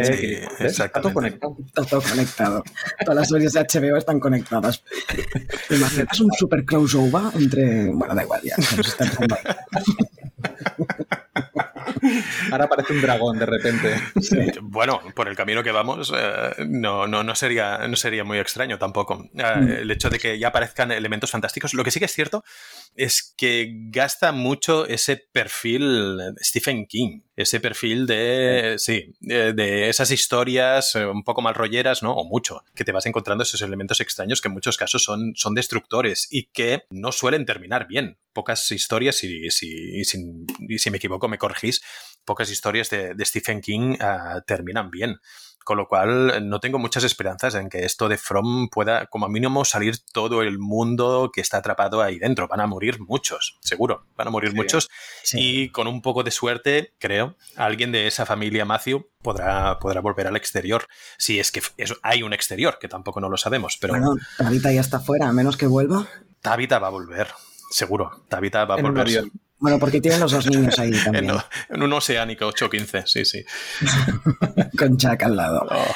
Está 0.59 0.89
todo 0.89 1.11
conectado. 1.11 1.57
Está 1.65 1.83
todo 1.85 2.01
conectado. 2.07 2.63
Todas 3.03 3.15
las 3.15 3.29
series 3.29 3.53
de 3.53 3.61
HBO 3.61 3.97
están 3.97 4.19
conectadas. 4.19 4.83
¿Te 5.67 5.75
imaginas 5.75 6.19
un 6.19 6.31
super 6.33 6.63
crossover 6.65 7.23
entre. 7.33 7.87
Bueno, 7.87 8.13
da 8.13 8.21
igual, 8.21 8.41
ya. 8.43 8.55
se 8.57 8.77
nos. 8.77 8.95
Ahora 12.51 12.65
aparece 12.65 12.93
un 12.93 13.01
dragón 13.01 13.39
de 13.39 13.45
repente. 13.45 13.95
Bueno, 14.61 15.01
por 15.15 15.27
el 15.27 15.35
camino 15.35 15.63
que 15.63 15.71
vamos, 15.71 16.11
eh, 16.15 16.65
no, 16.67 17.07
no, 17.07 17.23
no, 17.23 17.35
sería, 17.35 17.87
no 17.87 17.95
sería 17.95 18.23
muy 18.23 18.37
extraño 18.39 18.77
tampoco. 18.77 19.29
Eh, 19.35 19.61
Mm. 19.61 19.69
El 19.69 19.91
hecho 19.91 20.09
de 20.09 20.19
que 20.19 20.39
ya 20.39 20.49
aparezcan 20.49 20.91
elementos 20.91 21.31
fantásticos. 21.31 21.73
Lo 21.73 21.83
que 21.83 21.91
sí 21.91 21.99
que 21.99 22.05
es 22.05 22.13
cierto 22.13 22.43
es 22.95 23.33
que 23.37 23.69
gasta 23.89 24.31
mucho 24.31 24.85
ese 24.85 25.17
perfil 25.17 26.19
Stephen 26.41 26.85
King. 26.85 27.21
Ese 27.35 27.59
perfil 27.59 28.05
de, 28.05 28.75
sí, 28.77 29.15
de, 29.19 29.89
esas 29.89 30.11
historias 30.11 30.93
eh, 30.95 31.05
un 31.05 31.23
poco 31.23 31.41
mal 31.41 31.55
rolleras, 31.55 32.03
¿no? 32.03 32.13
O 32.13 32.27
mucho, 32.27 32.63
que 32.75 32.83
te 32.83 32.91
vas 32.91 33.05
encontrando 33.05 33.43
esos 33.43 33.61
elementos 33.61 33.99
extraños 34.01 34.41
que 34.41 34.47
en 34.49 34.53
muchos 34.53 34.77
casos 34.77 35.03
son, 35.03 35.33
son 35.35 35.55
destructores 35.55 36.27
y 36.29 36.47
que 36.47 36.83
no 36.91 37.11
suelen 37.11 37.45
terminar 37.45 37.87
bien. 37.87 38.17
Pocas 38.33 38.69
historias, 38.71 39.23
y, 39.23 39.49
si- 39.49 40.89
me 40.91 40.97
equivoco 40.97 41.27
me 41.27 41.37
corregís, 41.37 41.81
pocas 42.25 42.51
historias 42.51 42.89
de, 42.89 43.15
de 43.15 43.25
Stephen 43.25 43.61
King 43.61 43.95
ah, 43.99 44.41
terminan 44.45 44.91
bien. 44.91 45.17
Con 45.63 45.77
lo 45.77 45.87
cual, 45.87 46.49
no 46.49 46.59
tengo 46.59 46.79
muchas 46.79 47.03
esperanzas 47.03 47.53
en 47.55 47.69
que 47.69 47.85
esto 47.85 48.09
de 48.09 48.17
From 48.17 48.69
pueda, 48.69 49.05
como 49.05 49.29
mínimo, 49.29 49.63
salir 49.63 49.97
todo 50.11 50.41
el 50.41 50.57
mundo 50.57 51.29
que 51.33 51.41
está 51.41 51.57
atrapado 51.57 52.01
ahí 52.01 52.17
dentro. 52.17 52.47
Van 52.47 52.61
a 52.61 52.67
morir 52.67 52.99
muchos, 52.99 53.57
seguro. 53.61 54.05
Van 54.15 54.27
a 54.27 54.31
morir 54.31 54.51
Sí. 54.51 54.55
muchos. 54.55 54.89
Sí. 55.23 55.37
Y 55.39 55.69
con 55.69 55.87
un 55.87 56.01
poco 56.01 56.23
de 56.23 56.31
suerte, 56.31 56.93
creo, 56.99 57.35
alguien 57.55 57.91
de 57.91 58.07
esa 58.07 58.25
familia 58.25 58.65
Matthew 58.65 59.07
podrá, 59.21 59.77
podrá 59.79 60.01
volver 60.01 60.27
al 60.27 60.35
exterior. 60.35 60.87
Si 61.17 61.39
es 61.39 61.51
que 61.51 61.61
hay 62.01 62.23
un 62.23 62.33
exterior, 62.33 62.79
que 62.79 62.87
tampoco 62.87 63.21
no 63.21 63.29
lo 63.29 63.37
sabemos, 63.37 63.77
pero 63.79 63.93
Bueno, 63.93 64.15
Tabitha 64.37 64.71
ya 64.71 64.81
está 64.81 64.99
fuera, 64.99 65.27
a 65.29 65.33
menos 65.33 65.57
que 65.57 65.67
vuelva. 65.67 66.07
Tabitha 66.41 66.79
va 66.79 66.87
a 66.87 66.91
volver. 66.91 67.27
Seguro. 67.69 68.25
Tabitha 68.27 68.65
va 68.65 68.75
a 68.75 68.79
En 68.79 68.83
volver. 68.85 69.25
Bueno, 69.61 69.77
porque 69.77 70.01
tienen 70.01 70.19
los 70.19 70.31
dos 70.31 70.47
niños 70.47 70.77
ahí 70.79 70.91
En, 70.93 71.03
también, 71.03 71.31
en 71.69 71.83
un 71.83 71.93
oceánico 71.93 72.47
815, 72.47 73.03
sí, 73.05 73.25
sí. 73.25 73.45
con 74.77 74.97
Jack 74.97 75.23
al 75.23 75.35
lado. 75.37 75.67
Oh. 75.69 75.95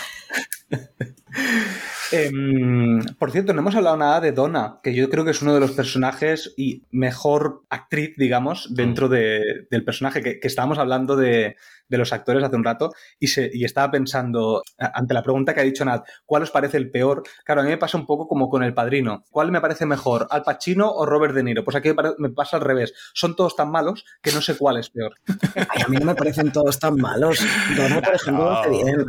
Em, 2.11 2.99
por 3.17 3.31
cierto, 3.31 3.53
no 3.53 3.61
hemos 3.61 3.75
hablado 3.75 3.97
nada 3.97 4.21
de 4.21 4.31
Donna, 4.31 4.79
que 4.83 4.93
yo 4.93 5.09
creo 5.09 5.25
que 5.25 5.31
es 5.31 5.41
uno 5.41 5.53
de 5.53 5.59
los 5.59 5.71
personajes 5.71 6.53
y 6.55 6.83
mejor 6.91 7.63
actriz, 7.69 8.13
digamos, 8.17 8.67
dentro 8.75 9.09
de- 9.09 9.67
del 9.71 9.83
personaje 9.83 10.21
que, 10.21 10.39
que 10.39 10.47
estábamos 10.47 10.77
hablando 10.77 11.15
de, 11.15 11.55
de 11.89 11.97
los 11.97 12.13
actores 12.13 12.43
hace 12.43 12.55
un 12.55 12.63
rato 12.63 12.91
y, 13.19 13.27
se, 13.27 13.49
y 13.53 13.65
estaba 13.65 13.91
pensando, 13.91 14.63
ante 14.77 15.13
la 15.13 15.23
pregunta 15.23 15.53
que 15.53 15.61
ha 15.61 15.63
dicho 15.63 15.83
Nat, 15.85 16.05
¿cuál 16.25 16.43
os 16.43 16.51
parece 16.51 16.77
el 16.77 16.91
peor? 16.91 17.23
Claro, 17.43 17.61
a 17.61 17.63
mí 17.63 17.69
me 17.71 17.77
pasa 17.77 17.97
un 17.97 18.05
poco 18.05 18.27
como 18.27 18.49
con 18.49 18.63
El 18.63 18.73
Padrino. 18.73 19.23
¿Cuál 19.31 19.51
me 19.51 19.61
parece 19.61 19.85
mejor, 19.85 20.27
Al 20.29 20.43
Pacino 20.43 20.91
o 20.91 21.05
Robert 21.05 21.33
De 21.33 21.43
Niro? 21.43 21.63
Pues 21.63 21.75
aquí 21.75 21.89
me 22.19 22.29
pasa 22.29 22.57
al 22.57 22.63
revés. 22.63 22.93
Son 23.13 23.35
todos 23.35 23.55
tan 23.55 23.71
malos 23.71 24.05
que 24.21 24.31
no 24.31 24.41
sé 24.41 24.55
cuál 24.57 24.77
es 24.77 24.89
peor. 24.89 25.13
Ay, 25.55 25.81
a 25.83 25.87
mí 25.87 25.97
no 25.97 26.05
me 26.05 26.15
parecen 26.15 26.51
todos 26.51 26.79
tan 26.79 26.95
malos. 26.95 27.39
Donna, 27.75 28.01
por 28.01 28.15
ejemplo, 28.15 28.51
hace 28.51 28.69
bien. 28.69 29.05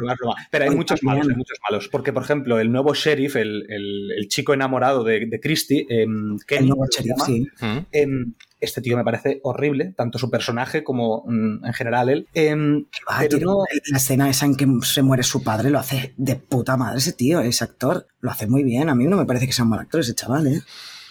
Pero 0.50 0.64
hay 0.64 0.70
Ay, 0.70 0.76
muchos 0.76 1.02
malos, 1.02 1.28
hay 1.28 1.34
muchos 1.36 1.58
malos. 1.68 1.88
Porque, 1.88 2.12
por 2.12 2.22
ejemplo, 2.22 2.58
el 2.58 2.70
nuevo 2.72 2.85
sheriff, 2.94 3.36
el, 3.36 3.66
el- 3.68 4.12
el 4.16 4.28
chico 4.28 4.54
enamorado 4.54 5.04
de, 5.04 5.26
de 5.26 5.40
Christie, 5.40 5.86
em, 5.88 6.36
El 6.48 6.68
nuevo 6.68 6.86
sheriff, 6.86 7.12
llama, 7.16 7.24
sí. 7.26 7.46
Em, 7.92 8.34
este 8.60 8.80
tío 8.80 8.96
me 8.96 9.04
parece 9.04 9.40
horrible, 9.42 9.92
tanto 9.96 10.18
su 10.18 10.30
personaje 10.30 10.82
como 10.82 11.24
mm, 11.26 11.64
en 11.66 11.72
general 11.74 12.08
él. 12.08 12.26
Ah, 13.06 13.18
pero 13.20 13.38
tío, 13.38 13.46
no- 13.46 13.64
La 13.90 13.98
escena 13.98 14.30
esa 14.30 14.46
en 14.46 14.56
que 14.56 14.66
se 14.82 15.02
muere 15.02 15.22
su 15.22 15.42
padre 15.42 15.70
lo 15.70 15.78
hace 15.78 16.14
de 16.16 16.36
puta 16.36 16.76
madre 16.76 16.98
ese 16.98 17.12
tío, 17.12 17.40
ese 17.40 17.64
actor. 17.64 18.06
Lo 18.20 18.30
hace 18.30 18.46
muy 18.46 18.62
bien. 18.64 18.88
A 18.88 18.94
mí 18.94 19.04
no 19.06 19.16
me 19.16 19.26
parece 19.26 19.46
que 19.46 19.52
sea 19.52 19.64
un 19.64 19.70
mal 19.70 19.80
actor 19.80 20.00
ese 20.00 20.14
chaval, 20.14 20.46
¿eh? 20.46 20.60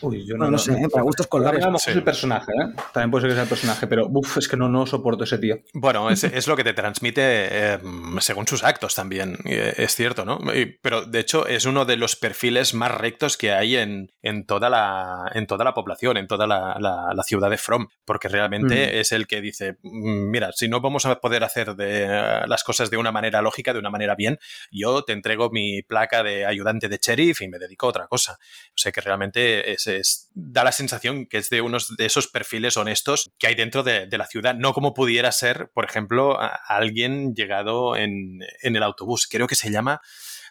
Uy, 0.06 0.26
yo 0.26 0.36
No, 0.38 0.49
no 0.51 0.58
sé, 0.58 0.74
¿eh? 0.74 0.88
para 0.91 1.03
gustos 1.03 1.28
colores. 1.28 1.62
A 1.64 1.66
lo 1.68 1.72
mejor 1.74 1.82
Sí. 1.82 1.89
es 1.91 1.95
el 1.97 2.03
personaje, 2.03 2.51
¿eh? 2.51 2.74
También 2.93 3.12
puede 3.12 3.22
ser 3.24 3.30
que 3.30 3.34
sea 3.36 3.43
el 3.43 3.49
personaje, 3.49 3.88
pero 3.88 4.08
uf, 4.10 4.38
es 4.38 4.47
que 4.47 4.58
no, 4.58 4.70
no 4.70 4.86
soporto 4.86 5.24
ese 5.24 5.38
tío. 5.38 5.58
Bueno, 5.74 6.10
es, 6.10 6.24
es 6.24 6.47
lo 6.47 6.56
que 6.56 6.64
te 6.64 6.74
transmite 6.74 7.22
eh, 7.24 7.80
según 8.20 8.47
sus 8.47 8.64
actos 8.64 8.95
también, 8.95 9.38
eh, 9.45 9.74
es 9.78 9.95
cierto, 9.95 10.26
¿no? 10.26 10.39
Y- 10.53 10.78
Pero 10.82 11.03
de 11.06 11.20
hecho 11.20 11.47
es 11.47 11.66
uno 11.66 11.86
de 11.86 11.97
los 11.97 12.16
perfiles 12.16 12.74
más 12.74 12.91
rectos 12.91 13.38
que 13.38 13.51
hay 13.51 13.76
en, 13.78 14.12
en, 14.22 14.45
toda, 14.45 14.70
la, 14.70 15.32
en 15.34 15.47
toda 15.47 15.64
la 15.66 15.74
población, 15.74 16.18
en 16.18 16.28
toda 16.28 16.47
la, 16.47 16.78
la- 16.80 17.14
la 17.14 17.24
ciudad 17.24 17.49
de 17.49 17.58
From, 17.58 17.88
porque 18.06 18.28
realmente 18.28 18.99
es 18.99 19.12
el 19.12 19.28
que 19.28 19.41
dice, 19.41 19.78
"Mm, 19.84 20.30
mira, 20.30 20.51
si 20.53 20.68
no 20.68 20.82
vamos 20.82 21.06
a 21.06 21.20
poder 21.20 21.43
hacer 21.43 21.76
de, 21.76 22.03
eh, 22.03 22.41
las 22.47 22.64
cosas 22.64 22.89
de 22.89 22.97
una 22.97 23.12
manera 23.12 23.41
lógica, 23.41 23.74
de 23.74 23.80
una 23.80 23.89
manera 23.89 24.16
bien, 24.16 24.38
yo 24.72 25.03
te 25.03 25.14
entrego 25.14 25.49
mi 25.49 25.82
placa 25.82 26.24
de 26.24 26.45
ayudante 26.45 26.89
de 26.89 26.99
sheriff 27.01 27.41
y 27.41 27.47
me 27.47 27.58
dedico 27.60 27.86
a 27.88 27.89
otra 27.89 28.08
cosa. 28.08 28.34
O 28.39 28.74
sea 28.78 28.91
que 28.91 29.01
realmente 29.01 29.72
es, 29.72 29.88
es- 29.99 30.29
da 30.33 30.63
la 30.63 30.71
sensación 30.71 31.25
que 31.25 31.37
es 31.37 31.49
de 31.49 31.61
unos 31.61 31.95
de 31.97 32.05
esos 32.05 32.27
perfiles 32.27 32.77
honestos 32.77 33.29
que 33.37 33.47
hay 33.47 33.55
dentro 33.55 33.83
de, 33.83 34.07
de 34.07 34.17
la 34.17 34.27
ciudad, 34.27 34.55
no 34.55 34.73
como 34.73 34.93
pudiera 34.93 35.31
ser, 35.31 35.69
por 35.73 35.85
ejemplo, 35.85 36.39
a- 36.39 36.59
alguien 36.67 37.33
llegado 37.35 37.95
en, 37.95 38.39
en 38.61 38.75
el 38.75 38.83
autobús. 38.83 39.27
Creo 39.29 39.47
que 39.47 39.55
se 39.55 39.71
llama 39.71 40.01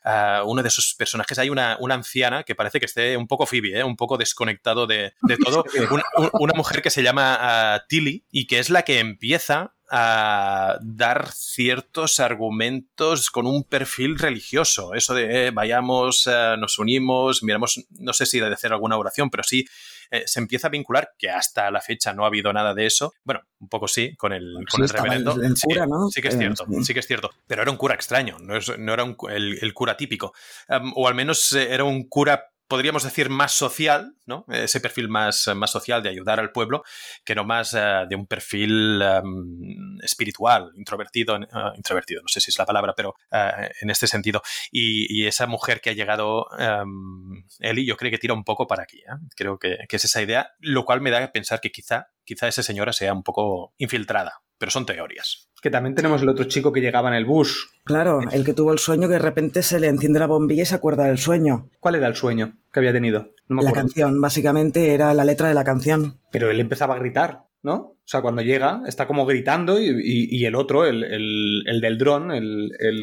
ah, 0.04 0.42
uno 0.46 0.62
de 0.62 0.68
esos 0.68 0.94
personajes. 0.98 1.38
Hay 1.38 1.50
una, 1.50 1.76
una 1.80 1.94
anciana 1.94 2.42
que 2.44 2.54
parece 2.54 2.78
que 2.80 2.86
esté 2.86 3.16
un 3.16 3.26
poco 3.26 3.46
Phoebe, 3.46 3.78
¿eh? 3.78 3.84
un 3.84 3.96
poco 3.96 4.16
desconectado 4.18 4.86
de, 4.86 5.14
de 5.22 5.36
todo. 5.44 5.64
Una, 5.90 6.04
un- 6.16 6.30
una 6.40 6.52
mujer 6.54 6.82
que 6.82 6.90
se 6.90 7.02
llama 7.02 7.36
ah, 7.40 7.84
Tilly 7.88 8.24
y 8.30 8.46
que 8.46 8.58
es 8.58 8.70
la 8.70 8.82
que 8.82 8.98
empieza 9.00 9.74
a 9.96 10.76
dar 10.82 11.30
ciertos 11.32 12.18
argumentos 12.18 13.30
con 13.30 13.46
un 13.46 13.62
perfil 13.62 14.18
religioso. 14.18 14.92
Eso 14.94 15.14
de 15.14 15.46
eh, 15.46 15.50
vayamos, 15.52 16.26
eh, 16.26 16.56
nos 16.58 16.80
unimos, 16.80 17.44
miramos, 17.44 17.84
no 17.90 18.12
sé 18.12 18.26
si 18.26 18.40
de 18.40 18.52
hacer 18.52 18.72
alguna 18.72 18.96
oración, 18.96 19.30
pero 19.30 19.44
sí 19.44 19.64
eh, 20.10 20.24
se 20.26 20.40
empieza 20.40 20.66
a 20.66 20.70
vincular, 20.70 21.10
que 21.16 21.30
hasta 21.30 21.70
la 21.70 21.80
fecha 21.80 22.12
no 22.12 22.24
ha 22.24 22.26
habido 22.26 22.52
nada 22.52 22.74
de 22.74 22.86
eso. 22.86 23.12
Bueno, 23.22 23.42
un 23.60 23.68
poco 23.68 23.86
sí, 23.86 24.16
con 24.16 24.32
el, 24.32 24.54
con 24.68 24.78
Sí, 24.78 24.82
el 24.82 24.88
reverendo. 24.88 25.40
el 25.40 25.56
Sí, 25.56 25.68
¿no? 25.88 26.08
Sí 26.10 26.20
que 26.20 26.28
es 26.28 26.38
cierto, 26.38 26.66
sí. 26.82 26.92
que 26.92 26.98
es 27.00 27.06
cierto. 27.06 27.30
Pero 27.46 27.62
era 27.62 27.70
un 27.70 27.76
cura 27.76 27.94
extraño, 27.94 28.36
no, 28.40 28.56
es- 28.56 28.76
no 28.76 28.92
era 28.92 29.04
un 29.04 29.16
el, 29.30 29.58
el 29.62 29.74
cura 29.74 29.96
típico. 29.96 30.32
Um, 30.68 30.92
o 30.96 31.06
al 31.06 31.14
menos 31.14 31.52
era 31.52 31.84
un 31.84 32.08
cura 32.08 32.50
podríamos 32.68 33.02
decir 33.02 33.28
más 33.28 33.52
social, 33.52 34.16
¿no? 34.26 34.44
Ese 34.48 34.80
perfil 34.80 35.08
más, 35.08 35.50
más 35.54 35.70
social 35.70 36.02
de 36.02 36.08
ayudar 36.08 36.40
al 36.40 36.52
pueblo, 36.52 36.82
que 37.24 37.34
no 37.34 37.44
más 37.44 37.74
eh, 37.74 38.04
de 38.08 38.16
un 38.16 38.26
perfil 38.26 39.02
um, 39.02 39.98
espiritual, 40.02 40.72
introvertido, 40.76 41.36
eh, 41.36 41.46
introvertido, 41.76 42.22
no 42.22 42.28
sé 42.28 42.40
si 42.40 42.50
es 42.50 42.58
la 42.58 42.66
palabra, 42.66 42.94
pero 42.96 43.14
eh, 43.30 43.70
en 43.80 43.90
este 43.90 44.06
sentido. 44.06 44.42
Y, 44.70 45.24
esa 45.24 45.46
mujer 45.46 45.80
que 45.80 45.88
ha 45.88 45.94
llegado, 45.94 46.46
um, 46.58 47.44
Eli, 47.58 47.86
yo 47.86 47.96
creo 47.96 48.10
que 48.10 48.18
tira 48.18 48.34
un 48.34 48.44
poco 48.44 48.66
para 48.66 48.82
aquí, 48.82 49.02
creo 49.34 49.58
que, 49.58 49.78
que 49.88 49.96
es 49.96 50.04
esa 50.04 50.20
idea, 50.20 50.50
lo 50.58 50.84
cual 50.84 51.00
me 51.00 51.10
da 51.10 51.24
a 51.24 51.32
pensar 51.32 51.60
que 51.62 51.70
quizá, 51.70 52.08
quizá 52.24 52.46
esa 52.46 52.62
señora 52.62 52.92
sea 52.92 53.14
un 53.14 53.22
poco 53.22 53.72
infiltrada, 53.78 54.42
pero 54.64 54.70
son 54.72 54.86
teorías. 54.86 55.50
Que 55.60 55.68
también 55.68 55.94
tenemos 55.94 56.22
el 56.22 56.28
otro 56.30 56.44
chico 56.46 56.72
que 56.72 56.80
llegaba 56.80 57.10
en 57.10 57.16
el 57.16 57.26
bus. 57.26 57.68
Claro, 57.84 58.20
el 58.32 58.46
que 58.46 58.54
tuvo 58.54 58.72
el 58.72 58.78
sueño 58.78 59.08
que 59.08 59.12
de 59.14 59.18
repente 59.18 59.62
se 59.62 59.78
le 59.78 59.88
enciende 59.88 60.18
la 60.18 60.26
bombilla 60.26 60.62
y 60.62 60.66
se 60.66 60.74
acuerda 60.74 61.04
del 61.04 61.18
sueño. 61.18 61.68
¿Cuál 61.80 61.96
era 61.96 62.06
el 62.06 62.14
sueño 62.16 62.56
que 62.72 62.80
había 62.80 62.92
tenido? 62.94 63.28
No 63.46 63.56
me 63.56 63.62
La 63.62 63.68
acuerdo. 63.68 63.88
canción, 63.88 64.20
básicamente, 64.22 64.94
era 64.94 65.12
la 65.12 65.26
letra 65.26 65.48
de 65.48 65.54
la 65.54 65.64
canción. 65.64 66.18
Pero 66.32 66.50
él 66.50 66.60
empezaba 66.60 66.94
a 66.94 66.98
gritar, 66.98 67.42
¿no? 67.62 67.93
O 68.04 68.06
sea, 68.06 68.20
cuando 68.20 68.42
llega, 68.42 68.82
está 68.86 69.06
como 69.06 69.24
gritando 69.24 69.80
y, 69.80 69.86
y- 69.88 70.28
y 70.38 70.44
el 70.44 70.54
otro, 70.56 70.84
el, 70.84 71.02
el- 71.04 71.62
el 71.66 71.80
del 71.80 71.96
dron, 71.96 72.32
el, 72.32 72.70
el 72.78 73.02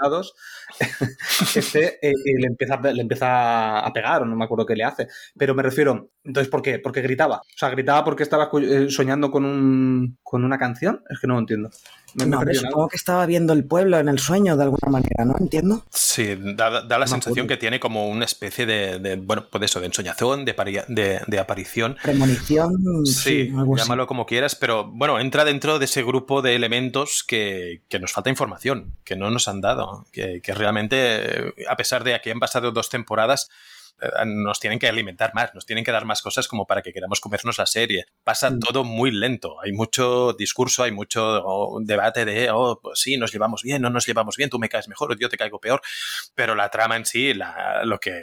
dados, 0.00 0.34
este 1.56 1.86
eh, 2.06 2.10
eh, 2.12 2.40
le, 2.40 2.46
empieza, 2.46 2.74
a- 2.74 2.92
le 2.92 3.02
empieza 3.02 3.80
a 3.80 3.92
pegar, 3.92 4.22
o 4.22 4.24
no 4.24 4.36
me 4.36 4.44
acuerdo 4.44 4.66
qué 4.66 4.76
le 4.76 4.84
hace. 4.84 5.08
Pero 5.36 5.54
me 5.54 5.62
refiero, 5.62 6.10
entonces, 6.24 6.48
¿por 6.50 6.62
qué? 6.62 6.78
Porque 6.78 7.02
gritaba. 7.02 7.38
O 7.38 7.58
sea, 7.58 7.70
gritaba 7.70 8.04
porque 8.04 8.22
estaba 8.22 8.48
eh, 8.60 8.86
soñando 8.90 9.30
con, 9.30 9.44
un, 9.44 10.18
con 10.22 10.44
una 10.44 10.58
canción. 10.58 11.02
Es 11.10 11.18
que 11.20 11.26
no 11.26 11.34
lo 11.34 11.40
entiendo. 11.40 11.70
Me- 12.14 12.24
me 12.26 12.30
No, 12.32 12.40
algo. 12.40 12.54
supongo 12.54 12.88
que 12.88 12.96
estaba 12.96 13.24
viendo 13.26 13.52
el 13.52 13.64
pueblo 13.64 13.98
en 13.98 14.08
el 14.08 14.18
sueño 14.18 14.56
de 14.56 14.64
alguna 14.64 14.90
manera, 14.90 15.24
¿no? 15.24 15.34
Entiendo. 15.38 15.84
Sí, 15.90 16.36
da, 16.38 16.82
da 16.82 16.98
la 16.98 17.06
me 17.06 17.08
sensación 17.10 17.46
que 17.48 17.56
tiene 17.56 17.80
como 17.80 18.08
una 18.08 18.24
especie 18.24 18.66
de, 18.66 18.98
de, 18.98 19.16
bueno, 19.16 19.46
pues 19.50 19.64
eso, 19.64 19.80
de 19.80 19.86
ensoñación, 19.86 20.44
de, 20.44 20.54
paria- 20.54 20.84
de, 20.88 21.20
de 21.26 21.38
aparición. 21.38 21.96
Premonición, 22.02 22.76
sí, 23.06 23.12
Sí, 23.46 23.52
algo 23.56 23.74
así. 23.74 23.82
llámalo 23.84 24.06
como 24.06 24.26
quieras, 24.26 24.54
pero 24.54 24.84
bueno, 24.86 25.18
entra 25.20 25.44
dentro 25.44 25.78
de 25.78 25.86
ese 25.86 26.02
grupo 26.02 26.42
de 26.42 26.54
elementos 26.54 27.24
que, 27.26 27.82
que 27.88 27.98
nos 27.98 28.12
falta 28.12 28.30
información, 28.30 28.94
que 29.04 29.16
no 29.16 29.30
nos 29.30 29.48
han 29.48 29.60
dado, 29.60 30.06
que, 30.12 30.40
que 30.42 30.54
realmente, 30.54 30.96
eh, 31.48 31.52
a 31.68 31.76
pesar 31.76 32.04
de 32.04 32.20
que 32.22 32.30
han 32.30 32.40
pasado 32.40 32.72
dos 32.72 32.88
temporadas, 32.90 33.48
nos 34.26 34.58
tienen 34.60 34.78
que 34.78 34.88
alimentar 34.88 35.32
más, 35.34 35.54
nos 35.54 35.64
tienen 35.64 35.84
que 35.84 35.92
dar 35.92 36.04
más 36.04 36.22
cosas 36.22 36.48
como 36.48 36.66
para 36.66 36.82
que 36.82 36.92
queramos 36.92 37.20
comernos 37.20 37.58
la 37.58 37.66
serie. 37.66 38.06
Pasa 38.24 38.50
Mm. 38.50 38.58
todo 38.60 38.84
muy 38.84 39.10
lento, 39.12 39.60
hay 39.62 39.72
mucho 39.72 40.32
discurso, 40.32 40.82
hay 40.82 40.90
mucho 40.92 41.22
oh, 41.44 41.78
debate 41.82 42.24
de, 42.24 42.50
oh, 42.50 42.80
pues 42.82 42.98
sí, 43.00 43.16
nos 43.16 43.32
llevamos 43.32 43.62
bien, 43.62 43.80
no 43.82 43.90
nos 43.90 44.06
llevamos 44.06 44.36
bien, 44.36 44.50
tú 44.50 44.58
me 44.58 44.68
caes 44.68 44.88
mejor 44.88 45.12
o 45.12 45.16
yo 45.16 45.28
te 45.28 45.36
caigo 45.36 45.60
peor, 45.60 45.80
pero 46.34 46.54
la 46.54 46.68
trama 46.68 46.96
en 46.96 47.04
sí, 47.06 47.32
la- 47.34 47.82
lo, 47.84 47.98
que, 47.98 48.10
eh, 48.18 48.22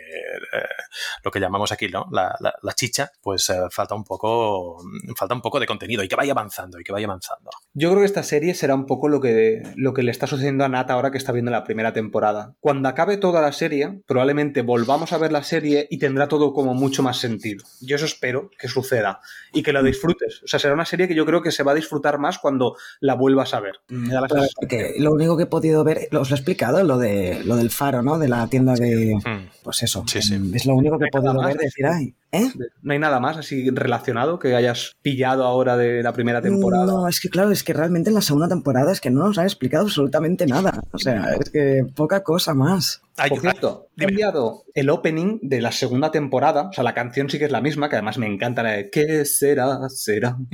lo 1.24 1.32
que 1.32 1.39
llamamos 1.39 1.72
aquí, 1.72 1.88
¿no? 1.88 2.07
La, 2.11 2.36
la- 2.39 2.53
la 2.61 2.74
chicha, 2.74 3.11
pues 3.22 3.49
eh, 3.49 3.59
falta 3.72 3.95
un 3.95 4.03
poco 4.03 4.78
falta 5.15 5.34
un 5.36 5.41
poco 5.41 5.59
de 5.59 5.65
contenido 5.65 6.03
y 6.03 6.07
que 6.07 6.15
vaya 6.15 6.34
avanzando 6.34 6.80
y 6.80 6.84
que 6.84 6.91
vaya 6.91 7.05
avanzando. 7.07 7.49
Yo 7.74 7.89
creo 7.89 8.01
que 8.01 8.05
esta 8.05 8.24
serie 8.24 8.53
será 8.53 8.76
un 8.76 8.86
poco 8.86 9.07
lo 9.07 9.22
que, 9.22 9.61
lo 9.76 9.93
que 9.93 10.03
le 10.03 10.11
está 10.11 10.28
sucediendo 10.28 10.65
a 10.65 10.70
Nat 10.70 10.89
ahora 10.91 11.11
que 11.11 11.17
está 11.17 11.32
viendo 11.32 11.51
la 11.51 11.63
primera 11.63 11.93
temporada. 11.93 12.53
Cuando 12.59 12.89
acabe 12.89 13.17
toda 13.17 13.41
la 13.41 13.51
serie, 13.51 14.01
probablemente 14.05 14.61
volvamos 14.61 15.13
a 15.13 15.17
ver 15.17 15.32
la 15.32 15.43
serie 15.43 15.59
y 15.66 15.97
tendrá 15.97 16.28
todo 16.28 16.53
como 16.53 16.74
mucho 16.74 17.03
más 17.03 17.18
sentido. 17.18 17.66
Yo 17.82 17.95
eso 17.95 18.05
espero 18.05 18.49
que 18.57 18.68
suceda 18.68 19.22
y 19.53 19.64
que 19.64 19.74
lo 19.74 19.84
disfrutes. 19.84 20.41
O 20.43 20.47
sea, 20.47 20.60
será 20.60 20.74
una 20.74 20.86
serie 20.86 21.07
que 21.07 21.16
yo 21.16 21.26
creo 21.26 21.41
que 21.41 21.51
se 21.51 21.64
va 21.64 21.72
a 21.72 21.76
disfrutar 21.76 22.20
más 22.20 22.39
cuando 22.39 22.76
la 22.99 23.16
vuelvas 23.16 23.53
a 23.53 23.60
ver. 23.60 23.76
Me 23.88 24.14
da 24.14 24.22
la 24.22 24.28
sensación. 24.28 24.53
porque 24.60 24.95
lo 24.97 25.12
único 25.12 25.38
que 25.38 25.43
he 25.43 25.47
podido 25.47 25.84
ver, 25.84 26.10
os 26.14 26.30
lo 26.30 26.36
he 26.36 26.39
explicado, 26.39 26.84
lo 26.84 26.97
de 26.97 27.43
lo 27.43 27.55
del 27.55 27.70
faro, 27.70 28.01
¿no? 28.01 28.20
De 28.20 28.28
la 28.28 28.47
tienda 28.47 28.74
de. 28.74 29.16
Hmm. 29.16 29.49
Pues 29.64 29.84
eso. 29.84 30.03
Sí, 30.07 30.22
sí. 30.22 30.39
Es 30.53 30.66
lo 30.66 30.76
único 30.76 30.97
que 30.97 31.05
he 31.05 31.12
podido 31.12 31.41
ver, 31.43 31.57
decir, 31.57 31.86
ay, 31.86 32.14
¿eh? 32.32 32.51
No 32.82 32.93
hay 32.93 32.99
nada 32.99 33.20
más 33.20 33.38
así 33.38 33.70
relacionado 33.70 34.39
que 34.39 34.55
hayas 34.55 34.95
pillado 35.01 35.43
ahora 35.43 35.78
de 35.78 36.03
la 36.03 36.14
primera 36.14 36.41
temporada. 36.41 36.86
No, 36.86 37.07
es 37.07 37.20
que 37.20 37.30
claro, 37.30 37.51
es 37.51 37.64
que 37.64 37.74
realmente 37.74 38.10
en 38.10 38.16
la 38.16 38.22
segunda 38.22 38.47
temporada 38.47 38.91
es 38.91 39.01
que 39.01 39.10
no 39.10 39.26
nos 39.26 39.38
han 39.38 39.45
explicado 39.45 39.86
absolutamente 39.86 40.45
nada. 40.45 40.84
O 40.91 40.97
sea, 40.97 41.36
es 41.39 41.49
que 41.49 41.86
poca 41.95 42.24
cosa 42.24 42.53
más. 42.53 43.01
Ay, 43.18 43.30
Por 43.30 43.39
ay, 43.39 43.41
cierto, 43.41 43.88
he 43.97 44.05
enviado 44.05 44.64
el 44.74 44.89
opening 44.89 45.39
de 45.50 45.62
la 45.62 45.72
segunda 45.72 46.12
temporada. 46.12 46.70
O 46.70 46.74
sea, 46.74 46.84
la 46.84 46.93
canción 46.93 47.28
sí 47.30 47.39
que 47.39 47.45
es 47.45 47.52
la 47.52 47.60
misma, 47.60 47.89
que 47.89 47.95
además 47.95 48.20
me 48.20 48.28
encanta 48.28 48.62
la 48.62 48.74
de 48.74 48.89
¿Qué 48.91 49.26
será? 49.26 49.89
Será. 49.89 50.38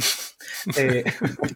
Eh, 0.78 1.04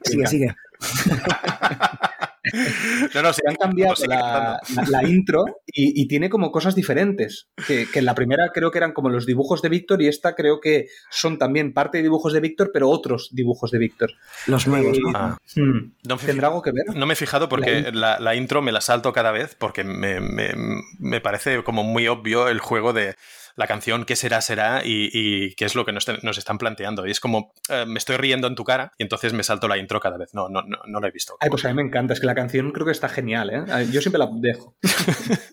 Sigue, 0.03 0.27
sigue. 0.27 0.55
no, 3.13 3.21
no, 3.21 3.33
se 3.33 3.41
han 3.47 3.55
cambiado 3.55 3.93
la, 4.07 4.59
la- 4.75 4.83
la 4.89 5.03
intro 5.07 5.43
y, 5.67 6.01
y 6.01 6.07
tiene 6.07 6.29
como 6.29 6.51
cosas 6.51 6.75
diferentes. 6.75 7.47
Que, 7.67 7.87
que 7.91 7.99
en 7.99 8.05
la 8.05 8.15
primera 8.15 8.49
creo 8.53 8.71
que 8.71 8.77
eran 8.77 8.93
como 8.93 9.09
los 9.09 9.25
dibujos 9.25 9.61
de 9.61 9.69
Víctor 9.69 10.01
y 10.01 10.07
esta 10.07 10.35
creo 10.35 10.59
que 10.59 10.87
son 11.11 11.37
también 11.37 11.73
parte 11.73 11.97
de 11.97 12.03
dibujos 12.03 12.33
de 12.33 12.39
Víctor, 12.39 12.71
pero 12.73 12.89
otros 12.89 13.29
dibujos 13.31 13.71
de 13.71 13.77
Víctor. 13.79 14.11
Los 14.47 14.67
nuevos, 14.67 14.97
Eh, 14.97 15.01
¿no? 15.03 15.11
Ah, 15.15 15.37
Hmm. 15.55 15.93
no 16.07 16.17
¿Tendrá 16.17 16.47
algo 16.47 16.61
que 16.61 16.71
ver? 16.71 16.95
No 16.95 17.05
me 17.05 17.13
he 17.13 17.17
fijado 17.17 17.49
porque 17.49 17.91
la, 17.91 18.19
la 18.19 18.35
intro 18.35 18.61
me 18.61 18.71
la 18.71 18.81
salto 18.81 19.11
cada 19.13 19.31
vez 19.31 19.55
porque 19.57 19.83
me, 19.83 20.19
me- 20.19 20.53
me 20.99 21.21
parece 21.21 21.63
como 21.63 21.83
muy 21.83 22.07
obvio 22.07 22.47
el 22.49 22.59
juego 22.59 22.93
de 22.93 23.15
la 23.59 23.67
canción 23.67 24.05
qué 24.05 24.15
será, 24.15 24.39
será 24.39 24.83
y, 24.85 25.09
y 25.11 25.53
qué 25.55 25.65
es 25.65 25.75
lo 25.75 25.85
que 25.85 25.91
nos, 25.91 26.05
nos 26.23 26.37
están 26.37 26.57
planteando. 26.57 27.05
Y 27.05 27.11
es 27.11 27.19
como, 27.19 27.51
eh, 27.67 27.85
me 27.85 27.97
estoy 27.99 28.15
riendo 28.15 28.47
en 28.47 28.55
tu 28.55 28.63
cara 28.63 28.93
y 28.97 29.03
entonces 29.03 29.33
me 29.33 29.43
salto 29.43 29.67
la 29.67 29.77
intro 29.77 29.99
cada 29.99 30.17
vez. 30.17 30.33
No, 30.33 30.47
no, 30.47 30.61
no, 30.61 30.77
no 30.87 30.99
la 31.01 31.09
he 31.09 31.11
visto. 31.11 31.35
Ay, 31.41 31.49
pues 31.49 31.65
a 31.65 31.67
mí 31.67 31.73
me 31.73 31.81
encanta. 31.81 32.13
Es 32.13 32.21
que 32.21 32.25
la 32.25 32.35
canción 32.35 32.71
creo 32.71 32.85
que 32.85 32.93
está 32.93 33.09
genial, 33.09 33.49
¿eh? 33.49 33.87
Yo 33.91 34.01
siempre 34.01 34.17
la 34.17 34.29
dejo. 34.31 34.75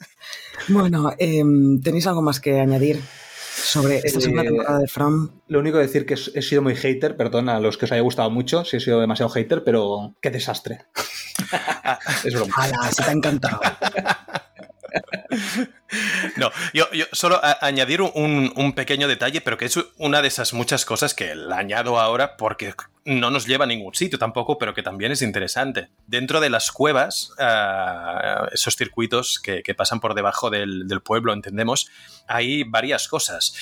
Bueno, 0.68 1.12
em, 1.18 1.80
¿tenéis 1.80 2.08
algo 2.08 2.22
más 2.22 2.40
que 2.40 2.58
añadir 2.58 3.00
sobre 3.54 3.98
esta 3.98 4.20
segunda 4.20 4.42
Eh, 4.42 4.46
temporada 4.46 4.78
de 4.80 4.88
From? 4.88 5.30
Lo 5.46 5.60
único 5.60 5.76
que 5.76 5.82
decir 5.82 6.06
que 6.06 6.14
he 6.14 6.42
sido 6.42 6.60
muy 6.62 6.74
hater, 6.74 7.16
perdón 7.16 7.48
a 7.48 7.60
los 7.60 7.78
que 7.78 7.84
os 7.84 7.92
haya 7.92 8.02
gustado 8.02 8.30
mucho, 8.30 8.64
si 8.64 8.78
he 8.78 8.80
sido 8.80 9.00
demasiado 9.00 9.30
hater, 9.30 9.62
pero 9.62 10.16
qué 10.20 10.30
desastre. 10.30 10.86
es 12.24 12.34
broma. 12.34 12.54
¡Hala! 12.56 12.90
Se 12.90 13.02
te 13.04 13.10
ha 13.10 13.12
encantado. 13.12 13.60
No, 16.36 16.50
yo, 16.74 16.86
solo 17.12 17.40
añadir 17.60 18.02
un, 18.02 18.72
pequeño 18.74 19.06
detalle, 19.06 19.40
pero 19.40 19.56
que 19.56 19.66
es 19.66 19.78
una 19.98 20.20
de 20.20 20.28
esas 20.28 20.52
muchas 20.52 20.84
cosas 20.84 21.14
que 21.14 21.36
la 21.36 21.58
añado 21.58 22.00
ahora 22.00 22.36
porque 22.36 22.74
no 23.04 23.30
nos 23.30 23.46
lleva 23.46 23.64
a 23.64 23.68
ningún 23.68 23.94
sitio 23.94 24.18
tampoco, 24.18 24.58
pero 24.58 24.74
que 24.74 24.82
también 24.82 25.12
es 25.12 25.22
interesante. 25.22 25.88
Dentro 26.08 26.40
de 26.40 26.50
las 26.50 26.72
cuevas, 26.72 27.32
ah, 27.38 28.48
esos 28.52 28.74
circuitos 28.74 29.38
que, 29.38 29.62
pasan 29.76 30.00
por 30.00 30.14
debajo 30.14 30.50
del, 30.50 31.00
pueblo, 31.04 31.32
entendemos, 31.32 31.88
hay 32.26 32.64
varias 32.64 33.06
cosas. 33.06 33.54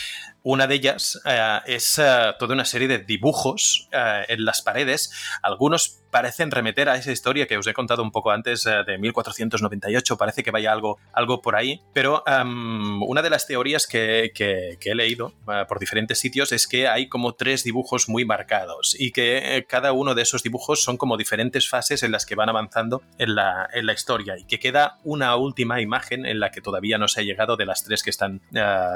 Una 0.42 0.66
de 0.66 0.76
ellas 0.76 1.20
eh, 1.26 1.60
es 1.66 1.98
eh, 1.98 2.32
toda 2.38 2.54
una 2.54 2.64
serie 2.64 2.88
de 2.88 2.98
dibujos 2.98 3.88
en 3.92 4.44
las 4.46 4.62
paredes. 4.62 5.10
Algunos 5.42 6.03
parecen 6.14 6.52
remeter 6.52 6.88
a 6.88 6.94
esa 6.94 7.10
historia 7.10 7.48
que 7.48 7.58
os 7.58 7.66
he 7.66 7.74
contado 7.74 8.00
un 8.00 8.12
poco 8.12 8.30
antes 8.30 8.66
eh, 8.66 8.84
de 8.86 8.98
1498. 8.98 10.16
Parece 10.16 10.44
que 10.44 10.52
vaya 10.52 10.70
algo, 10.70 11.00
algo 11.12 11.42
por 11.42 11.56
ahí. 11.56 11.80
Pero 11.92 12.22
una 12.24 13.20
de 13.20 13.30
las 13.30 13.48
teorías 13.48 13.88
que, 13.88 14.30
he 14.38 14.94
leído 14.94 15.32
eh, 15.52 15.64
por 15.66 15.80
diferentes 15.80 16.20
sitios 16.20 16.52
es 16.52 16.68
que 16.68 16.86
hay 16.86 17.08
como 17.08 17.34
tres 17.34 17.64
dibujos 17.64 18.08
muy 18.08 18.24
marcados 18.24 18.94
y 18.96 19.10
que 19.10 19.56
eh, 19.56 19.64
cada 19.64 19.90
uno 19.90 20.14
de 20.14 20.22
esos 20.22 20.44
dibujos 20.44 20.84
son 20.84 20.98
como 20.98 21.16
diferentes 21.16 21.68
fases 21.68 22.04
en 22.04 22.12
las 22.12 22.26
que 22.26 22.36
van 22.36 22.48
avanzando 22.48 23.02
en 23.18 23.34
la, 23.34 23.68
historia 23.92 24.36
y 24.38 24.44
que 24.44 24.60
queda 24.60 24.98
una 25.02 25.34
última 25.34 25.80
imagen 25.80 26.26
en 26.26 26.38
la 26.38 26.52
que 26.52 26.60
todavía 26.60 26.96
no 26.96 27.08
se 27.08 27.22
ha 27.22 27.24
llegado 27.24 27.56
de 27.56 27.66
las 27.66 27.82
tres 27.82 28.04
que 28.04 28.10
están 28.10 28.40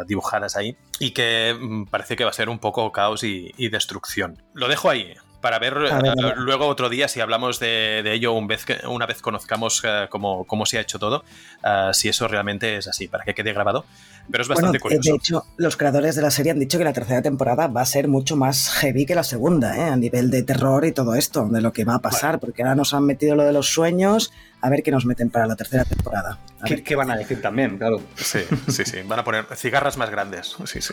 dibujadas 0.07 0.57
ahí 0.57 0.77
y 1.01 1.11
que 1.11 1.57
mm, 1.59 1.87
parece 1.87 2.15
que 2.15 2.23
va 2.23 2.31
a 2.31 2.33
ser 2.33 2.49
un 2.49 2.61
poco 2.61 2.93
caos 2.93 3.25
y 3.25 3.69
destrucción. 3.71 4.41
Lo 4.55 4.69
dejo 4.69 4.89
ahí. 4.89 5.15
Para 5.41 5.59
ver, 5.61 5.77
A 5.77 6.01
ver, 6.01 6.13
eh, 6.13 6.15
ver. 6.23 6.37
luego 6.39 6.67
otro 6.67 6.89
día 6.89 7.07
si 7.07 7.21
hablamos 7.21 7.61
de, 7.61 8.03
de 8.03 8.13
ello 8.13 8.33
un 8.33 8.49
vez 8.49 8.67
una 8.89 9.07
vez 9.07 9.23
conozcamos 9.23 9.83
eh, 9.85 10.07
cómo, 10.11 10.45
cómo 10.45 10.67
se 10.67 10.79
ha 10.79 10.81
hecho 10.81 10.99
todo, 10.99 11.25
eh, 11.65 11.91
si 11.93 12.09
eso 12.09 12.27
realmente 12.27 12.77
es 12.77 12.89
así, 12.89 13.07
para 13.07 13.25
que 13.25 13.35
quede 13.35 13.53
grabado. 13.53 13.85
Pero 14.31 14.43
es 14.43 14.49
Bueno, 14.49 14.61
bastante 14.73 14.77
eh, 14.79 14.81
curioso. 14.81 15.11
de 15.11 15.17
hecho, 15.17 15.47
los 15.57 15.77
creadores 15.77 16.15
de 16.17 16.23
la 16.23 16.31
serie 16.31 16.53
han 16.53 16.59
dicho 16.59 16.79
que 16.79 16.85
la 16.85 16.93
tercera 16.93 17.23
temporada 17.23 17.67
va 17.67 17.81
a 17.81 17.87
ser 17.87 18.09
mucho 18.09 18.37
más 18.37 18.69
heavy 18.71 19.07
que 19.07 19.15
la 19.15 19.25
segunda, 19.25 19.77
¿eh? 19.77 19.85
a 19.91 19.97
nivel 19.97 20.31
de 20.31 20.43
terror 20.43 20.85
y 20.85 20.93
todo 20.93 21.15
esto, 21.15 21.47
de 21.49 21.61
lo 21.61 21.73
que 21.73 21.85
va 21.85 21.95
a 21.95 21.99
pasar, 22.01 22.39
porque 22.41 22.63
ahora 22.63 22.75
nos 22.75 22.93
han 22.95 23.05
metido 23.05 23.35
lo 23.37 23.45
de 23.45 23.53
los 23.53 23.73
sueños, 23.73 24.33
a 24.61 24.69
ver 24.71 24.83
qué 24.83 24.91
nos 24.91 25.07
meten 25.07 25.31
para 25.31 25.47
la 25.47 25.57
tercera 25.57 25.85
temporada. 25.85 26.39
¿Qué, 26.65 26.97
van 26.97 27.11
a 27.11 27.17
decir 27.17 27.41
también? 27.41 27.79
Claro. 27.79 28.01
Sí, 28.17 28.41
sí, 28.69 28.85
sí. 28.85 28.99
Van 29.07 29.21
a 29.21 29.25
poner 29.25 29.47
cigarras 29.57 29.97
más 29.97 30.11
grandes. 30.11 30.57
Sí, 30.65 30.81
sí. 30.81 30.93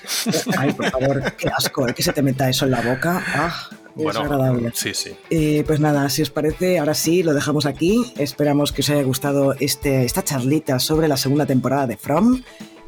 Ay, 0.57 0.71
por 0.73 0.89
favor, 0.91 1.33
qué 1.33 1.49
asco, 1.49 1.87
¿eh? 1.87 1.93
que 1.93 2.03
se 2.03 2.13
te 2.13 2.21
meta 2.21 2.47
eso 2.49 2.65
en 2.65 2.71
la 2.71 2.81
boca. 2.81 3.23
Ah, 3.33 3.67
Bueno, 3.95 4.21
desagradable. 4.21 4.71
sí, 4.75 4.93
sí. 4.93 5.15
Eh, 5.29 5.63
pues 5.65 5.79
nada, 5.79 6.07
si 6.09 6.21
os 6.21 6.29
parece, 6.29 6.79
ahora 6.79 6.93
sí, 6.93 7.23
lo 7.23 7.33
dejamos 7.33 7.65
aquí. 7.65 8.13
Esperamos 8.17 8.71
que 8.71 8.81
os 8.81 8.89
haya 8.89 9.03
gustado 9.03 9.55
este, 9.59 10.05
esta 10.05 10.23
charlita 10.23 10.79
sobre 10.79 11.07
la 11.07 11.17
segunda 11.17 11.45
temporada 11.45 11.87
de 11.87 11.97
From. 11.97 12.41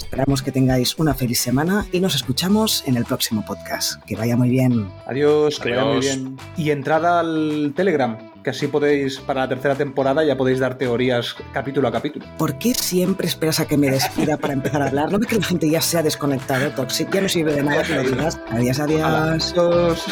Esperamos 0.07 0.41
que 0.41 0.53
tengáis 0.53 0.97
una 0.97 1.13
feliz 1.13 1.37
semana 1.37 1.85
y 1.91 1.99
nos 1.99 2.15
escuchamos 2.15 2.81
en 2.87 2.95
el 2.95 3.03
próximo 3.03 3.43
podcast. 3.45 4.01
Que 4.05 4.15
vaya 4.15 4.37
muy 4.37 4.49
bien. 4.49 4.89
Adiós, 5.05 5.59
que 5.59 5.71
vaya 5.71 5.83
muy 5.83 5.97
Adiós. 5.97 6.05
bien. 6.05 6.37
Y 6.55 6.71
entrad 6.71 7.19
al 7.19 7.73
Telegram, 7.75 8.17
que 8.41 8.51
así 8.51 8.67
podéis, 8.67 9.19
para 9.19 9.41
la 9.41 9.49
tercera 9.49 9.75
temporada, 9.75 10.23
ya 10.23 10.37
podéis 10.37 10.59
dar 10.59 10.75
teorías 10.77 11.35
capítulo 11.51 11.89
a 11.89 11.91
capítulo. 11.91 12.25
¿Por 12.37 12.57
qué 12.57 12.73
siempre 12.73 13.27
esperas 13.27 13.59
a 13.59 13.67
que 13.67 13.75
me 13.75 13.91
despida 13.91 14.37
para 14.37 14.53
empezar 14.53 14.81
a 14.81 14.87
hablar? 14.87 15.11
¿No 15.11 15.19
ves 15.19 15.27
que 15.27 15.35
la 15.35 15.43
gente 15.43 15.69
ya 15.69 15.81
se 15.81 15.97
ha 15.97 16.03
desconectado? 16.03 16.69
Toxic 16.71 17.11
ya 17.13 17.19
no 17.19 17.27
sirve 17.27 17.53
de 17.53 17.63
nada 17.63 17.83
que 17.83 17.95
lo 17.95 18.03
digas. 18.03 18.39
Adiós, 18.49 18.79
adiós. 18.79 19.53
Adiós. 19.57 20.05